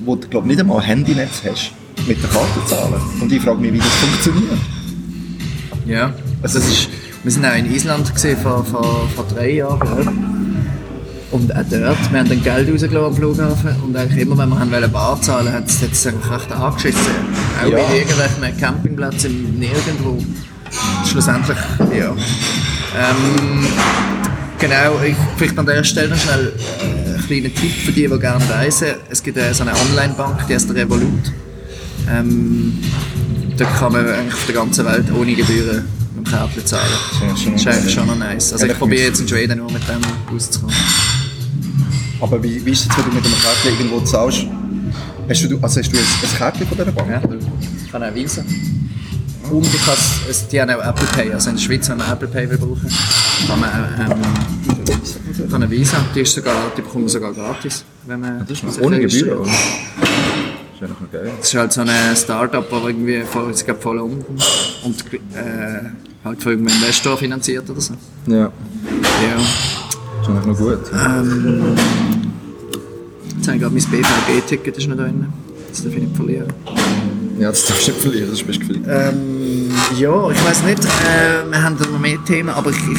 wo 0.00 0.16
du 0.16 0.28
glaub, 0.28 0.44
nicht 0.44 0.60
einmal 0.60 0.78
ein 0.78 0.84
Handynetz 0.84 1.42
hast, 1.48 1.72
mit 2.06 2.22
der 2.22 2.30
Karte 2.30 2.66
zahlen. 2.66 3.00
Und 3.20 3.32
ich 3.32 3.42
frage 3.42 3.60
mich, 3.60 3.72
wie 3.72 3.78
das 3.78 3.86
funktioniert. 3.94 4.58
Ja. 5.86 6.12
Also 6.42 6.58
das 6.58 6.68
ist, 6.68 6.88
wir 7.24 7.32
sind 7.32 7.44
auch 7.44 7.56
in 7.56 7.72
Island 7.72 8.12
gesehen 8.12 8.36
vor, 8.38 8.64
vor, 8.64 9.08
vor 9.14 9.24
drei 9.26 9.52
Jahren. 9.54 10.37
Und 11.30 11.54
auch 11.54 11.56
dort, 11.70 11.72
wir 12.12 12.18
haben 12.20 12.28
dann 12.28 12.42
Geld 12.42 12.70
rausgelassen 12.72 13.04
am 13.04 13.14
Flughafen 13.14 13.76
und 13.82 13.94
eigentlich 13.96 14.22
immer, 14.22 14.38
wenn 14.38 14.48
wir 14.48 14.58
haben 14.58 14.92
Bar 14.92 15.20
zahlen 15.20 15.52
hat 15.52 15.68
es 15.68 15.82
es 15.82 16.06
eigentlich 16.06 16.30
recht 16.30 16.50
angeschissen. 16.52 17.00
Auch 17.62 17.68
Ja. 17.70 17.76
bei 17.76 17.98
irgendwelchen 17.98 18.56
Campingplätzen 18.58 19.30
im 19.30 19.58
Nirgendwo. 19.58 20.18
Schlussendlich, 21.06 21.58
ja. 21.98 22.10
Ähm, 22.10 23.66
genau, 24.58 25.00
ich, 25.04 25.16
vielleicht 25.36 25.58
an 25.58 25.66
der 25.66 25.84
Stelle 25.84 26.08
noch 26.08 26.16
schnell 26.16 26.52
äh, 26.80 27.14
einen 27.14 27.26
kleinen 27.26 27.54
Tipp 27.54 27.72
für 27.72 27.92
die, 27.92 28.08
die 28.08 28.18
gerne 28.18 28.44
reisen. 28.50 28.88
Es 29.10 29.22
gibt 29.22 29.36
äh, 29.36 29.52
so 29.52 29.64
eine 29.64 29.72
Online-Bank, 29.72 30.46
die 30.48 30.54
heißt 30.54 30.70
Revolut. 30.74 31.32
Ähm, 32.10 32.78
da 33.56 33.64
kann 33.66 33.92
man 33.92 34.08
eigentlich 34.08 34.34
auf 34.34 34.46
der 34.46 34.54
ganzen 34.54 34.84
Welt 34.86 35.06
ohne 35.12 35.34
Gebühren 35.34 35.84
mit 36.16 36.26
dem 36.26 36.30
Kärtchen 36.30 36.64
zahlen. 36.64 36.84
Schon 37.36 37.52
Das 37.52 37.60
ist 37.62 37.66
eigentlich 37.68 37.94
schon 37.94 38.06
noch 38.06 38.16
nice. 38.16 38.52
Also 38.52 38.66
ich 38.66 38.78
probiere 38.78 39.08
jetzt 39.08 39.20
in 39.20 39.28
Schweden 39.28 39.58
nur 39.58 39.70
mit 39.70 39.82
dem 39.88 40.00
rauszukommen. 40.32 40.74
Aber 42.20 42.42
wie, 42.42 42.64
wie 42.64 42.70
ist 42.72 42.80
es 42.80 42.86
jetzt, 42.86 42.98
wenn 42.98 43.04
du 43.04 43.10
mit 43.16 43.24
einem 43.24 43.34
Kärtchen 43.34 43.72
irgendwo 43.78 44.00
zahlst? 44.00 44.46
Hast 45.28 45.44
du, 45.50 45.58
also 45.60 45.80
hast 45.80 45.92
du 45.92 45.96
ein, 45.98 46.04
ein 46.22 46.36
Kärtchen 46.38 46.66
von 46.66 46.76
dieser 46.78 46.92
Bank? 46.92 47.08
Ja, 47.10 47.20
ich 47.84 47.92
kann 47.92 48.02
auch 48.02 48.14
Visa. 48.14 48.42
Und 49.50 49.64
ich 49.66 49.84
kann 49.84 49.94
es, 50.28 50.48
die 50.48 50.60
haben 50.60 50.70
auch 50.70 50.84
Apple 50.84 51.06
Pay. 51.14 51.32
Also 51.32 51.50
in 51.50 51.56
der 51.56 51.62
Schweiz, 51.62 51.88
wenn 51.88 51.96
man 51.98 52.10
Apple 52.12 52.28
Pay 52.28 52.50
will 52.50 52.58
brauchen, 52.58 52.88
kann 53.46 53.60
man 53.60 53.70
ähm, 53.98 55.50
kann 55.50 55.62
eine 55.62 55.70
Visa. 55.70 55.96
Die, 56.14 56.20
ist 56.20 56.34
sogar, 56.34 56.54
die 56.76 56.82
bekommt 56.82 57.04
man 57.04 57.08
sogar 57.08 57.32
gratis. 57.32 57.84
Wenn 58.06 58.20
man 58.20 58.46
Das 58.46 58.62
ist 58.62 58.80
ohne. 58.82 58.98
Gebühren. 59.00 59.38
oder? 59.38 59.48
Das 59.50 59.54
ist 59.54 60.82
eigentlich 60.82 61.00
noch 61.00 61.12
geil. 61.12 61.32
Das 61.38 61.48
ist 61.48 61.54
halt 61.54 61.72
so 61.72 61.80
ein 61.80 62.16
Start-up, 62.16 62.70
das 62.70 62.82
irgendwie 62.84 63.22
voll, 63.22 63.50
ich 63.54 63.64
glaube, 63.64 63.80
voll 63.80 63.98
unten 64.00 64.24
und 64.84 65.04
äh, 65.14 65.18
halt 66.24 66.42
von 66.42 66.52
irgendeinem 66.52 66.76
Investor 66.82 67.16
finanziert 67.16 67.68
oder 67.70 67.80
so. 67.80 67.94
Ja, 68.26 68.36
Ja. 68.36 68.50
Das 70.34 70.44
ist 70.44 70.46
eigentlich 70.46 70.46
noch 70.46 70.58
gut. 70.58 70.78
Jetzt 73.36 73.46
habe 73.46 73.56
ich 73.56 73.62
gerade 73.62 73.74
mein 73.74 73.84
BVG-Ticket 73.84 74.78
ist 74.78 74.88
noch 74.88 74.96
drin. 74.96 75.26
Das 75.68 75.82
darf 75.82 75.92
ich 75.94 76.02
nicht 76.02 76.16
verlieren. 76.16 76.52
Ja, 77.38 77.50
das 77.50 77.66
darfst 77.66 77.86
du 77.86 77.92
nicht 77.92 78.00
verlieren, 78.02 78.30
das 78.30 78.40
ist 78.40 78.46
best 78.46 78.60
gefliegt. 78.60 78.86
Ähm, 78.88 79.70
ja, 79.96 80.30
ich 80.30 80.44
weiß 80.44 80.64
nicht, 80.64 80.84
äh, 80.84 81.50
wir 81.50 81.62
haben 81.62 81.76
da 81.78 81.86
noch 81.86 81.98
mehr 81.98 82.18
Themen, 82.24 82.48
aber 82.48 82.70
ich, 82.70 82.76
ich, 82.76 82.98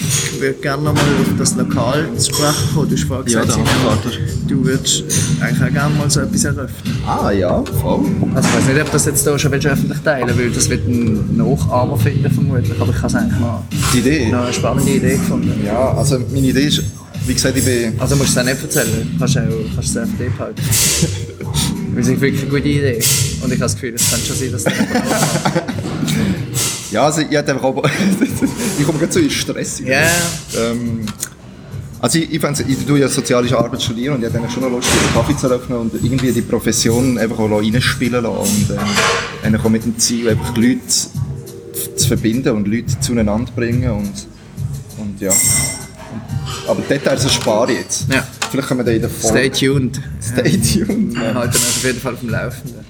ich 0.00 0.40
würde 0.40 0.54
gerne 0.60 0.82
noch 0.82 0.94
mal 0.94 1.00
auf 1.00 1.38
das 1.38 1.54
Lokal 1.56 2.08
zu 2.16 2.30
sprechen 2.32 2.74
kommen. 2.74 2.88
Du 2.88 2.96
hast 2.96 3.04
vorhin 3.04 3.32
Ja, 3.32 3.40
gesagt, 3.42 3.64
der 4.04 4.10
Simon, 4.12 4.48
du 4.48 4.64
würdest 4.64 5.04
eigentlich 5.40 5.68
auch 5.68 5.72
gerne 5.72 5.94
mal 5.96 6.10
so 6.10 6.20
etwas 6.20 6.44
eröffnen. 6.44 6.98
Ah 7.06 7.30
ja, 7.30 7.62
voll. 7.80 8.00
Also 8.34 8.48
ich 8.48 8.56
weiß 8.56 8.66
nicht, 8.74 8.82
ob 8.82 8.90
das 8.92 9.06
jetzt 9.06 9.22
hier 9.26 9.38
schon 9.38 9.52
öffentlich 9.52 9.98
teilen 10.00 10.38
weil 10.38 10.50
das 10.50 10.68
wird 10.68 10.86
ein 10.88 11.36
Nachahmer 11.36 11.96
finden 11.96 12.30
vermutlich, 12.30 12.80
aber 12.80 12.90
ich 12.90 12.96
habe 12.96 13.06
es 13.06 13.14
eigentlich 13.14 13.40
noch, 13.40 13.62
Die 13.92 13.98
Idee? 13.98 14.28
noch 14.30 14.44
eine 14.44 14.52
spannende 14.52 14.90
Idee 14.90 15.16
gefunden. 15.16 15.52
Ja, 15.64 15.94
also 15.94 16.18
meine 16.32 16.46
Idee 16.48 16.66
ist, 16.66 16.82
wie 17.26 17.34
gesagt, 17.34 17.56
ich 17.56 17.64
bin... 17.64 18.00
Also 18.00 18.16
musst 18.16 18.34
du 18.36 18.40
es 18.40 18.46
auch 18.46 18.50
nicht 18.50 18.62
erzählen, 18.62 19.10
du 19.12 19.18
kannst, 19.18 19.38
auch, 19.38 19.42
kannst 19.74 19.90
es 19.90 19.96
einfach 19.96 20.18
dir 20.18 20.30
behalten. 20.30 20.62
Weil 21.94 22.02
es 22.02 22.08
wirklich 22.08 22.40
eine 22.40 22.50
gute 22.50 22.68
Idee 22.68 22.94
und 22.94 23.48
ich 23.48 23.50
habe 23.52 23.58
das 23.58 23.74
Gefühl, 23.74 23.94
es 23.94 24.10
könnte 24.10 24.26
schon 24.26 24.36
sein, 24.36 24.52
dass 24.52 24.64
das. 24.64 24.72
Ja, 26.92 27.04
also 27.06 27.22
ich 27.22 27.36
einfach 27.36 27.62
auch... 27.62 27.82
ich 28.78 28.84
komme 28.86 28.98
gerade 28.98 29.12
so 29.12 29.18
in 29.20 29.30
Stress. 29.30 29.80
Ja. 29.80 30.02
Ähm, 30.56 31.00
also 32.00 32.18
ich, 32.18 32.32
ich, 32.32 32.40
find's- 32.40 32.60
ich 32.66 32.84
tue 32.86 32.98
ja 33.00 33.08
soziale 33.08 33.56
Arbeit 33.56 33.82
studieren 33.82 34.14
und 34.16 34.20
ich 34.20 34.26
hätte 34.26 34.38
eigentlich 34.38 34.52
schon 34.52 34.62
noch 34.64 34.70
Lust, 34.70 34.88
einen 34.90 35.14
Kaffee 35.14 35.36
zu 35.36 35.46
eröffnen 35.46 35.78
und 35.78 35.94
irgendwie 35.94 36.32
die 36.32 36.42
Profession 36.42 37.16
einfach 37.18 37.38
auch 37.38 37.48
reinspielen 37.60 38.22
lassen 38.22 38.36
und 38.36 38.76
ähm, 39.44 39.60
auch 39.60 39.68
mit 39.70 39.84
dem 39.84 39.96
Ziel, 39.98 40.28
einfach 40.30 40.52
die 40.54 40.60
Leute 40.72 40.80
zu 41.96 42.08
verbinden 42.08 42.50
und 42.56 42.68
Leute 42.68 42.98
zueinander 43.00 43.50
bringen 43.54 43.90
und, 43.90 44.12
und 44.98 45.20
ja. 45.20 45.32
Aber 46.66 46.80
Details 46.82 47.24
erspare 47.24 47.72
ich 47.72 47.78
jetzt. 47.78 48.12
Ja. 48.12 48.26
Vielleicht 48.50 48.68
können 48.68 48.80
wir 48.80 48.84
da 48.84 48.90
in 48.92 49.00
der 49.02 49.10
Stay 49.10 49.28
Folge... 49.28 49.50
tuned. 49.52 50.00
Stay 50.20 50.50
tuned. 50.58 51.14
Wir 51.14 51.22
Ja, 51.22 51.34
halten 51.34 51.54
uns 51.56 51.76
auf 51.76 51.84
jeden 51.84 52.00
Fall 52.00 52.14
auf 52.14 52.20
dem 52.20 52.28
Laufenden. 52.28 52.84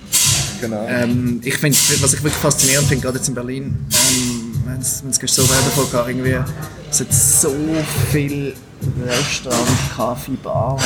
Genau. 0.62 0.86
Ähm, 0.88 1.40
ich 1.44 1.56
finde, 1.58 1.76
was 2.00 2.14
ich 2.14 2.22
wirklich 2.22 2.32
faszinierend 2.40 2.88
finde, 2.88 3.02
gerade 3.02 3.18
jetzt 3.18 3.28
in 3.28 3.34
Berlin, 3.34 3.76
ähm, 3.90 4.54
wenn 4.66 4.80
es 4.80 5.02
so 5.34 5.42
weiter 5.42 5.70
vorgeht, 5.74 6.16
irgendwie, 6.16 6.38
es 6.90 7.00
hat 7.00 7.12
so 7.12 7.52
viele 8.10 8.54
Restaurants, 9.06 9.70
Kaffee, 9.96 10.32
Bar, 10.42 10.76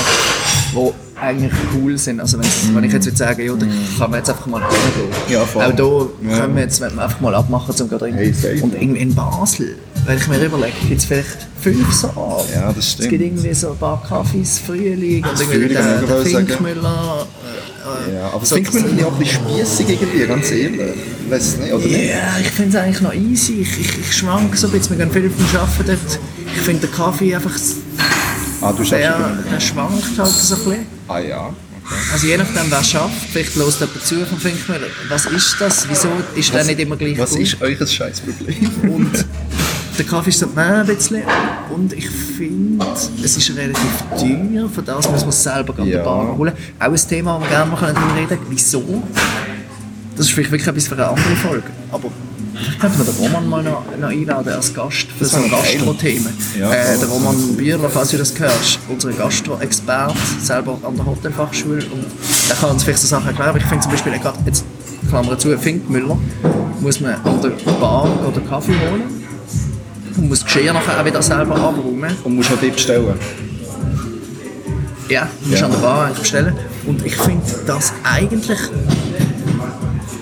die 0.72 0.92
eigentlich 1.20 1.52
cool 1.74 1.96
sind. 1.96 2.20
Also 2.20 2.38
wenn 2.38 2.84
ich 2.84 2.92
jetzt 2.92 3.06
würde 3.06 3.16
sagen, 3.16 3.46
ja, 3.46 3.54
da 3.54 3.66
kann 3.98 4.10
man 4.10 4.18
jetzt 4.18 4.28
einfach 4.30 4.46
mal 4.46 4.60
hingehen. 4.60 5.14
Ja, 5.30 5.44
voll. 5.46 5.64
Auch 5.64 5.72
da 5.74 6.28
Ja. 6.30 6.40
können 6.40 6.56
wir 6.56 6.62
jetzt 6.64 6.80
wenn 6.80 6.94
wir 6.94 7.04
einfach 7.04 7.20
mal 7.20 7.34
abmachen 7.34 7.74
zum 7.74 7.88
gerade 7.88 8.12
Hey. 8.12 8.34
Und 8.60 8.74
irgendwie 8.74 9.00
in 9.00 9.14
Basel, 9.14 9.76
wenn 10.04 10.18
ich 10.18 10.28
mir 10.28 10.44
überlege, 10.44 10.72
gibt 10.88 11.00
es 11.00 11.06
vielleicht 11.06 11.46
fünf 11.60 11.90
so 11.94 12.08
an. 12.08 12.44
Ja, 12.54 12.68
das 12.72 12.84
Es 12.84 12.92
stimmt. 12.92 13.08
gibt 13.10 13.22
irgendwie 13.22 13.54
so 13.54 13.70
ein 13.70 13.78
paar 13.78 14.02
Kaffees, 14.06 14.58
Frühling, 14.58 15.24
und 15.24 15.40
irgendwie 15.40 15.44
Frühling, 15.44 15.68
der. 16.06 16.24
Finkmüller. 16.24 17.26
Äh, 17.86 18.14
ja, 18.14 18.30
aber 18.32 18.44
so- 18.44 18.56
finde 18.56 18.90
ich 18.96 19.04
auch 19.04 19.12
ein 19.12 19.18
bisschen 19.18 19.40
spießig 19.48 19.88
irgendwie, 19.90 20.26
ganz 20.26 20.50
ehrlich. 20.50 20.80
Weiss 21.28 21.56
nicht, 21.56 21.72
oder 21.72 21.84
nicht? 21.86 22.10
Ja, 22.10 22.36
ich 22.40 22.48
finde 22.50 22.76
es 22.78 22.84
eigentlich 22.84 23.00
noch 23.00 23.14
easy. 23.14 23.60
Ich, 23.62 23.80
ich, 23.80 23.98
ich 23.98 24.12
schwank 24.16 24.56
so 24.56 24.66
ein 24.66 24.72
bisschen. 24.72 24.98
Wir 24.98 25.06
gehen 25.06 25.12
viel 25.12 25.30
vom 25.30 25.60
Arbeiten 25.60 25.84
dort. 25.86 26.18
Ich 26.54 26.62
finde 26.62 26.86
der 26.86 26.90
Kaffee 26.90 27.34
einfach, 27.34 27.52
Ah, 28.60 28.72
du 28.72 28.78
schaffst 28.78 28.92
der, 28.92 29.00
ja. 29.00 29.38
der 29.52 29.60
schwankt 29.60 30.02
halt 30.18 30.28
so 30.28 30.54
ein 30.54 30.64
bisschen. 30.64 30.86
Ah 31.08 31.18
ja, 31.18 31.46
okay. 31.46 31.94
Also 32.12 32.26
je 32.26 32.36
nachdem, 32.38 32.70
wer 32.70 32.82
schafft, 32.82 33.14
vielleicht 33.32 33.54
hört 33.54 33.78
jemand 33.80 34.04
zu 34.06 34.26
vom 34.26 34.38
Finkmüller. 34.38 34.86
Was 35.08 35.26
ist 35.26 35.56
das? 35.60 35.88
Wieso 35.88 36.08
ist 36.34 36.52
der 36.54 36.64
nicht 36.64 36.80
immer 36.80 36.96
gleich 36.96 37.18
Was 37.18 37.30
gut? 37.30 37.40
ist 37.40 37.60
euch 37.62 37.78
Scheißproblem? 37.78 38.70
Und 38.90 39.24
der 39.98 40.06
Kaffee 40.06 40.30
ist 40.30 40.38
so 40.40 40.46
ein 40.54 40.86
bisschen. 40.86 41.22
Und 41.74 41.92
ich 41.92 42.08
finde, 42.08 42.84
es 43.22 43.36
ist 43.36 43.56
relativ 43.56 44.04
teuer. 44.18 44.68
Für 44.72 44.82
das 44.82 45.10
muss 45.10 45.20
man 45.20 45.28
es 45.30 45.42
selber 45.42 45.74
an 45.78 45.86
der 45.88 45.98
Ja. 45.98 46.04
Bar 46.04 46.36
holen. 46.36 46.52
Auch 46.78 46.84
ein 46.86 46.96
Thema, 46.96 47.36
wo 47.36 47.40
wir 47.40 47.48
gerne 47.48 47.70
mal 47.70 47.76
darüber 47.80 48.14
reden 48.16 48.28
können. 48.28 48.46
Wieso? 48.50 49.02
Das 50.16 50.26
ist 50.26 50.32
vielleicht 50.32 50.50
wirklich 50.50 50.68
etwas 50.68 50.86
für 50.88 50.94
eine 50.94 51.08
andere 51.08 51.36
Folge. 51.36 51.64
Aber 51.92 52.08
vielleicht 52.54 52.80
könnten 52.80 52.98
wir 52.98 53.04
den 53.04 53.14
Roman 53.16 53.48
mal 53.48 53.62
noch, 53.62 53.82
noch 54.00 54.08
einladen 54.08 54.48
als 54.52 54.72
Gast 54.72 55.06
für 55.16 55.24
Das 55.24 55.32
so. 55.32 55.38
Gastro-Themen. 55.48 56.32
Ja, 56.58 56.72
äh, 56.72 56.98
der 56.98 57.08
Roman 57.08 57.56
Bürler, 57.56 57.90
falls 57.90 58.10
du 58.10 58.16
das 58.18 58.38
hörst, 58.38 58.78
unser 58.88 59.12
Gastro-Experte, 59.12 60.14
selber 60.42 60.78
an 60.82 60.96
der 60.96 61.04
Hotelfachschule. 61.06 61.84
Und 61.84 62.04
der 62.48 62.56
kann 62.56 62.70
uns 62.70 62.84
vielleicht 62.84 63.00
so 63.00 63.08
Sachen 63.08 63.26
erklären. 63.28 63.50
Aber 63.50 63.58
ich 63.58 63.64
finde 63.64 63.82
zum 63.82 63.92
Beispiel, 63.92 64.12
jetzt, 64.46 64.64
Klammer 65.10 65.38
zu, 65.38 65.56
Finkmüller, 65.58 66.16
muss 66.80 67.00
man 67.00 67.14
an 67.24 67.40
der 67.42 67.50
Bar 67.72 68.08
oder 68.26 68.40
Kaffee 68.40 68.72
holen. 68.90 69.25
Und 70.16 70.28
muss 70.28 70.40
das 70.40 70.46
Geschirr 70.52 70.72
nachher 70.72 71.00
auch 71.00 71.04
wieder 71.04 71.22
selber 71.22 71.56
abräumen. 71.56 72.16
Und 72.24 72.36
musst 72.36 72.50
auch 72.52 72.58
dort 72.60 72.72
bestellen. 72.74 73.14
Ja, 75.08 75.28
du 75.42 75.48
musst 75.50 75.60
Ja. 75.60 75.66
an 75.66 75.72
der 75.72 75.78
Bar 75.78 76.04
eigentlich 76.06 76.18
bestellen. 76.20 76.54
Und 76.86 77.04
ich 77.06 77.16
finde 77.16 77.42
das 77.66 77.92
eigentlich. 78.02 78.58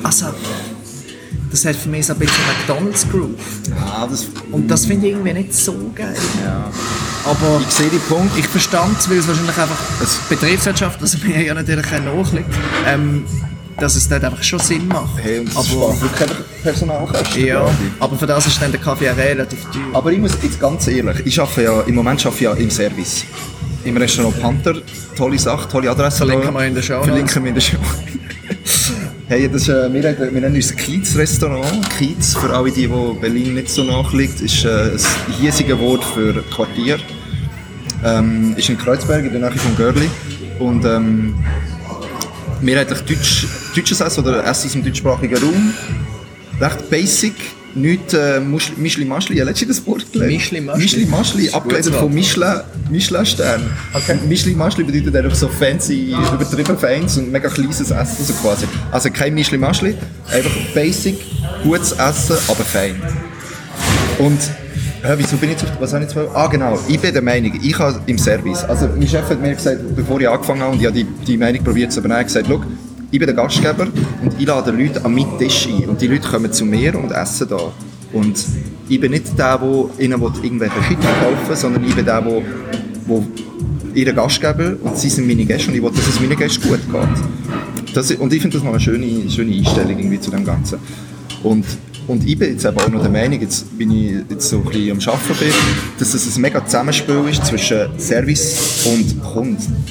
Also, 0.02 0.26
das 1.50 1.64
hat 1.64 1.76
für 1.76 1.88
mich 1.88 2.04
so 2.07 2.12
ein 2.12 2.18
bisschen 2.18 2.37
McDonalds 2.59 3.07
Groove. 3.11 3.30
Ah, 3.80 4.07
das, 4.11 4.26
Und 4.50 4.68
das 4.68 4.85
finde 4.87 5.07
ich 5.07 5.12
irgendwie 5.14 5.33
nicht 5.33 5.54
so 5.54 5.72
geil. 5.94 6.14
ja. 6.44 6.70
Aber 7.24 7.62
Ich 7.66 7.74
sehe 7.74 7.88
den 7.88 8.00
Punkt. 8.00 8.37
ich 8.38 8.46
verstand 8.46 8.98
es, 8.98 9.09
weil 9.09 9.18
es 9.18 9.26
wahrscheinlich 9.28 9.57
einfach 9.57 9.78
Es- 10.02 10.16
Betriebswirtschaft, 10.28 11.00
also 11.00 11.16
mir 11.26 11.40
ja 11.42 11.54
natürlich 11.54 11.87
auch 11.87 12.16
nachliegt, 12.24 12.50
ähm, 12.87 13.24
dass 13.78 13.96
es 13.96 14.08
dort 14.08 14.24
einfach 14.24 14.42
schon 14.42 14.58
Sinn 14.58 14.87
macht. 14.88 15.18
Hey, 15.22 15.40
und 15.40 15.48
das 15.48 15.72
aber, 15.72 16.00
wirklich 16.00 16.30
Personalkosten. 16.62 17.44
ja, 17.44 17.68
aber 18.00 18.16
für 18.16 18.26
das 18.26 18.46
ist 18.46 18.60
dann 18.60 18.70
der 18.70 18.80
Kaffee 18.80 19.10
auch 19.10 19.16
relativ 19.16 19.64
teuer. 19.64 19.82
Aber 19.92 20.12
ich 20.12 20.18
muss 20.18 20.32
jetzt 20.42 20.60
ganz 20.60 20.87
ehrlich, 20.88 21.16
ich 21.24 21.40
arbeite 21.40 21.62
ja, 21.62 21.80
im 21.82 21.94
Moment 21.94 22.24
arbeite 22.24 22.37
ich 22.37 22.40
ja 22.42 22.52
im 22.54 22.70
Service. 22.70 23.24
Im 23.84 23.96
Restaurant 23.98 24.40
Panther, 24.40 24.74
tolle 25.16 25.38
Sache, 25.38 25.68
tolle 25.68 25.90
Adresse. 25.90 26.18
Verlinken 26.18 26.54
wir 26.54 26.64
in 26.64 26.74
der 26.74 26.82
Show 26.82 27.02
Verlinken 27.02 27.42
wir 27.42 27.48
in 27.50 27.54
der 27.54 27.60
Show. 27.60 27.76
hey, 29.28 29.46
das 29.46 29.62
ist, 29.62 29.68
äh, 29.68 29.92
wir, 29.92 30.02
wir 30.02 30.40
nennen 30.40 30.56
uns 30.56 30.74
Kiez-Restaurant. 30.74 31.90
Kiez, 31.98 32.34
für 32.34 32.50
alle 32.54 32.70
die, 32.70 32.87
die 32.87 33.18
Berlin 33.20 33.54
nicht 33.54 33.68
so 33.68 33.84
nachliegt, 33.84 34.40
ist 34.40 34.64
äh, 34.64 34.92
ein 34.92 35.34
hiesiges 35.38 35.78
Wort 35.78 36.02
für 36.02 36.42
Quartier. 36.54 36.98
Ähm, 38.02 38.54
ist 38.56 38.68
in 38.68 38.78
Kreuzberg, 38.78 39.24
in 39.24 39.32
der 39.32 39.50
Nähe 39.50 39.58
von 39.58 39.76
Görli. 39.76 40.08
Und 40.58 40.84
ähm, 40.84 41.34
mehrheitlich 42.64 43.00
Deutsch, 43.00 43.46
deutsches 43.74 44.00
Essen 44.00 44.20
oder 44.24 44.44
Essen 44.44 44.66
aus 44.66 44.72
dem 44.72 44.85
deutschsprachigen 44.85 45.37
Raum. 45.37 45.74
Recht 46.61 46.90
basic, 46.90 47.35
nicht 47.74 48.14
äh, 48.14 48.38
Muschli- 48.38 48.77
Mischli 48.77 49.05
Maschli. 49.05 49.37
Ja, 49.37 49.44
letztens 49.44 49.79
das 49.79 49.87
Wort 49.87 50.12
gelernt. 50.12 50.33
Mischli 50.33 50.61
Maschli? 50.61 51.05
Mischli 51.07 51.50
abgeleitet 51.50 51.92
von 51.92 52.03
Wort. 52.05 52.14
Michelin, 52.14 52.61
Michelin 52.90 53.27
Stern. 53.27 53.62
Okay. 53.92 54.18
Mischli 54.29 54.55
Maschli 54.55 54.85
bedeutet 54.85 55.16
einfach 55.16 55.37
so 55.37 55.48
fancy, 55.48 56.14
übertrieben 56.33 56.79
feins 56.79 57.16
und 57.16 57.33
mega 57.33 57.48
kleines 57.48 57.81
Essen 57.81 58.24
so 58.24 58.33
quasi. 58.35 58.66
Also 58.92 59.11
kein 59.11 59.35
Mischli 59.35 59.59
Maschli, 59.59 59.96
einfach 60.31 60.53
basic, 60.72 61.16
gutes 61.64 61.92
Essen, 61.92 62.37
aber 62.48 62.64
fein. 62.64 63.03
Und 64.18 64.38
ja, 65.04 65.18
wieso 65.18 65.36
bin 65.36 65.50
ich 65.50 65.56
auf, 65.56 65.80
was 65.80 65.92
habe 65.92 66.04
ich 66.04 66.16
wollen? 66.16 66.28
Ah 66.34 66.46
genau, 66.46 66.78
ich 66.88 66.98
bin 66.98 67.12
der 67.12 67.22
Meinung, 67.22 67.52
ich 67.62 67.78
habe 67.78 68.00
im 68.06 68.18
Service, 68.18 68.64
also 68.64 68.88
mein 68.88 69.06
Chef 69.06 69.28
hat 69.28 69.40
mir 69.40 69.54
gesagt, 69.54 69.94
bevor 69.94 70.20
ich 70.20 70.28
angefangen 70.28 70.62
habe 70.62 70.72
und 70.72 70.80
ich 70.80 70.86
habe 70.86 70.96
die, 70.96 71.04
die 71.04 71.36
Meinung 71.36 71.62
probiert 71.62 71.92
zu 71.92 72.00
übernehmen, 72.00 72.24
gesagt, 72.24 72.46
schau, 72.48 72.62
ich 73.10 73.18
bin 73.18 73.26
der 73.26 73.36
Gastgeber 73.36 73.86
und 74.22 74.34
ich 74.40 74.46
lade 74.46 74.70
Leute 74.70 75.04
an 75.04 75.14
meinen 75.14 75.38
Tisch 75.38 75.68
ein 75.68 75.88
und 75.88 76.00
die 76.00 76.06
Leute 76.06 76.26
kommen 76.28 76.52
zu 76.52 76.64
mir 76.64 76.98
und 76.98 77.12
essen 77.12 77.48
da. 77.48 77.72
Und 78.12 78.44
ich 78.88 79.00
bin 79.00 79.12
nicht 79.12 79.38
der, 79.38 79.58
der 79.58 79.86
ihnen 79.98 80.22
irgendwelche 80.22 80.82
Shit 80.88 80.98
verkaufen 81.00 81.54
sondern 81.54 81.84
ich 81.84 81.94
bin 81.94 82.04
der, 82.04 82.20
der, 82.20 82.42
der 83.08 83.22
ihren 83.94 84.16
Gastgeber 84.16 84.74
und 84.82 84.98
sie 84.98 85.08
sind 85.08 85.26
meine 85.26 85.44
Gäste 85.44 85.68
und 85.68 85.76
ich 85.76 85.82
will, 85.82 85.90
dass 85.90 86.08
es 86.08 86.20
meinen 86.20 86.36
Gästen 86.36 86.68
gut 86.68 86.80
geht. 86.90 87.94
Das, 87.94 88.10
und 88.10 88.32
ich 88.32 88.42
finde 88.42 88.56
das 88.56 88.64
noch 88.64 88.72
eine 88.72 88.80
schöne, 88.80 89.30
schöne 89.30 89.54
Einstellung 89.54 89.98
irgendwie 89.98 90.20
zu 90.20 90.30
dem 90.30 90.44
Ganzen. 90.44 90.78
Und, 91.42 91.64
und 92.06 92.26
ich 92.26 92.38
bin 92.38 92.52
jetzt 92.52 92.64
eben 92.64 92.76
auch 92.78 92.88
noch 92.88 93.00
der 93.02 93.10
Meinung, 93.10 93.40
jetzt 93.40 93.76
bin 93.78 93.90
ich 93.90 94.12
jetzt 94.30 94.48
so 94.48 94.58
ein 94.58 94.64
bisschen 94.64 94.90
am 94.92 94.98
Arbeiten 94.98 95.38
bin, 95.38 95.52
dass 95.98 96.14
es 96.14 96.36
ein 96.36 96.40
mega 96.42 96.64
Zusammenspiel 96.64 97.24
ist 97.30 97.44
zwischen 97.46 97.98
Service 97.98 98.86
und 98.86 99.22
Kunden. 99.22 99.84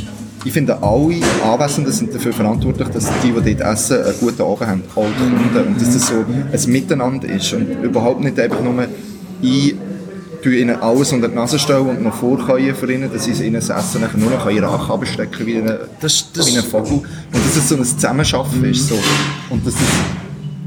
Ich 0.46 0.52
finde, 0.52 0.74
alle 0.84 1.16
Anwesenden 1.44 1.94
sind 1.94 2.14
dafür 2.14 2.34
verantwortlich, 2.34 2.90
dass 2.90 3.06
die, 3.24 3.32
die 3.32 3.56
dort 3.56 3.74
essen, 3.74 4.04
einen 4.04 4.14
guten 4.20 4.42
Abend 4.42 4.60
haben, 4.68 4.84
alle 4.96 5.06
Kunden. 5.06 5.68
Und 5.70 5.82
dass 5.82 5.94
das 5.94 6.08
so 6.08 6.16
ein 6.68 6.72
Miteinander 6.72 7.30
ist 7.30 7.54
und 7.54 7.82
überhaupt 7.82 8.20
nicht 8.22 8.38
einfach 8.40 8.62
nur 8.62 8.86
ich 9.42 9.76
tue 10.42 10.56
ihnen 10.58 10.76
alles 10.82 11.14
unter 11.14 11.30
die 11.30 11.36
Nase 11.36 11.58
stellen 11.58 11.88
und 11.88 12.02
noch 12.04 12.14
vorkäuen 12.16 12.76
für 12.76 12.92
ihnen, 12.92 13.10
dass 13.12 13.24
sie 13.24 13.32
ihnen 13.32 13.54
das 13.56 13.70
Essen 13.70 14.02
nachher 14.02 14.18
nur 14.18 14.30
noch 14.32 14.46
in 14.48 14.56
den 14.56 14.66
Rachen 14.66 14.92
abstecken 14.92 15.46
wie 15.48 15.58
ein, 15.58 15.72
Das- 16.02 16.26
das- 16.34 16.48
wie 16.54 16.58
ein 16.58 16.64
Vogel. 16.66 16.94
Und 16.96 17.06
dass 17.32 17.56
es 17.56 17.70
so 17.70 17.76
ein 17.78 17.86
Zusammenschaffen 17.86 18.64
ist. 18.66 18.90
So. 18.90 18.96
Und 19.50 19.66
dass 19.66 19.74
das, 19.76 19.84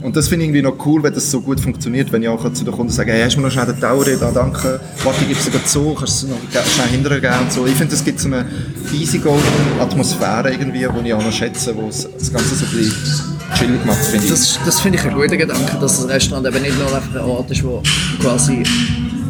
und 0.06 0.14
das 0.14 0.28
finde 0.28 0.44
ich 0.44 0.50
irgendwie 0.50 0.62
noch 0.62 0.86
cool, 0.86 1.02
wenn 1.02 1.12
das 1.12 1.28
so 1.32 1.40
gut 1.40 1.58
funktioniert, 1.58 2.12
wenn 2.12 2.22
ich 2.22 2.28
auch 2.28 2.52
zu 2.52 2.64
den 2.64 2.72
Kunden 2.72 2.92
sage, 2.92 3.10
hey, 3.10 3.24
hast 3.24 3.34
du 3.34 3.40
mir 3.40 3.46
noch 3.48 3.52
schnell 3.52 3.66
den 3.66 3.80
Tauer 3.80 4.04
da, 4.04 4.30
danke, 4.30 4.78
warte, 5.02 5.22
ich 5.22 5.26
gebe 5.26 5.40
es 5.40 5.50
dir 5.50 5.64
zu, 5.64 5.94
kannst 5.94 6.22
du 6.22 6.26
es 6.28 6.32
noch 6.54 6.64
schnell 6.64 6.88
hinterher 6.90 7.40
und 7.40 7.52
so. 7.52 7.66
Ich 7.66 7.74
finde, 7.74 7.90
das 7.90 8.04
gibt 8.04 8.20
so 8.20 8.28
eine 8.28 8.46
Easygoing-Atmosphäre 8.94 10.52
irgendwie, 10.52 10.78
die 10.78 11.08
ich 11.08 11.12
auch 11.12 11.24
noch 11.24 11.32
schätze, 11.32 11.74
wo 11.74 11.88
das 11.88 12.32
Ganze 12.32 12.54
so 12.54 12.66
ein 12.66 12.70
bisschen 12.70 13.36
chillig 13.58 13.84
macht, 13.84 13.98
finde 13.98 14.26
ich. 14.26 14.30
Das, 14.30 14.60
das 14.64 14.78
finde 14.78 14.98
ich 15.00 15.04
einen 15.04 15.16
guten 15.16 15.38
Gedanke, 15.38 15.76
dass 15.80 15.96
das 15.96 16.08
Restaurant 16.08 16.46
eben 16.46 16.62
nicht 16.62 16.78
nur 16.78 16.86
einfach 16.94 17.12
ein 17.12 17.28
Ort 17.28 17.50
ist, 17.50 17.64
wo 17.64 17.82
quasi 18.20 18.62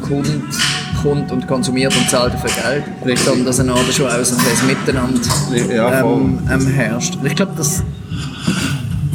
Kunde 0.06 0.42
kommt 1.02 1.32
und 1.32 1.46
konsumiert 1.48 1.96
und 1.96 2.10
zahlt 2.10 2.34
dafür 2.34 2.50
Geld, 3.02 3.18
sondern 3.20 3.46
dass 3.46 3.60
ein 3.60 3.70
Ort 3.70 3.88
ist, 3.88 3.98
wo 3.98 4.04
auch 4.04 4.22
so 4.22 4.36
ein 4.36 4.66
Miteinander 4.66 5.20
ähm, 5.54 6.38
ähm, 6.52 6.66
herrscht. 6.66 7.16
Und 7.16 7.24
ich 7.24 7.34
glaube, 7.34 7.52
das 7.56 7.82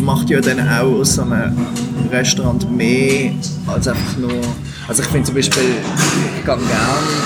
macht 0.02 0.30
ja 0.30 0.42
dann 0.42 0.60
auch 0.60 1.00
aus 1.00 1.16
so 1.16 1.22
einem 1.22 1.56
Restaurant 2.12 2.70
mehr 2.76 3.32
als 3.68 3.88
einfach 3.88 4.18
nur... 4.18 4.34
Also 4.88 5.04
ich 5.04 5.10
finde 5.10 5.28
zum 5.28 5.36
Beispiel, 5.36 5.64
ich 6.38 6.44
gehe 6.44 6.44
gerne 6.44 6.62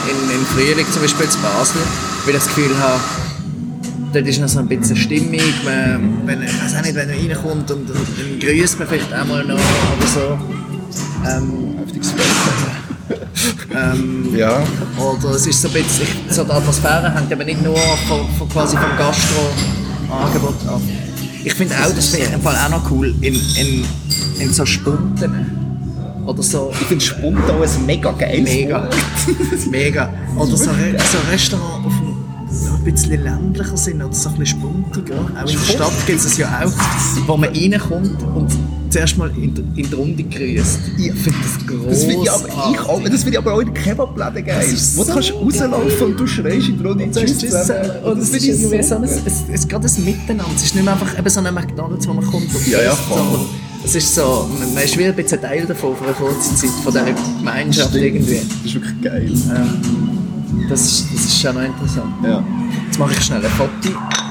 in, 0.09 0.39
in 0.39 0.45
Frühling 0.45 0.85
zum 0.91 1.01
Beispiel 1.01 1.27
zu 1.27 1.39
Basel, 1.39 1.81
weil 2.25 2.35
ich 2.35 2.43
das 2.43 2.47
Gefühl 2.47 2.77
habe, 2.79 2.99
dort 4.13 4.27
ist 4.27 4.39
noch 4.39 4.47
so 4.47 4.59
ein 4.59 4.67
bisschen 4.67 4.95
Stimmung, 4.95 5.41
man, 5.63 6.21
wenn, 6.25 6.43
ich 6.43 6.63
weiß 6.63 6.75
auch 6.75 6.81
nicht, 6.83 6.95
wenn 6.95 7.07
man 7.07 7.17
reinkommt 7.17 7.71
und, 7.71 7.89
und 7.89 7.89
dann 7.89 8.39
grüßt 8.39 8.79
man 8.79 8.87
vielleicht 8.87 9.13
auch 9.13 9.25
mal 9.25 9.43
noch 9.43 9.55
oder 9.55 10.07
so. 10.13 10.37
Ähm, 11.27 11.75
ähm, 13.75 14.35
Ja, 14.35 14.63
oder 14.97 15.31
es 15.35 15.47
ist 15.47 15.61
so 15.61 15.67
ein 15.67 15.73
bisschen, 15.73 16.07
so 16.29 16.43
die 16.43 16.51
Atmosphäre 16.51 17.13
hängt 17.13 17.31
aber 17.31 17.43
nicht 17.43 17.61
nur 17.63 17.77
von, 18.07 18.21
von 18.37 18.49
quasi 18.49 18.77
vom 18.77 18.97
Gastro-Angebot 18.97 20.67
ab. 20.67 20.81
Ich 21.45 21.53
finde 21.53 21.75
auch, 21.75 21.93
das 21.95 22.07
finde 22.09 22.25
ich 22.27 22.33
im 22.33 22.41
Fall 22.41 22.55
auch 22.55 22.69
noch 22.69 22.91
cool, 22.91 23.13
in, 23.21 23.35
in, 23.35 23.85
in 24.39 24.51
so 24.53 24.65
Spunten 24.65 26.23
oder 26.25 26.41
so. 26.41 26.71
ich 26.73 26.87
finde 26.87 27.05
Spund 27.05 27.39
auch 27.49 27.61
ein 27.61 27.85
mega 27.85 28.11
geiles 28.13 28.43
Mega. 28.49 28.89
Mega. 29.69 30.13
Oder 30.35 30.57
so, 30.57 30.71
Re- 30.71 30.95
so 30.97 31.17
ein 31.19 31.29
Restaurant 31.31 31.85
auf 31.85 31.93
so 32.51 32.73
ein 32.73 32.83
bisschen 32.83 33.23
ländlicher 33.23 33.77
sind 33.77 34.01
oder 34.03 34.13
so 34.13 34.29
ein 34.29 34.35
bisschen 34.37 34.59
spuntiger. 34.59 35.15
Auch 35.15 35.49
in 35.49 35.57
der 35.57 35.65
Stadt 35.73 35.91
gibt 36.07 36.19
es 36.23 36.37
ja 36.37 36.61
auch, 36.63 36.71
wo 37.27 37.37
man 37.37 37.49
reinkommt 37.49 38.21
und 38.35 38.47
zuerst 38.89 39.17
mal 39.17 39.29
in, 39.35 39.53
die- 39.53 39.81
in 39.81 39.89
die 39.89 39.93
Runde 39.95 40.23
grüßt. 40.23 40.79
Ich 40.97 41.11
finde 41.13 41.39
das 41.41 41.67
groß. 41.67 41.87
Das 41.89 42.03
finde 42.03 42.23
ich, 42.23 42.31
aber, 42.31 42.47
ich 42.71 42.79
auch, 42.79 43.01
das 43.03 43.23
finde 43.23 43.29
ich 43.31 43.37
aber 43.39 43.53
auch 43.53 43.59
in 43.59 43.73
Kebabläden 43.73 44.45
geil. 44.45 44.65
Wo 44.95 45.03
so 45.03 45.03
du 45.03 45.13
kannst 45.13 45.33
rauslaufen 45.33 46.07
und 46.07 46.19
du 46.19 46.27
schreist 46.27 46.69
in 46.69 46.77
die 46.77 46.83
Runde 46.85 47.11
Tschüss 47.11 47.37
zusammen. 47.39 47.65
Und 48.03 48.19
es 48.19 48.31
Das 48.31 48.41
ist 48.41 48.45
finde 48.45 48.75
ich 48.77 48.87
so 48.87 48.89
so 48.89 48.95
ein, 48.95 49.03
es, 49.03 49.17
es 49.25 49.49
ist 49.49 49.69
gerade 49.69 49.87
ein 49.87 50.05
Miteinander. 50.05 50.51
Es 50.55 50.63
ist 50.63 50.75
nicht 50.75 50.83
mehr 50.83 50.93
einfach 50.93 51.17
eben 51.17 51.29
so 51.29 51.39
ein 51.41 51.53
McDonalds, 51.53 52.07
wo 52.07 52.13
man 52.13 52.25
kommt 52.25 52.53
und 52.55 52.67
Ja, 52.67 52.81
ja, 52.83 52.95
voll. 52.95 53.19
es 53.83 53.95
ist 53.95 54.15
so, 54.15 54.47
man 54.73 54.83
ist 54.83 54.97
wie 54.97 55.05
ein 55.05 55.15
bisschen 55.15 55.41
Teil 55.41 55.65
davon, 55.65 55.95
für 55.97 56.03
eine 56.05 56.13
kurze 56.13 56.55
Zeit, 56.55 56.69
von 56.83 56.93
dieser 56.93 57.05
Gemeinschaft 57.39 57.89
Stimmt. 57.89 58.05
irgendwie. 58.05 58.39
Das 58.63 58.65
ist 58.65 58.75
wirklich 58.75 59.01
geil. 59.01 59.31
Das 60.69 60.81
ist, 60.81 61.07
das 61.13 61.25
ist 61.25 61.39
schon 61.41 61.55
noch 61.55 61.61
interessant. 61.63 62.13
Ja. 62.23 62.43
Jetzt 62.87 62.99
mache 62.99 63.13
ich 63.13 63.21
schnell 63.21 63.43
ein 63.43 63.51
Foto. 63.51 63.69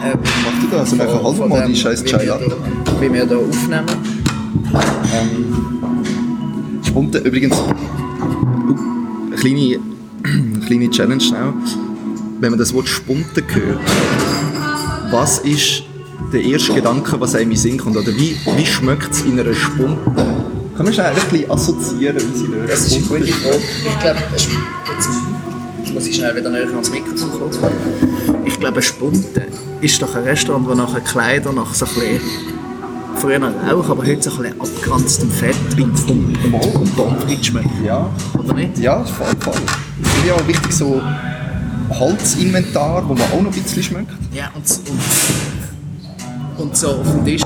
Ähm, 0.05 0.19
Mach 0.45 0.61
du 0.71 0.77
das? 0.77 0.93
Und 0.93 1.03
von 1.03 1.39
wir 1.39 1.47
mal 1.49 1.67
die 1.67 1.77
scheiß 1.77 2.05
Chai 2.05 2.21
wir 2.21 2.27
Latte. 2.27 2.57
da- 2.85 3.01
Wie 3.01 3.13
wir 3.13 3.27
hier 3.27 3.39
aufnehmen. 3.39 3.87
Spunte, 6.83 7.19
übrigens, 7.19 7.57
uh, 7.57 7.75
eine 9.27 9.37
kleine, 9.37 9.79
eine 10.25 10.61
kleine 10.67 10.91
Challenge 10.91 11.21
schnell. 11.21 11.53
Wenn 12.41 12.51
man 12.51 12.59
das 12.59 12.75
Wort 12.75 12.89
Spunte 12.89 13.43
hört, 13.47 13.81
was 15.11 15.39
ist 15.41 15.83
der 16.33 16.43
erste 16.43 16.75
Gedanke, 16.75 17.19
was 17.21 17.35
einem 17.35 17.53
in 17.53 17.57
Sinn 17.57 17.79
kommt? 17.79 17.97
Oder 17.97 18.09
wie, 18.17 18.37
wie 18.57 18.67
schmeckt 18.67 19.13
es 19.13 19.23
in 19.23 19.39
einer 19.39 19.55
Spunte? 19.55 20.01
Kann 20.77 20.85
man 20.85 20.93
schnell 20.93 21.07
ein 21.07 21.15
bisschen 21.15 21.51
assoziieren, 21.51 22.17
wie 22.17 22.39
sie 22.39 22.47
eine 22.47 22.67
Das 22.67 22.87
ist 22.87 22.95
eine 22.97 23.03
gute 23.21 23.33
Frage. 23.33 23.61
Ich 23.87 23.99
glaube, 24.01 24.19
muss 25.95 26.07
ich 26.09 26.17
schnell 26.17 26.35
wieder 26.35 26.51
näher 26.51 26.67
ans 26.69 26.91
Mikrofon 26.91 27.31
kommen. 27.31 28.45
Ich 28.45 28.59
glaube, 28.59 28.83
Spunte 28.83 29.47
ist 29.81 30.03
doch 30.03 30.15
ein 30.17 30.25
Restaurant, 30.25 30.67
wo 30.69 30.75
nachher 30.75 31.01
Kleider 31.01 31.53
nach 31.53 31.73
so 31.73 31.87
ein 31.87 31.95
bisschen 31.95 32.21
früher 33.17 33.39
noch 33.39 33.53
Rauch, 33.71 33.89
aber 33.89 34.05
heute 34.05 34.23
so 34.23 34.31
ein 34.33 34.43
bisschen 34.43 34.61
abgeranztem 34.61 35.31
Fett 35.31 35.55
drin 35.71 35.95
vom 35.97 36.35
und 36.53 36.97
Pommes 36.97 37.47
schmeckt. 37.47 37.69
Ja, 37.85 38.11
Oder 38.37 38.55
nicht? 38.55 38.79
ja, 38.79 39.05
voll, 39.05 39.27
voll. 39.39 39.55
Ich 40.03 40.09
finde 40.09 40.29
ja 40.29 40.35
auch 40.35 40.49
wichtig 40.49 40.73
so 40.73 41.01
Holzinventar, 41.91 43.09
wo 43.09 43.15
man 43.15 43.23
auch 43.31 43.41
noch 43.41 43.55
ein 43.55 43.63
bisschen 43.63 43.83
schmeckt. 43.83 44.11
Ja, 44.33 44.51
und, 44.55 44.65
und, 46.57 46.61
und 46.61 46.77
so 46.77 46.89
auf 46.89 47.11
dem 47.13 47.25
Tisch. 47.25 47.43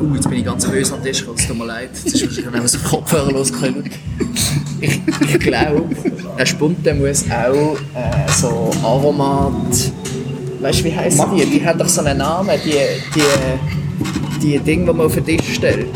Uh, 0.00 0.14
jetzt 0.14 0.28
bin 0.28 0.38
ich 0.38 0.44
ganz 0.44 0.66
böse 0.66 0.94
am 0.94 1.02
Tisch 1.02 1.24
es 1.34 1.46
tut 1.46 1.58
mir 1.58 1.64
leid. 1.66 1.90
Jetzt 2.04 2.14
ist 2.14 2.36
wahrscheinlich 2.36 2.62
noch 2.62 2.68
so 2.68 2.78
Kopfhörer 2.78 3.32
losgekommen. 3.32 3.90
Ich, 4.80 5.00
ich 5.28 5.38
glaube, 5.40 5.84
ein 6.40 6.46
Spunte 6.46 6.94
muss 6.94 7.24
auch 7.30 7.76
äh, 7.94 8.30
so 8.40 8.70
Aromat. 8.82 9.52
Weißt 10.60 10.80
du, 10.80 10.84
wie 10.84 10.94
heißen 10.96 11.24
die? 11.36 11.46
Die 11.46 11.64
haben 11.64 11.78
doch 11.78 11.88
so 11.88 12.00
einen 12.02 12.18
Namen, 12.18 12.50
die, 12.64 12.72
die, 13.14 14.40
die 14.42 14.58
Dinge, 14.58 14.86
die 14.86 14.92
man 14.92 15.06
auf 15.06 15.14
den 15.14 15.24
Tisch 15.24 15.54
stellt. 15.54 15.86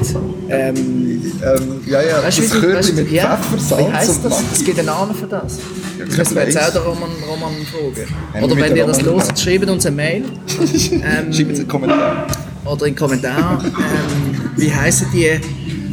Ähm, 0.48 1.10
Ähm, 1.42 1.80
ja, 1.86 2.00
ja, 2.00 2.22
weißt 2.22 2.38
du, 2.38 2.42
das 2.72 2.88
wie, 2.88 2.92
du- 2.96 3.02
mit 3.02 3.12
ja, 3.12 3.36
Pfeffer, 3.36 3.56
wie 3.56 3.60
Salz 3.60 3.92
heisst 3.92 4.24
und 4.24 4.30
das? 4.32 4.42
Es 4.52 4.64
gibt 4.64 4.78
einen 4.78 4.86
Namen 4.86 5.14
für 5.14 5.26
das. 5.26 5.58
Ja, 5.98 6.04
Das 6.06 6.16
müssen 6.16 6.36
wir 6.36 6.44
jetzt 6.44 6.58
auch 6.58 6.72
den 6.72 6.82
Roman, 6.82 7.10
Roman 7.28 7.52
fragen. 7.66 8.08
Haben 8.32 8.44
Oder 8.44 8.56
wenn 8.56 8.76
ihr 8.76 8.86
das 8.86 9.02
hört, 9.02 9.38
schreibt 9.38 9.68
uns 9.68 9.84
eine 9.86 9.96
Mail. 9.96 10.24
Ähm, 10.58 11.32
Schreibt 11.32 11.32
es 11.32 11.38
in 11.40 11.54
die 11.54 11.64
Kommentare. 11.66 12.26
oder 12.64 12.86
in 12.86 12.92
den 12.94 12.98
Kommentaren, 12.98 13.66
ähm, 13.66 14.40
wie 14.56 14.72
heissen 14.72 15.06
die, 15.12 15.32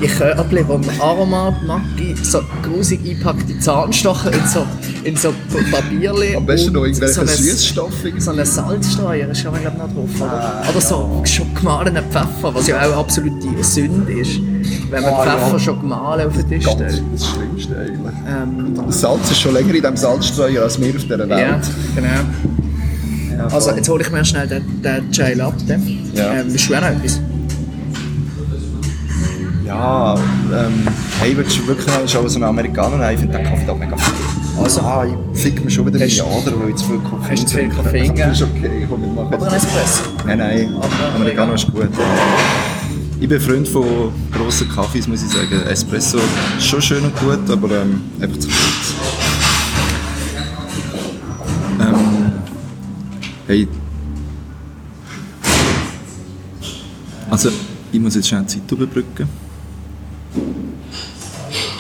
die 0.02 0.08
Körbchen, 0.08 0.68
wo 0.68 0.78
man 0.78 1.00
Aromat, 1.00 1.64
Maggi, 1.66 2.16
so 2.22 2.42
grusig 2.64 3.00
einpackte 3.08 3.58
Zahnstocher 3.60 4.32
in 4.34 4.48
so, 4.48 4.66
in 5.04 5.16
so 5.16 5.34
Papierli 5.72 6.36
Am 6.36 6.46
besten 6.46 6.74
noch 6.74 6.84
irgendwelche 6.86 7.14
so 7.14 7.22
eine- 7.22 7.30
Süßstoffe. 7.30 8.06
So 8.18 8.32
einen 8.32 8.46
Salzstreuer 8.46 9.28
ist 9.30 9.42
schon 9.42 9.52
mal 9.52 9.62
glaub, 9.62 9.78
noch 9.78 9.94
drauf. 9.94 10.10
Oder, 10.20 10.64
oder 10.70 10.82
so 10.82 11.22
schon 11.26 11.54
gemahlenen 11.54 12.04
Pfeffer, 12.10 12.54
was 12.54 12.68
ja 12.68 12.82
auch 12.90 12.98
absolute 12.98 13.64
Sünde 13.64 14.12
ist, 14.14 14.40
wenn 14.90 15.04
man 15.04 15.14
Ah, 15.14 15.26
ja. 15.26 15.38
Pfeffer 15.38 15.60
schon 15.60 15.80
gemahlen 15.82 16.28
auf 16.28 16.36
den 16.36 16.50
Tisch 16.50 16.64
stellt. 16.68 17.02
das 17.14 17.28
Schlimmste 17.28 17.76
eigentlich. 17.78 18.14
Ähm, 18.28 18.74
Das 18.88 19.02
Salz 19.02 19.32
ist 19.32 19.40
schon 19.40 19.54
länger 19.54 19.70
in 19.74 19.82
diesem 19.82 19.98
Salzstreuer 19.98 20.64
als 20.64 20.80
wir 20.82 20.90
auf 20.96 21.02
dieser 21.04 21.20
Welt. 21.20 21.30
ja, 21.30 21.62
genau. 21.96 22.08
Ja, 23.38 23.48
Also 23.48 23.72
jetzt 23.72 23.88
hole 23.90 24.04
ich 24.04 24.12
mir 24.12 24.26
schnell 24.26 24.48
den, 24.48 24.82
den 24.82 25.12
Chai 25.12 25.34
Latte. 25.34 25.80
Ja. 26.14 26.34
Ähm, 26.34 26.48
du 26.54 26.76
auch 26.76 26.82
noch 26.82 26.88
etwas? 26.90 27.20
Ja, 29.72 30.16
ähm, 30.54 30.86
hey, 31.22 31.36
willst 31.38 31.58
du 31.58 31.66
wirklich 31.66 32.12
schon 32.12 32.28
so 32.28 32.36
einen 32.36 32.44
Amerikaner? 32.44 33.10
Ich 33.14 33.20
finde 33.20 33.38
den 33.38 33.46
Kaffee 33.48 33.66
da 33.66 33.74
mega 33.74 33.96
fein. 33.96 34.14
Also, 34.62 34.82
Ah, 34.82 35.06
ich 35.06 35.40
fick 35.42 35.64
mir 35.64 35.72
schon 35.72 35.86
wieder 35.88 35.98
meine 35.98 36.12
Ader, 36.12 36.60
weil 36.60 36.72
ich 36.72 36.76
zu 36.76 36.88
viel 36.88 37.00
Koffein 37.00 37.32
Hast 37.32 37.44
du 37.44 37.48
zu 37.48 37.58
viel. 37.58 37.70
Koffein 37.70 38.16
Das 38.18 38.42
ist 38.42 38.42
okay, 38.44 38.86
komm, 38.90 39.04
ich 39.06 39.12
mache 39.12 39.28
oder 39.28 39.48
ein 39.48 39.54
Espresso? 39.54 40.04
Nein, 40.28 40.38
nein, 40.40 40.76
Americano 41.16 41.54
ist 41.54 41.72
gut. 41.72 41.88
Ich 43.22 43.30
bin 43.30 43.40
Freund 43.40 43.66
von 43.66 44.12
grossen 44.34 44.68
Kaffees, 44.68 45.08
muss 45.08 45.24
ich 45.24 45.30
sagen. 45.30 45.62
Espresso 45.70 46.18
ist 46.58 46.68
schon 46.68 46.82
schön 46.82 47.06
und 47.06 47.16
gut, 47.18 47.50
aber 47.50 47.72
ähm, 47.72 48.02
einfach 48.20 48.40
zu 48.40 48.50
kurz. 48.50 48.94
Ähm, 51.80 52.32
hey. 53.48 53.68
Also, 57.30 57.50
ich 57.94 58.00
muss 58.02 58.16
jetzt 58.16 58.28
schnell 58.28 58.42
die 58.42 58.48
Zeit 58.48 58.70
überbrücken. 58.70 59.30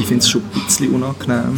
Ich 0.02 0.08
finde 0.08 0.24
es 0.24 0.30
schon 0.32 0.42
ein 0.42 0.66
bisschen 0.66 0.96
unangenehm. 0.96 1.56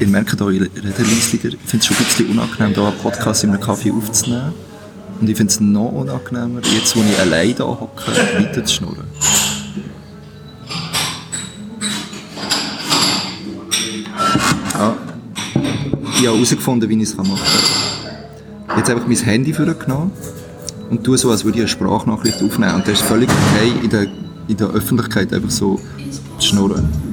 Ihr 0.00 0.08
merkt 0.08 0.42
auch, 0.42 0.48
ich 0.48 0.60
rede 0.60 0.70
leislicher. 0.74 1.48
Ich 1.50 1.58
finde 1.66 1.78
es 1.78 1.86
schon 1.86 1.96
ein 1.96 2.04
bisschen 2.04 2.30
unangenehm, 2.30 2.74
hier 2.74 2.84
einen 2.84 2.98
Podcast 2.98 3.44
in 3.44 3.50
einem 3.50 3.60
Kaffee 3.60 3.92
aufzunehmen. 3.92 4.52
Und 5.20 5.30
ich 5.30 5.36
finde 5.36 5.52
es 5.52 5.60
noch 5.60 5.92
unangenehmer, 5.92 6.60
jetzt 6.74 6.96
wo 6.96 7.00
ich 7.00 7.16
allein 7.20 7.54
hier 7.54 7.64
hocke, 7.64 8.10
weiter 8.36 8.64
zu 8.64 8.74
schnurren. 8.74 9.04
Ja. 14.74 14.96
Ich 15.54 16.26
habe 16.26 16.36
herausgefunden, 16.36 16.90
wie 16.90 16.96
ich 16.96 17.02
es 17.10 17.16
machen 17.16 17.36
kann. 17.36 18.78
Jetzt 18.78 18.90
habe 18.90 19.00
ich 19.00 19.06
mein 19.06 19.16
Handy 19.16 19.52
vorgenommen 19.52 20.10
und 20.90 21.04
tue 21.04 21.16
so, 21.16 21.30
als 21.30 21.44
würde 21.44 21.58
ich 21.58 21.62
eine 21.62 21.68
Sprachnachricht 21.68 22.42
aufnehmen. 22.42 22.74
Und 22.74 22.88
das 22.88 22.94
ist 22.94 23.02
völlig 23.02 23.28
okay, 23.30 23.72
in 23.84 23.90
der, 23.90 24.06
in 24.48 24.56
der 24.56 24.70
Öffentlichkeit 24.70 25.32
einfach 25.32 25.50
so 25.50 25.80
zu 26.40 26.48
schnurren. 26.48 27.07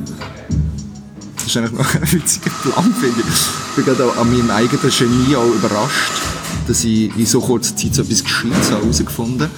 Ist 1.55 1.71
noch 1.71 1.95
ein 2.01 2.11
witziger 2.11 2.49
Plan, 2.49 2.93
finde 2.99 3.21
ich. 3.21 3.75
Bin 3.75 3.85
gerade 3.85 4.05
auch 4.05 4.17
an 4.17 4.29
meinem 4.29 4.51
eigenen 4.51 4.89
Genie 4.89 5.35
auch 5.37 5.55
überrascht, 5.55 6.11
dass 6.67 6.83
ich 6.83 7.15
in 7.15 7.25
so 7.25 7.39
kurzer 7.39 7.75
Zeit 7.77 7.95
so 7.95 8.01
etwas 8.01 8.23
Gescheites 8.23 8.71
habe 8.71 8.81
herausgefunden 8.81 9.49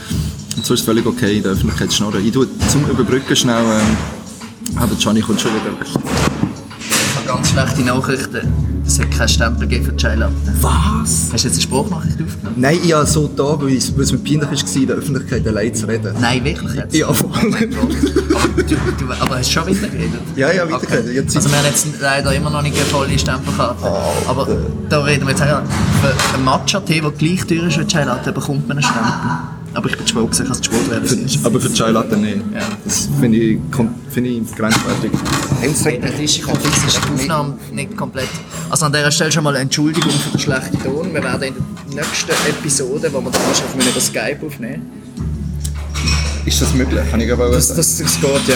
Und 0.56 0.66
so 0.66 0.76
ist 0.76 0.82
es 0.82 0.86
völlig 0.86 1.08
okay, 1.08 1.38
in 1.38 1.44
der 1.44 1.54
Öffentlichkeit 1.54 1.92
schnurren. 1.92 2.24
Ich 2.24 2.32
tue 2.32 2.48
zum 2.68 2.88
Überbrücken 2.88 3.36
schnell... 3.36 3.64
Ähm, 3.64 3.98
der 4.76 4.98
Johnny 5.00 5.22
kommt 5.22 5.42
schon 5.42 5.52
wieder. 5.52 5.72
Ich 5.82 7.16
habe 7.16 7.26
ganz 7.26 7.50
schlechte 7.50 7.82
Nachrichten. 7.82 8.67
Es 8.88 9.00
hat 9.00 9.12
keinen 9.12 9.28
Stempel 9.28 9.68
gegeben 9.68 9.86
für 9.86 9.92
die 9.92 10.06
Latte. 10.18 10.34
Was? 10.62 11.30
Hast 11.34 11.44
du 11.44 11.48
jetzt 11.50 11.56
eine 11.56 11.62
Sprachnachricht 11.62 12.22
aufgenommen? 12.22 12.56
Nein, 12.56 12.80
ich 12.82 12.94
habe 12.94 13.06
so 13.06 13.28
da, 13.28 13.62
weil 13.62 13.76
es 13.76 13.94
weil 13.94 14.04
es 14.04 14.14
mir 14.14 14.20
peinlich 14.20 14.42
war, 14.50 14.76
in 14.76 14.88
der 14.88 14.96
Öffentlichkeit 14.96 15.46
allein 15.46 15.76
zu 15.76 15.88
reden. 15.88 16.16
Nein, 16.22 16.44
wirklich 16.46 16.74
jetzt? 16.74 16.96
Ja, 16.96 17.12
voll. 17.12 17.30
Oh. 17.30 18.36
Aber, 18.36 18.64
du, 18.64 18.76
du, 18.76 19.14
aber 19.20 19.38
hast 19.38 19.50
du 19.50 19.54
schon 19.54 19.68
weitergeredet? 19.68 20.22
Ja, 20.38 20.54
ja, 20.54 20.72
weitergeredet. 20.72 21.14
Jetzt 21.14 21.36
Also 21.36 21.50
wir 21.50 21.58
haben 21.58 21.66
jetzt 21.66 21.88
leider 22.00 22.34
immer 22.34 22.50
noch 22.50 22.62
nicht 22.62 22.78
eine 22.78 22.86
volle 22.86 23.20
Stempelkarte. 23.20 23.86
Aber 24.26 24.48
da 24.90 25.04
reden 25.04 25.26
wir 25.26 25.32
jetzt 25.32 25.42
auch. 25.42 25.62
Für 26.02 26.36
einen 26.36 26.46
Matcha-Tee, 26.46 27.02
der 27.02 27.12
gleich 27.12 27.46
teuer 27.46 27.68
ist 27.68 27.78
wie 27.80 27.86
Chai 27.86 28.06
Latte, 28.06 28.32
bekommt 28.32 28.68
man 28.70 28.78
einen 28.78 28.84
Stempel. 28.84 29.57
Aber 29.78 29.92
ich 29.92 29.96
bin 29.96 30.08
schwul 30.08 30.28
ich 30.32 30.40
es 30.40 30.66
schwul 30.66 30.90
werden. 30.90 31.08
Für, 31.08 31.46
aber 31.46 31.62
für 31.62 31.72
Chai 31.72 31.92
Latte 31.92 32.18
nicht. 32.18 32.38
Ja. 32.52 32.62
Das 32.84 33.08
finde 33.20 33.38
ich, 33.38 33.60
finde 34.10 34.30
ich 34.32 34.56
grenzwertig. 34.56 35.12
Der 35.62 36.20
ist 36.20 36.38
die 36.38 36.44
Aufnahme 37.14 37.60
nicht 37.72 37.96
komplett. 37.96 38.28
Also 38.72 38.86
an 38.86 38.94
dieser 38.94 39.12
Stelle 39.12 39.32
schon 39.32 39.44
mal 39.44 39.56
Entschuldigung 39.56 40.10
für 40.10 40.32
den 40.32 40.40
schlechten 40.40 40.82
Ton. 40.82 41.14
Wir 41.14 41.24
werden 41.24 41.54
in 41.90 41.96
der 41.96 42.06
nächsten 42.06 42.32
Episode, 42.50 43.14
wo 43.14 43.22
wir 43.22 43.30
dann 43.30 43.42
wahrscheinlich 43.46 43.88
über 43.88 44.02
Skype 44.02 44.40
aufnehmen, 44.48 44.82
Ist 46.44 46.60
das 46.60 46.74
möglich? 46.74 47.02
Kann 47.12 47.20
ich 47.20 47.32
aber 47.32 47.52
Das, 47.52 47.68
das, 47.68 48.00
das 48.00 48.20
geht, 48.20 48.48
ja. 48.48 48.56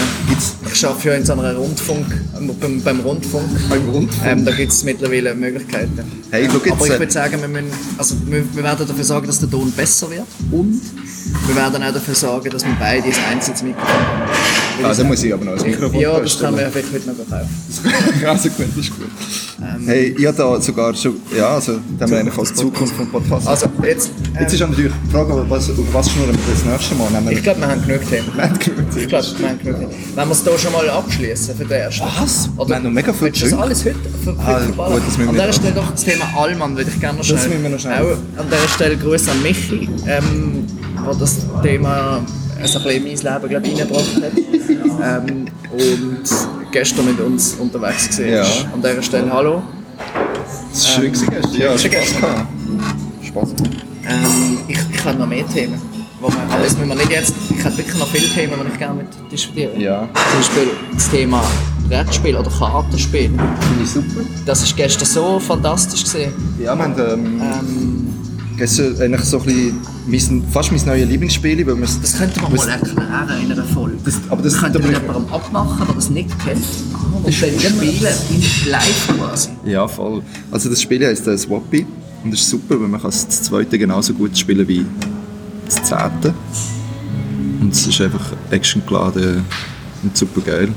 Ich 0.74 0.84
arbeite 0.84 1.08
ja 1.10 1.14
in 1.14 1.26
so 1.26 1.34
einer 1.34 1.56
Rundfunk, 1.56 2.08
ähm, 2.36 2.52
beim, 2.60 2.82
beim 2.82 3.00
Rundfunk. 3.02 3.48
Beim 3.70 3.88
Rundfunk? 3.90 4.26
Ähm, 4.26 4.44
da 4.44 4.52
gibt 4.54 4.72
es 4.72 4.84
mittlerweile 4.84 5.36
Möglichkeiten. 5.36 6.00
Hey, 6.32 6.46
jetzt, 6.46 6.56
Aber 6.56 6.88
ich 6.88 6.94
äh, 6.94 7.00
würde 7.00 7.12
sagen, 7.12 7.40
wir, 7.42 7.48
müssen, 7.48 7.68
also 8.00 8.16
wir, 8.26 8.44
wir 8.56 8.64
werden 8.64 8.88
dafür 8.88 9.04
sorgen, 9.04 9.28
dass 9.28 9.40
der 9.40 9.52
Ton 9.52 9.72
besser 9.72 10.10
wird. 10.10 10.26
Und 10.50 10.82
wir 11.48 11.56
werden 11.56 11.84
auch 11.84 11.94
dafür 11.94 12.16
sorgen, 12.16 12.50
dass 12.50 12.66
wir 12.66 12.76
beide 12.80 13.08
ein 13.08 13.14
einziges 13.32 13.64
Mikrofon 13.64 13.88
haben. 13.90 14.32
Ah, 14.84 14.92
ich 14.92 14.98
da 14.98 15.04
muss 15.04 15.24
ich 15.24 15.34
aber 15.34 15.46
noch 15.46 15.58
ein 15.62 15.70
Mikrofon 15.70 16.00
Ja, 16.00 16.20
das 16.20 16.40
können 16.40 16.58
wir 16.58 16.70
vielleicht 16.70 16.94
heute 16.94 17.08
noch 17.10 17.18
kaufen. 17.18 17.50
also 18.28 18.50
gut, 18.50 18.66
das 18.76 18.78
ist 18.86 18.92
gut. 18.98 19.08
hey, 19.86 20.16
ich 20.18 20.26
habe 20.26 20.38
da 20.38 20.62
sogar 20.62 20.96
schon, 20.96 21.18
ja, 21.38 21.50
also, 21.56 21.74
da 21.98 22.06
haben 22.06 22.12
wir 22.12 22.20
eigentlich 22.20 22.38
als 22.38 22.54
Zukunft 22.56 22.96
vom 22.96 23.08
Podcast. 23.12 23.48
Also, 23.48 23.68
jetzt, 23.84 24.10
ähm, 24.34 24.42
Jetzt 24.42 24.54
ist 24.54 24.60
natürlich 24.62 24.92
die 25.06 25.12
Frage, 25.12 25.46
was, 25.50 25.70
über 25.70 25.94
was 25.94 26.10
schnurren 26.10 26.32
wir 26.32 26.54
das 26.54 26.66
nächste 26.66 26.96
Mal? 26.96 27.26
Wir 27.26 27.32
ich 27.32 27.44
glaube, 27.44 27.60
wir 27.60 27.68
haben 27.68 27.86
genug 27.86 28.10
Themen. 28.10 28.28
Wir 28.36 28.44
haben 28.44 28.60
genug 28.60 28.90
Themen. 28.92 29.02
Ich 29.04 29.08
glaube, 29.08 29.26
wir 29.38 29.50
haben 29.50 29.60
genug 29.60 29.80
Themen. 29.80 29.92
Wenn 30.16 30.28
wir 30.28 30.32
es 30.32 30.44
hier 30.44 30.58
schon 30.58 30.72
mal 30.72 30.90
abschließen 30.90 31.56
für 31.56 31.66
den 31.66 31.72
ersten. 31.72 32.04
Was? 32.20 32.50
Wir 32.56 32.76
haben 32.76 32.84
noch 32.84 32.92
mega 32.92 33.14
viel 33.14 33.22
Willst 33.28 33.42
du 33.42 33.50
das 33.50 33.60
alles 33.60 33.86
heute 33.86 33.96
für 34.24 34.36
Ah, 34.40 34.60
gut, 34.66 35.02
das 35.06 35.28
An 35.28 35.34
dieser 35.34 35.54
Stelle 35.54 35.74
doch 35.76 35.92
das 35.92 36.04
Thema 36.04 36.26
Allmann 36.36 36.76
würde 36.76 36.90
ich 36.94 37.00
gerne 37.00 37.18
noch 37.18 37.24
schnell. 37.24 37.48
müssen 37.48 37.64
wir 37.64 37.70
noch 37.70 37.80
schnell. 37.80 38.02
Auch 38.02 38.40
an 38.42 38.48
dieser 38.50 38.68
Stelle 38.74 38.98
Grüße 38.98 39.32
an 39.32 39.42
Michi, 39.44 39.90
ähm, 40.08 40.66
der 41.06 41.14
das 41.16 41.38
Thema 41.64 42.22
so 42.66 42.78
ein 42.80 42.84
bisschen 42.84 42.92
in 42.92 43.04
mein 43.04 43.42
Leben 43.42 43.50
glaub, 43.50 43.64
reingebracht 43.64 44.16
hat. 44.22 45.28
ähm, 45.28 45.46
und 45.72 46.72
gestern 46.72 47.06
mit 47.06 47.20
uns 47.20 47.56
unterwegs 47.56 48.08
gesehen 48.08 48.34
Ja. 48.34 48.44
An 48.74 48.82
dieser 48.82 49.02
Stelle 49.02 49.32
Hallo. 49.34 49.62
Das 50.72 50.80
ist 50.80 50.88
schön 50.90 51.12
gewesen 51.12 51.30
gestern. 51.30 51.60
Ja, 51.62 51.78
schön 51.78 51.92
Spaß 51.92 52.06
gestern. 52.14 52.48
Spaß. 53.24 53.50
Ähm, 54.08 54.58
ich, 54.68 54.78
ich 54.94 55.06
habe 55.06 55.18
noch 55.18 55.28
mehr 55.28 55.48
Themen. 55.48 55.80
Wo 56.20 56.28
aber 56.28 56.64
das 56.64 56.78
müssen 56.78 56.90
wir 56.90 56.96
nicht 56.96 57.10
jetzt, 57.12 57.34
ich 57.50 57.66
habe 57.66 57.76
wirklich 57.78 57.98
noch 57.98 58.08
viele 58.08 58.28
Themen, 58.28 58.54
die 58.64 58.72
ich 58.72 58.78
gerne 58.78 58.94
mit 58.96 59.08
diskutieren 59.32 59.80
Ja. 59.80 60.08
Zum 60.14 60.40
Beispiel 60.40 60.68
das 60.94 61.10
Thema 61.10 61.44
Brettspiel 61.90 62.36
oder 62.36 62.50
Kartenspiel. 62.52 63.30
Finde 63.32 63.84
ich 63.84 63.90
super. 63.90 64.22
Das 64.46 64.62
war 64.70 64.78
gestern 64.78 65.06
so 65.08 65.40
fantastisch. 65.40 66.04
Gewesen. 66.04 66.32
Ja, 66.60 66.76
wir 66.76 66.84
haben 66.84 66.94
ähm, 67.00 67.42
Ähm, 67.42 68.08
gestern 68.58 69.02
eigentlich 69.02 69.24
so 69.24 69.40
ein 69.40 69.46
bisschen 69.46 69.82
mein, 70.08 70.44
fast 70.52 70.72
mein 70.72 70.86
neues 70.86 71.08
Lieblingsspiel, 71.08 71.66
weil 71.68 71.76
das 71.82 72.18
könnte 72.18 72.42
man 72.42 72.56
mal 72.56 72.68
erklären 72.70 73.42
in 73.46 73.52
einer 73.52 73.64
Folge. 73.64 73.98
Das- 74.04 74.16
aber 74.30 74.42
das- 74.42 74.60
bin 74.62 74.92
ich- 74.92 75.00
jemandem 75.00 75.32
abmachen, 75.34 75.86
der 75.86 75.96
das 75.96 76.10
nicht 76.10 76.30
kennt. 76.44 76.64
Und 77.14 77.26
dann 77.26 77.32
spielen 77.34 77.56
in 78.30 78.72
live 78.72 79.08
quasi. 79.18 79.50
Ja, 79.66 79.88
voll. 79.88 80.24
Also 80.52 80.70
das 80.70 80.82
Spiel 80.82 81.06
heisst 81.06 81.28
äh, 81.28 81.38
Swappy 81.38 81.86
und 82.24 82.32
das 82.32 82.42
ist 82.42 82.50
super, 82.50 82.80
weil 82.80 82.88
man 82.88 83.02
kann 83.02 83.12
das 83.12 83.28
zweite 83.30 83.78
genauso 83.78 84.14
gut 84.14 84.38
spielen 84.38 84.68
wie 84.68 84.86
das 85.66 85.76
zehnte. 85.84 86.34
Und 87.62 87.72
es 87.74 87.86
ist 87.86 88.02
einfach 88.02 88.34
actiongeladen 88.50 89.46
und 90.04 90.18
super 90.18 90.42
geil. 90.42 90.70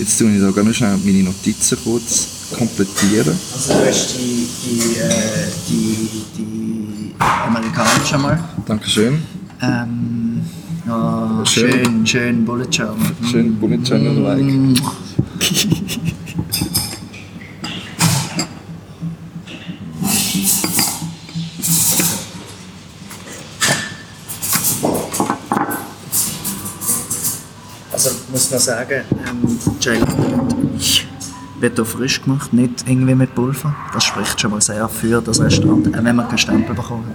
Jetzt 0.00 0.18
tue 0.18 0.34
ich 0.34 0.40
da 0.40 0.50
ganz 0.50 0.76
schnell 0.76 0.96
meine 1.04 1.22
Notizen 1.24 1.76
kurz 1.84 2.28
komplettieren. 2.56 3.36
Also 3.52 3.74
du 3.74 3.86
hast 3.86 4.16
die, 4.16 4.48
die, 4.64 4.96
äh, 4.98 5.46
die, 5.68 6.08
die 6.38 7.14
amerikanischen 7.18 8.22
mal. 8.22 8.42
Dankeschön. 8.64 9.18
Ähm, 9.60 10.40
oh, 10.88 11.44
Schön. 11.44 11.70
schön, 11.84 12.06
schön 12.06 12.44
Bullet 12.46 12.64
Journal. 12.70 12.96
Schön 13.30 13.60
Bullet 13.60 13.76
Journal 13.84 14.38
man 28.60 28.76
sagen, 28.76 29.04
ähm, 29.26 29.58
Jail 29.80 30.02
wird 31.60 31.76
hier 31.76 31.84
frisch 31.84 32.22
gemacht, 32.22 32.52
nicht 32.52 32.84
irgendwie 32.86 33.14
mit 33.14 33.34
Pulver. 33.34 33.74
Das 33.92 34.04
spricht 34.04 34.40
schon 34.40 34.50
mal 34.50 34.60
sehr 34.60 34.88
für 34.88 35.22
das 35.22 35.40
Restaurant, 35.40 35.86
äh, 35.86 36.04
wenn 36.04 36.16
man 36.16 36.28
keinen 36.28 36.38
Stempel 36.38 36.74
bekommt. 36.74 37.06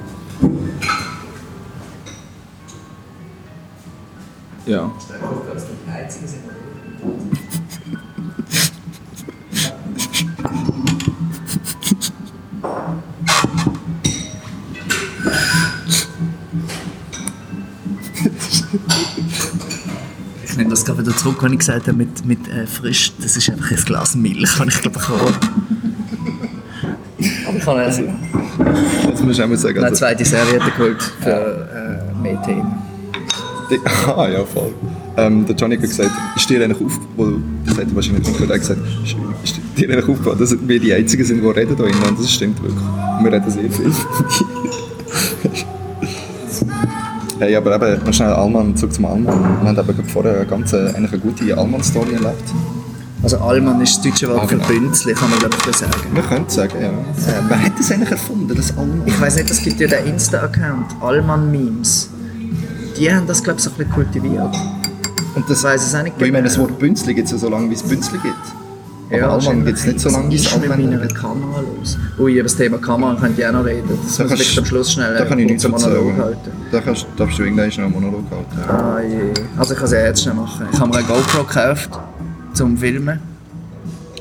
Ja. 4.65 4.91
Wieder 21.05 21.15
zurück, 21.17 21.43
wenn 21.43 21.53
ich 21.53 21.59
gesagt 21.59 21.87
habe, 21.87 21.97
mit, 21.97 22.25
mit 22.25 22.47
äh, 22.47 22.65
frisch, 22.65 23.11
das 23.21 23.37
ist 23.37 23.49
einfach 23.49 23.71
ein 23.71 23.77
Glas 23.85 24.15
Milch, 24.15 24.49
das 24.57 24.67
ich 24.67 24.81
glaube 24.81 24.99
bekommen 24.99 25.35
Aber 27.47 27.57
ich 27.57 27.65
habe 27.65 27.79
eine, 27.79 28.15
Jetzt 29.07 29.23
muss 29.23 29.37
ich 29.37 29.43
auch 29.43 29.47
mal 29.47 29.57
sagen. 29.57 29.77
eine 29.77 29.87
Also, 29.87 29.99
zweite 29.99 30.25
Serviette 30.25 30.71
geholt 30.71 31.01
für 31.21 31.29
äh, 31.29 32.21
mehr 32.21 32.41
Themen. 32.41 32.73
Die, 33.69 33.79
ah, 34.07 34.29
ja, 34.29 34.43
voll. 34.45 34.73
Ähm, 35.17 35.45
der 35.45 35.55
Johnny 35.55 35.75
hat 35.75 35.83
gesagt, 35.83 36.11
ist 36.35 36.49
dir 36.49 36.63
eigentlich 36.63 36.81
aufgefallen, 36.81 37.61
das 37.65 37.77
hat 37.77 37.87
er 37.87 37.95
wahrscheinlich 37.95 38.27
nicht 38.27 38.33
gehört, 38.33 38.49
er 38.49 38.55
hat 38.55 38.61
gesagt, 38.61 38.81
ist, 39.03 39.15
ist 39.43 39.61
dir 39.77 39.89
eigentlich 39.89 40.09
aufgefallen, 40.09 40.39
dass 40.39 40.55
wir 40.59 40.79
die 40.79 40.93
Einzigen 40.93 41.23
sind, 41.23 41.41
die 41.41 41.47
reden 41.47 41.75
hier 41.75 41.87
innen, 41.87 42.03
und 42.03 42.19
das 42.19 42.31
stimmt 42.31 42.61
wirklich. 42.61 42.83
Wir 43.21 43.31
reden 43.31 43.49
sehr 43.49 43.71
viel. 43.71 43.91
Hey, 47.37 47.53
aber 47.55 47.75
eben, 47.75 48.05
noch 48.05 48.13
schnell 48.13 48.29
Alman, 48.29 48.77
zurück 48.77 48.93
zum 48.93 49.05
Alman. 49.05 49.25
Wir 49.61 49.67
haben 49.67 49.89
eben 49.89 50.09
vorher 50.09 50.37
eine 50.37 50.45
ganz 50.45 50.71
äh, 50.71 50.87
eigentlich 50.95 51.11
eine 51.11 51.21
gute 51.21 51.57
Alman-Story 51.57 52.13
erlebt. 52.13 52.43
Also 53.21 53.39
Allmann 53.39 53.81
ist 53.81 53.97
das 53.97 54.03
deutsche 54.03 54.29
Wort 54.29 54.49
für 54.49 54.55
genau. 54.55 54.67
Bünzli, 54.67 55.13
kann 55.13 55.29
man 55.29 55.39
glaube 55.39 55.55
ich 55.69 55.75
sagen. 55.75 55.91
Wir 56.13 56.23
können 56.23 56.45
es 56.47 56.53
sagen, 56.53 56.77
ja. 56.79 56.87
Äh, 56.87 57.41
wer 57.49 57.63
hat 57.63 57.73
das 57.77 57.91
eigentlich 57.91 58.11
erfunden, 58.11 58.55
das 58.55 58.77
Alman? 58.77 59.01
Ich 59.05 59.19
weiß 59.19 59.35
nicht, 59.35 59.49
es 59.49 59.61
gibt 59.61 59.79
ja 59.81 59.87
den 59.87 60.05
Insta-Account, 60.05 61.01
Allmann 61.01 61.51
Memes. 61.51 62.09
Die 62.97 63.13
haben 63.13 63.27
das 63.27 63.43
glaube 63.43 63.57
ich 63.57 63.65
so 63.65 63.71
ein 63.71 63.77
bisschen 63.77 63.93
kultiviert. 63.93 64.55
Und 65.35 65.49
das 65.49 65.57
Ich 65.57 65.63
weiss 65.65 65.85
es 65.85 65.93
auch 65.93 66.03
nicht 66.03 66.17
Weil 66.17 66.27
ich 66.27 66.31
meine, 66.31 66.47
genau. 66.47 66.55
das 66.55 66.57
Wort 66.57 66.79
Bünzli 66.79 67.13
gibt 67.13 67.25
es 67.25 67.31
ja 67.33 67.37
so 67.37 67.49
lange, 67.49 67.69
wie 67.69 67.73
es 67.73 67.83
Bünzli 67.83 68.17
gibt. 68.19 68.64
Aber 69.07 69.15
Alman 69.21 69.29
wahrscheinlich. 69.35 69.65
gibt 69.65 69.77
es 69.77 69.85
nicht 69.85 69.99
so 69.99 70.09
lange, 70.09 70.29
wie 70.31 70.33
Was 70.35 70.41
es 70.41 70.47
ist 70.51 70.61
mit 70.61 70.71
Alman 70.71 70.89
meiner. 70.89 71.07
Kamera 71.07 71.61
los? 71.79 71.97
Ui, 72.17 72.33
über 72.33 72.43
das 72.43 72.55
Thema 72.55 72.77
Kamera 72.79 73.15
könnte 73.15 73.41
ich 73.41 73.47
auch 73.47 73.51
noch 73.51 73.65
reden. 73.65 73.89
Das 74.03 74.17
Da 74.17 74.23
muss 74.23 74.39
ich 74.39 74.57
am 74.57 74.65
Schluss 74.65 74.91
schnell 74.93 75.13
Da 75.17 75.25
kann 75.25 75.39
ich 75.39 75.45
nichts 75.47 75.67
Monolog 75.67 76.17
halten. 76.17 76.51
Da 76.71 76.81
kannst, 76.81 77.05
darfst 77.15 77.37
du 77.37 77.43
irgendwann 77.43 77.67
noch 77.69 77.77
einen 77.77 77.91
Monolog 77.91 78.23
halten. 78.31 78.57
ja. 78.67 78.73
Ah, 78.73 78.99
je. 79.01 79.31
Also 79.57 79.73
ich 79.73 79.77
kann 79.79 79.85
es 79.85 79.91
ja 79.93 79.99
jetzt 80.05 80.23
schnell 80.23 80.33
machen. 80.35 80.65
Ich 80.71 80.79
habe 80.79 80.89
mir 80.89 80.97
eine 80.97 81.07
GoPro 81.07 81.43
gekauft, 81.43 81.89
zum 82.53 82.77
Filmen. 82.77 83.19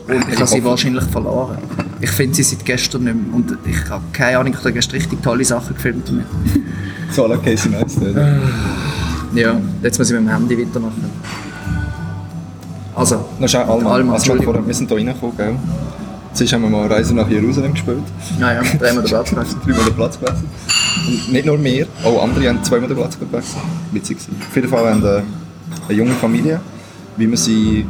Und 0.07 0.17
ich 0.31 0.37
habe 0.37 0.47
sie 0.47 0.57
hoffe- 0.57 0.65
wahrscheinlich 0.65 1.05
verloren. 1.05 1.57
Ich 2.03 2.11
finde 2.11 2.35
sie 2.35 2.43
seit 2.43 2.63
gestern 2.67 3.05
nicht 3.05 3.15
mehr. 3.15 3.35
Und 3.35 3.57
ich 3.65 3.89
habe 3.89 4.05
keine 4.13 4.39
Ahnung, 4.39 4.53
ich 4.53 4.59
habe 4.59 4.73
gestern 4.75 4.97
richtig 4.97 5.23
tolle 5.23 5.45
Sachen 5.47 5.75
gefilmt 5.75 6.07
damit. 6.09 6.27
So, 7.11 7.25
alle 7.25 7.39
Casey 7.39 7.71
Neistat. 7.71 8.03
oder? 8.11 8.39
Ja, 9.35 9.59
jetzt 9.83 9.99
muss 9.99 10.11
ich 10.11 10.17
mit 10.19 10.27
dem 10.27 10.31
Handy 10.31 10.59
weitermachen. 10.59 11.05
Also, 13.13 13.25
Noch 13.39 13.49
schnell 13.49 13.63
Alman. 13.65 13.87
Alman, 13.87 13.93
also, 13.93 14.07
wir, 14.07 14.15
Entschuldigung. 14.33 14.45
vorher- 14.55 14.67
wir 14.67 14.75
sind 14.75 14.89
hier 14.89 14.97
reingekommen, 14.99 15.37
gell? 15.37 15.57
Zuerst 16.33 16.53
haben 16.53 16.63
wir 16.63 16.71
mal 16.71 16.87
Reise 16.89 17.15
nach 17.15 17.29
Jerusalem 17.29 17.73
gespielt. 17.75 18.03
naja, 18.41 18.61
drehen 18.63 18.81
wir 18.97 19.03
den 19.03 19.05
Platz 19.11 19.31
weg. 19.37 19.47
Dreimal 19.65 19.85
den 19.85 19.95
Platz 19.95 20.19
gewechselt. 20.19 20.49
Und 21.07 21.33
nicht 21.33 21.47
nur 21.47 21.63
wir, 21.63 21.87
auch 22.03 22.23
andere 22.25 22.49
haben 22.49 22.65
zweimal 22.65 22.89
den 22.89 22.97
Platz 22.97 23.19
gewechselt. 23.19 23.63
Witzig 23.93 24.19
gewesen. 24.19 24.37
Auf 24.49 24.57
jeden 24.57 24.69
Fall 24.69 24.91
haben 24.91 25.03
wir 25.03 25.23
eine 25.89 25.97
junge 25.99 26.13
Familie, 26.15 26.61
wie 27.17 27.27
man 27.27 27.37
sie... 27.37 27.87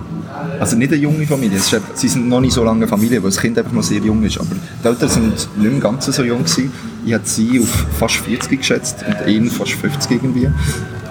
Also 0.60 0.76
nicht 0.76 0.92
eine 0.92 1.00
junge 1.00 1.24
Familie, 1.26 1.56
ist, 1.56 1.74
sie 1.94 2.08
sind 2.08 2.28
noch 2.28 2.40
nicht 2.40 2.52
so 2.52 2.62
lange 2.64 2.78
eine 2.78 2.88
Familie, 2.88 3.22
weil 3.22 3.30
das 3.30 3.40
Kind 3.40 3.56
einfach 3.56 3.72
noch 3.72 3.82
sehr 3.84 3.98
jung 4.00 4.22
ist. 4.24 4.36
Aber 4.38 4.48
die 4.82 4.88
Eltern 4.88 5.08
sind 5.08 5.32
nicht 5.32 5.48
mehr 5.72 5.80
ganz 5.80 6.04
so 6.04 6.22
jung 6.22 6.38
gewesen. 6.40 6.70
Ich 7.06 7.14
habe 7.14 7.24
sie 7.24 7.60
auf 7.60 7.86
fast 7.98 8.16
40 8.16 8.58
geschätzt 8.58 8.96
und 9.06 9.26
ihn 9.30 9.48
fast 9.48 9.72
50 9.72 10.10
irgendwie. 10.22 10.48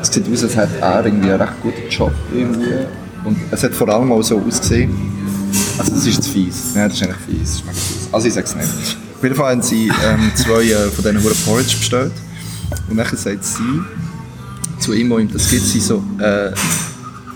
Es 0.01 0.09
sieht 0.13 0.25
aus, 0.31 0.43
als 0.43 0.55
hätte 0.57 0.77
er 0.81 1.05
irgendwie 1.05 1.31
einen 1.31 1.41
recht 1.41 1.53
guten 1.63 1.89
Job 1.89 2.11
irgendwie. 2.35 2.85
Und 3.23 3.37
es 3.51 3.63
hat 3.63 3.73
vor 3.73 3.89
allem 3.89 4.11
auch 4.11 4.21
so 4.21 4.39
ausgesehen, 4.39 4.91
also 5.77 5.91
das 5.91 6.05
ist 6.05 6.23
zu 6.23 6.29
fies. 6.29 6.73
Ja, 6.75 6.87
das 6.87 6.97
ist 6.97 7.03
eigentlich 7.03 7.17
fies. 7.25 7.63
Das 7.65 7.77
fies. 7.77 8.09
Also 8.11 8.27
ich 8.27 8.33
sag's 8.33 8.55
nicht. 8.55 8.97
Auf 9.15 9.23
jeden 9.23 9.35
Fall 9.35 9.51
haben 9.51 9.61
sie 9.61 9.87
ähm, 9.87 10.31
zwei 10.35 10.63
äh, 10.63 10.89
von 10.89 11.03
diesen 11.03 11.23
Huren 11.23 11.37
Porridge 11.45 11.77
bestellt. 11.77 12.11
Und 12.89 12.97
dann 12.97 13.05
sagt 13.15 13.45
sie 13.45 13.81
zu 14.79 14.93
ihm, 14.93 15.09
wo 15.09 15.19
ihm 15.19 15.31
das 15.31 15.49
gibt, 15.49 15.63
sie 15.63 15.79
so, 15.79 16.03
äh, 16.19 16.51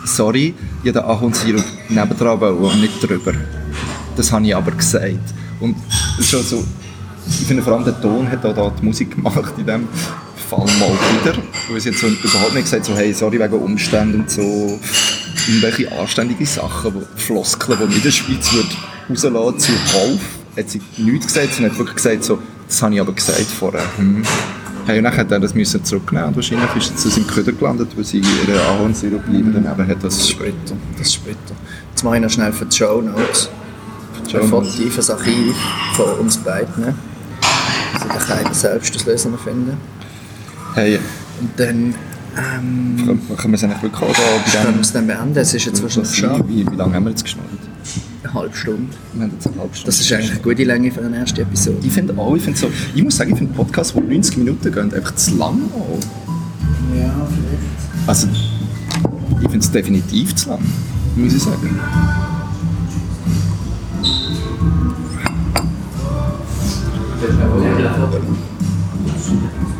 sorry, 0.04 0.54
ich 0.84 0.89
habe 0.89 1.00
den 1.00 1.10
Ahornsirup 1.10 1.63
nebendran 1.89 2.39
und 2.39 2.82
nicht 2.82 3.02
drüber. 3.02 3.34
Das 4.15 4.32
habe 4.32 4.45
ich 4.45 4.56
aber 4.56 4.71
gesagt. 4.71 5.34
Und 5.60 5.76
es 6.19 6.30
schon 6.30 6.43
so, 6.43 6.63
ich 7.28 7.47
finde 7.47 7.63
vor 7.63 7.73
allem 7.73 7.86
der 7.86 8.00
Ton 8.02 8.30
hat 8.30 8.45
auch 8.45 8.54
da 8.54 8.71
die 8.80 8.86
Musik 8.86 9.15
gemacht 9.15 9.54
in 9.58 9.65
dem 9.65 9.88
Fall 10.50 10.65
mal 10.80 10.91
wieder. 10.91 11.38
Weil 11.69 11.80
sie 11.80 11.89
jetzt 11.89 12.02
so 12.02 12.08
überhaupt 12.08 12.54
nicht 12.54 12.63
gesagt 12.63 12.86
so, 12.86 12.95
hey, 12.95 13.13
sorry 13.13 13.39
wegen 13.39 13.54
Umständen 13.54 14.21
und 14.21 14.30
so 14.30 14.80
irgendwelche 15.47 15.91
anständige 15.91 16.45
Sachen, 16.45 16.93
wo 16.95 17.04
Floskeln, 17.15 17.78
die 17.80 17.86
man 17.86 17.95
in 17.95 18.02
der 18.02 18.12
Schweiz 18.12 18.52
würde 18.54 18.69
rauslassen 19.10 19.60
zu 19.60 19.71
Kauf, 19.91 20.19
hat 20.58 20.69
sie 20.69 20.82
nichts 20.97 21.28
gesagt, 21.28 21.54
sie 21.54 21.65
hat 21.65 21.78
wirklich 21.78 21.95
gesagt 21.95 22.23
so, 22.23 22.39
das 22.67 22.82
habe 22.82 22.95
ich 22.95 23.02
aber 23.02 23.13
gesagt 23.13 23.41
vorher. 23.41 23.84
Hm. 23.97 24.23
Hey, 24.86 25.00
und 25.00 25.04
dann 25.04 25.17
hat 25.17 25.32
er 25.32 25.39
das 25.39 25.54
müssen 25.54 25.84
zurücknehmen 25.84 26.30
und 26.30 26.36
wahrscheinlich 26.38 26.73
ist 26.78 26.93
es 26.97 27.06
aus 27.08 27.17
im 27.17 27.28
Köder 27.28 27.52
gelandet, 27.52 27.89
weil 27.95 28.06
sie 28.06 28.19
ihren 28.19 28.58
Ahornsirup 28.58 29.21
lieber 29.28 29.52
daneben 29.52 29.88
hat. 29.88 30.02
Das 30.02 30.13
ist 30.13 30.21
Das 30.21 30.30
später. 30.30 30.76
Das 30.97 31.13
später. 31.13 31.38
Jetzt 31.91 32.04
mache 32.04 32.15
ich 32.15 32.21
noch 32.21 32.30
schnell 32.30 32.54
für 32.54 32.65
die 32.65 32.76
Show 32.78 33.02
Notes. 33.02 33.50
Show 34.32 34.38
Ein 34.39 34.50
Notes. 34.50 34.76
Foto 34.76 34.89
fürs 34.89 35.10
Archiv 35.10 35.56
von 35.93 36.06
uns 36.19 36.38
beiden. 36.38 36.95
Also 37.93 38.08
der 38.08 38.17
keiner 38.17 38.54
selbst 38.54 38.95
das 38.95 39.06
Lösen 39.06 39.38
finden. 39.38 39.78
hey, 40.76 41.00
Und 41.41 41.50
dann 41.58 41.93
ähm, 42.38 43.19
können 43.38 43.52
wir 43.52 43.56
es 43.56 43.63
eigentlich 43.63 43.82
wirklich 43.82 44.02
bei 44.02 44.62
können 44.62 44.76
wir 44.76 44.82
es 44.82 44.93
dann 44.93 45.08
beenden. 45.08 45.38
Es 45.38 45.54
ist 45.54 45.65
jetzt 45.65 45.82
wahrscheinlich 45.82 46.15
schon 46.15 46.47
Wie, 46.47 46.69
wie 46.69 46.76
lange 46.76 46.93
haben 46.93 47.06
wir 47.06 47.10
jetzt 47.12 47.23
geschnallt? 47.23 47.47
eine 48.23 48.34
halbe 48.34 48.56
Stunde. 48.56 48.93
Wir 49.13 49.23
haben 49.23 49.32
jetzt 49.34 49.47
eine 49.47 49.58
halbe 49.58 49.73
Stunde. 49.76 49.86
Das 49.86 50.00
ist 50.00 50.12
eigentlich 50.12 50.32
eine 50.32 50.39
gute 50.41 50.63
Länge 50.63 50.91
für 50.91 51.02
eine 51.06 51.17
erste 51.17 51.41
Episode. 51.41 51.78
Ich 51.84 51.91
finde 51.91 52.17
auch, 52.17 52.36
ich, 52.36 52.43
finde 52.43 52.60
so, 52.60 52.69
ich 52.93 53.04
muss 53.04 53.17
sagen, 53.17 53.32
ich 53.32 53.38
finde 53.38 53.54
Podcasts, 53.54 53.93
die 53.93 54.00
90 54.00 54.38
Minuten 54.38 54.71
gehen, 54.71 54.93
einfach 54.93 55.15
zu 55.15 55.36
lang 55.38 55.62
auch. 55.73 56.00
Ja, 56.95 57.28
vielleicht. 57.28 58.08
Also, 58.08 58.28
ich 59.41 59.50
finde 59.50 59.60
es 59.60 59.71
definitiv 59.71 60.36
zu 60.36 60.50
lang, 60.50 60.60
muss 61.15 61.34
ich 61.34 61.43
sagen. 61.43 61.80
So, 69.28 69.76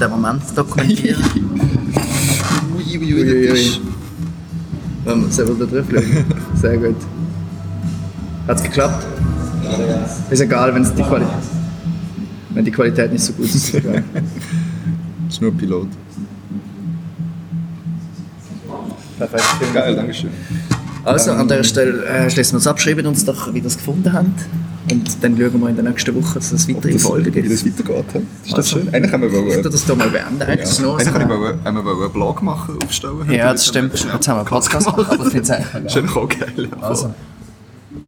den 0.00 0.10
Moment 0.10 0.42
dokumentieren. 0.54 1.22
Ui, 2.76 2.98
ui, 2.98 3.14
ui, 3.14 3.24
der 3.24 3.54
Tisch. 3.54 3.80
Wenn 5.04 5.22
wir 5.22 5.30
selber 5.30 5.64
da 5.64 5.66
drauf 5.66 5.86
schauen. 5.90 6.24
Sehr 6.54 6.76
gut. 6.78 6.96
Hat 8.46 8.56
es 8.56 8.62
geklappt? 8.62 9.06
Ist 10.30 10.40
egal, 10.40 10.74
wenn's 10.74 10.92
die 10.94 11.02
Qualität, 11.02 11.34
wenn 12.50 12.64
die 12.64 12.70
Qualität 12.70 13.12
nicht 13.12 13.22
so 13.22 13.32
gut 13.32 13.46
ist. 13.46 13.74
ist 15.28 15.40
nur 15.40 15.52
Pilot. 15.52 15.88
Perfekt. 19.18 19.74
Geil, 19.74 19.94
danke 19.94 20.14
schön. 20.14 20.30
Also, 21.04 21.32
an 21.32 21.48
dieser 21.48 21.64
Stelle 21.64 22.04
äh, 22.04 22.30
schließen 22.30 22.52
wir 22.52 22.56
uns 22.56 22.66
ab, 22.66 22.80
schreibt 22.80 23.04
uns 23.06 23.24
doch, 23.24 23.52
wie 23.52 23.58
ihr 23.58 23.64
das 23.64 23.76
gefunden 23.76 24.12
habt. 24.12 24.26
Und 24.90 25.22
dann 25.22 25.36
schauen 25.38 25.60
wir 25.60 25.68
in 25.68 25.76
der 25.76 25.84
nächsten 25.84 26.14
Woche, 26.14 26.34
dass 26.34 26.52
es 26.52 26.68
weitere 26.68 26.98
Folgen 26.98 27.26
Wie 27.26 27.42
gibt. 27.42 27.52
das 27.52 27.64
weitergeht. 27.64 28.22
Ist 28.44 28.52
das 28.52 28.58
Also, 28.58 28.78
schön? 28.78 28.94
Eigentlich 28.94 29.12
haben 29.12 29.22
wir 29.22 29.32
wollen, 29.32 29.62
das 29.62 29.84
hier 29.86 29.96
mal 29.96 30.08
beenden. 30.10 30.42
Eigentlich 30.42 30.78
nur 30.80 30.98
eigentlich 30.98 31.14
haben 31.14 31.28
wir 31.30 31.58
haben 31.64 31.76
wir 31.76 31.84
wollen 31.84 32.02
einen 32.04 32.12
Blog 32.12 32.42
machen, 32.42 32.78
aufstellen. 32.84 33.30
Ja, 33.30 33.52
das 33.52 33.66
stimmt. 33.66 33.92
Jetzt 33.92 34.06
haben 34.28 34.36
wir 34.36 34.38
einen 34.40 34.46
Podcast 34.46 34.86
gemacht, 34.86 35.10
aber 35.10 35.24
ich 35.26 35.30
finde 35.32 35.40
es 35.42 35.50
eigentlich 35.74 35.92
Schön 35.92 36.08
auch 36.08 36.28
geil. 36.28 36.68
ja. 36.70 36.82
Also, 36.86 37.14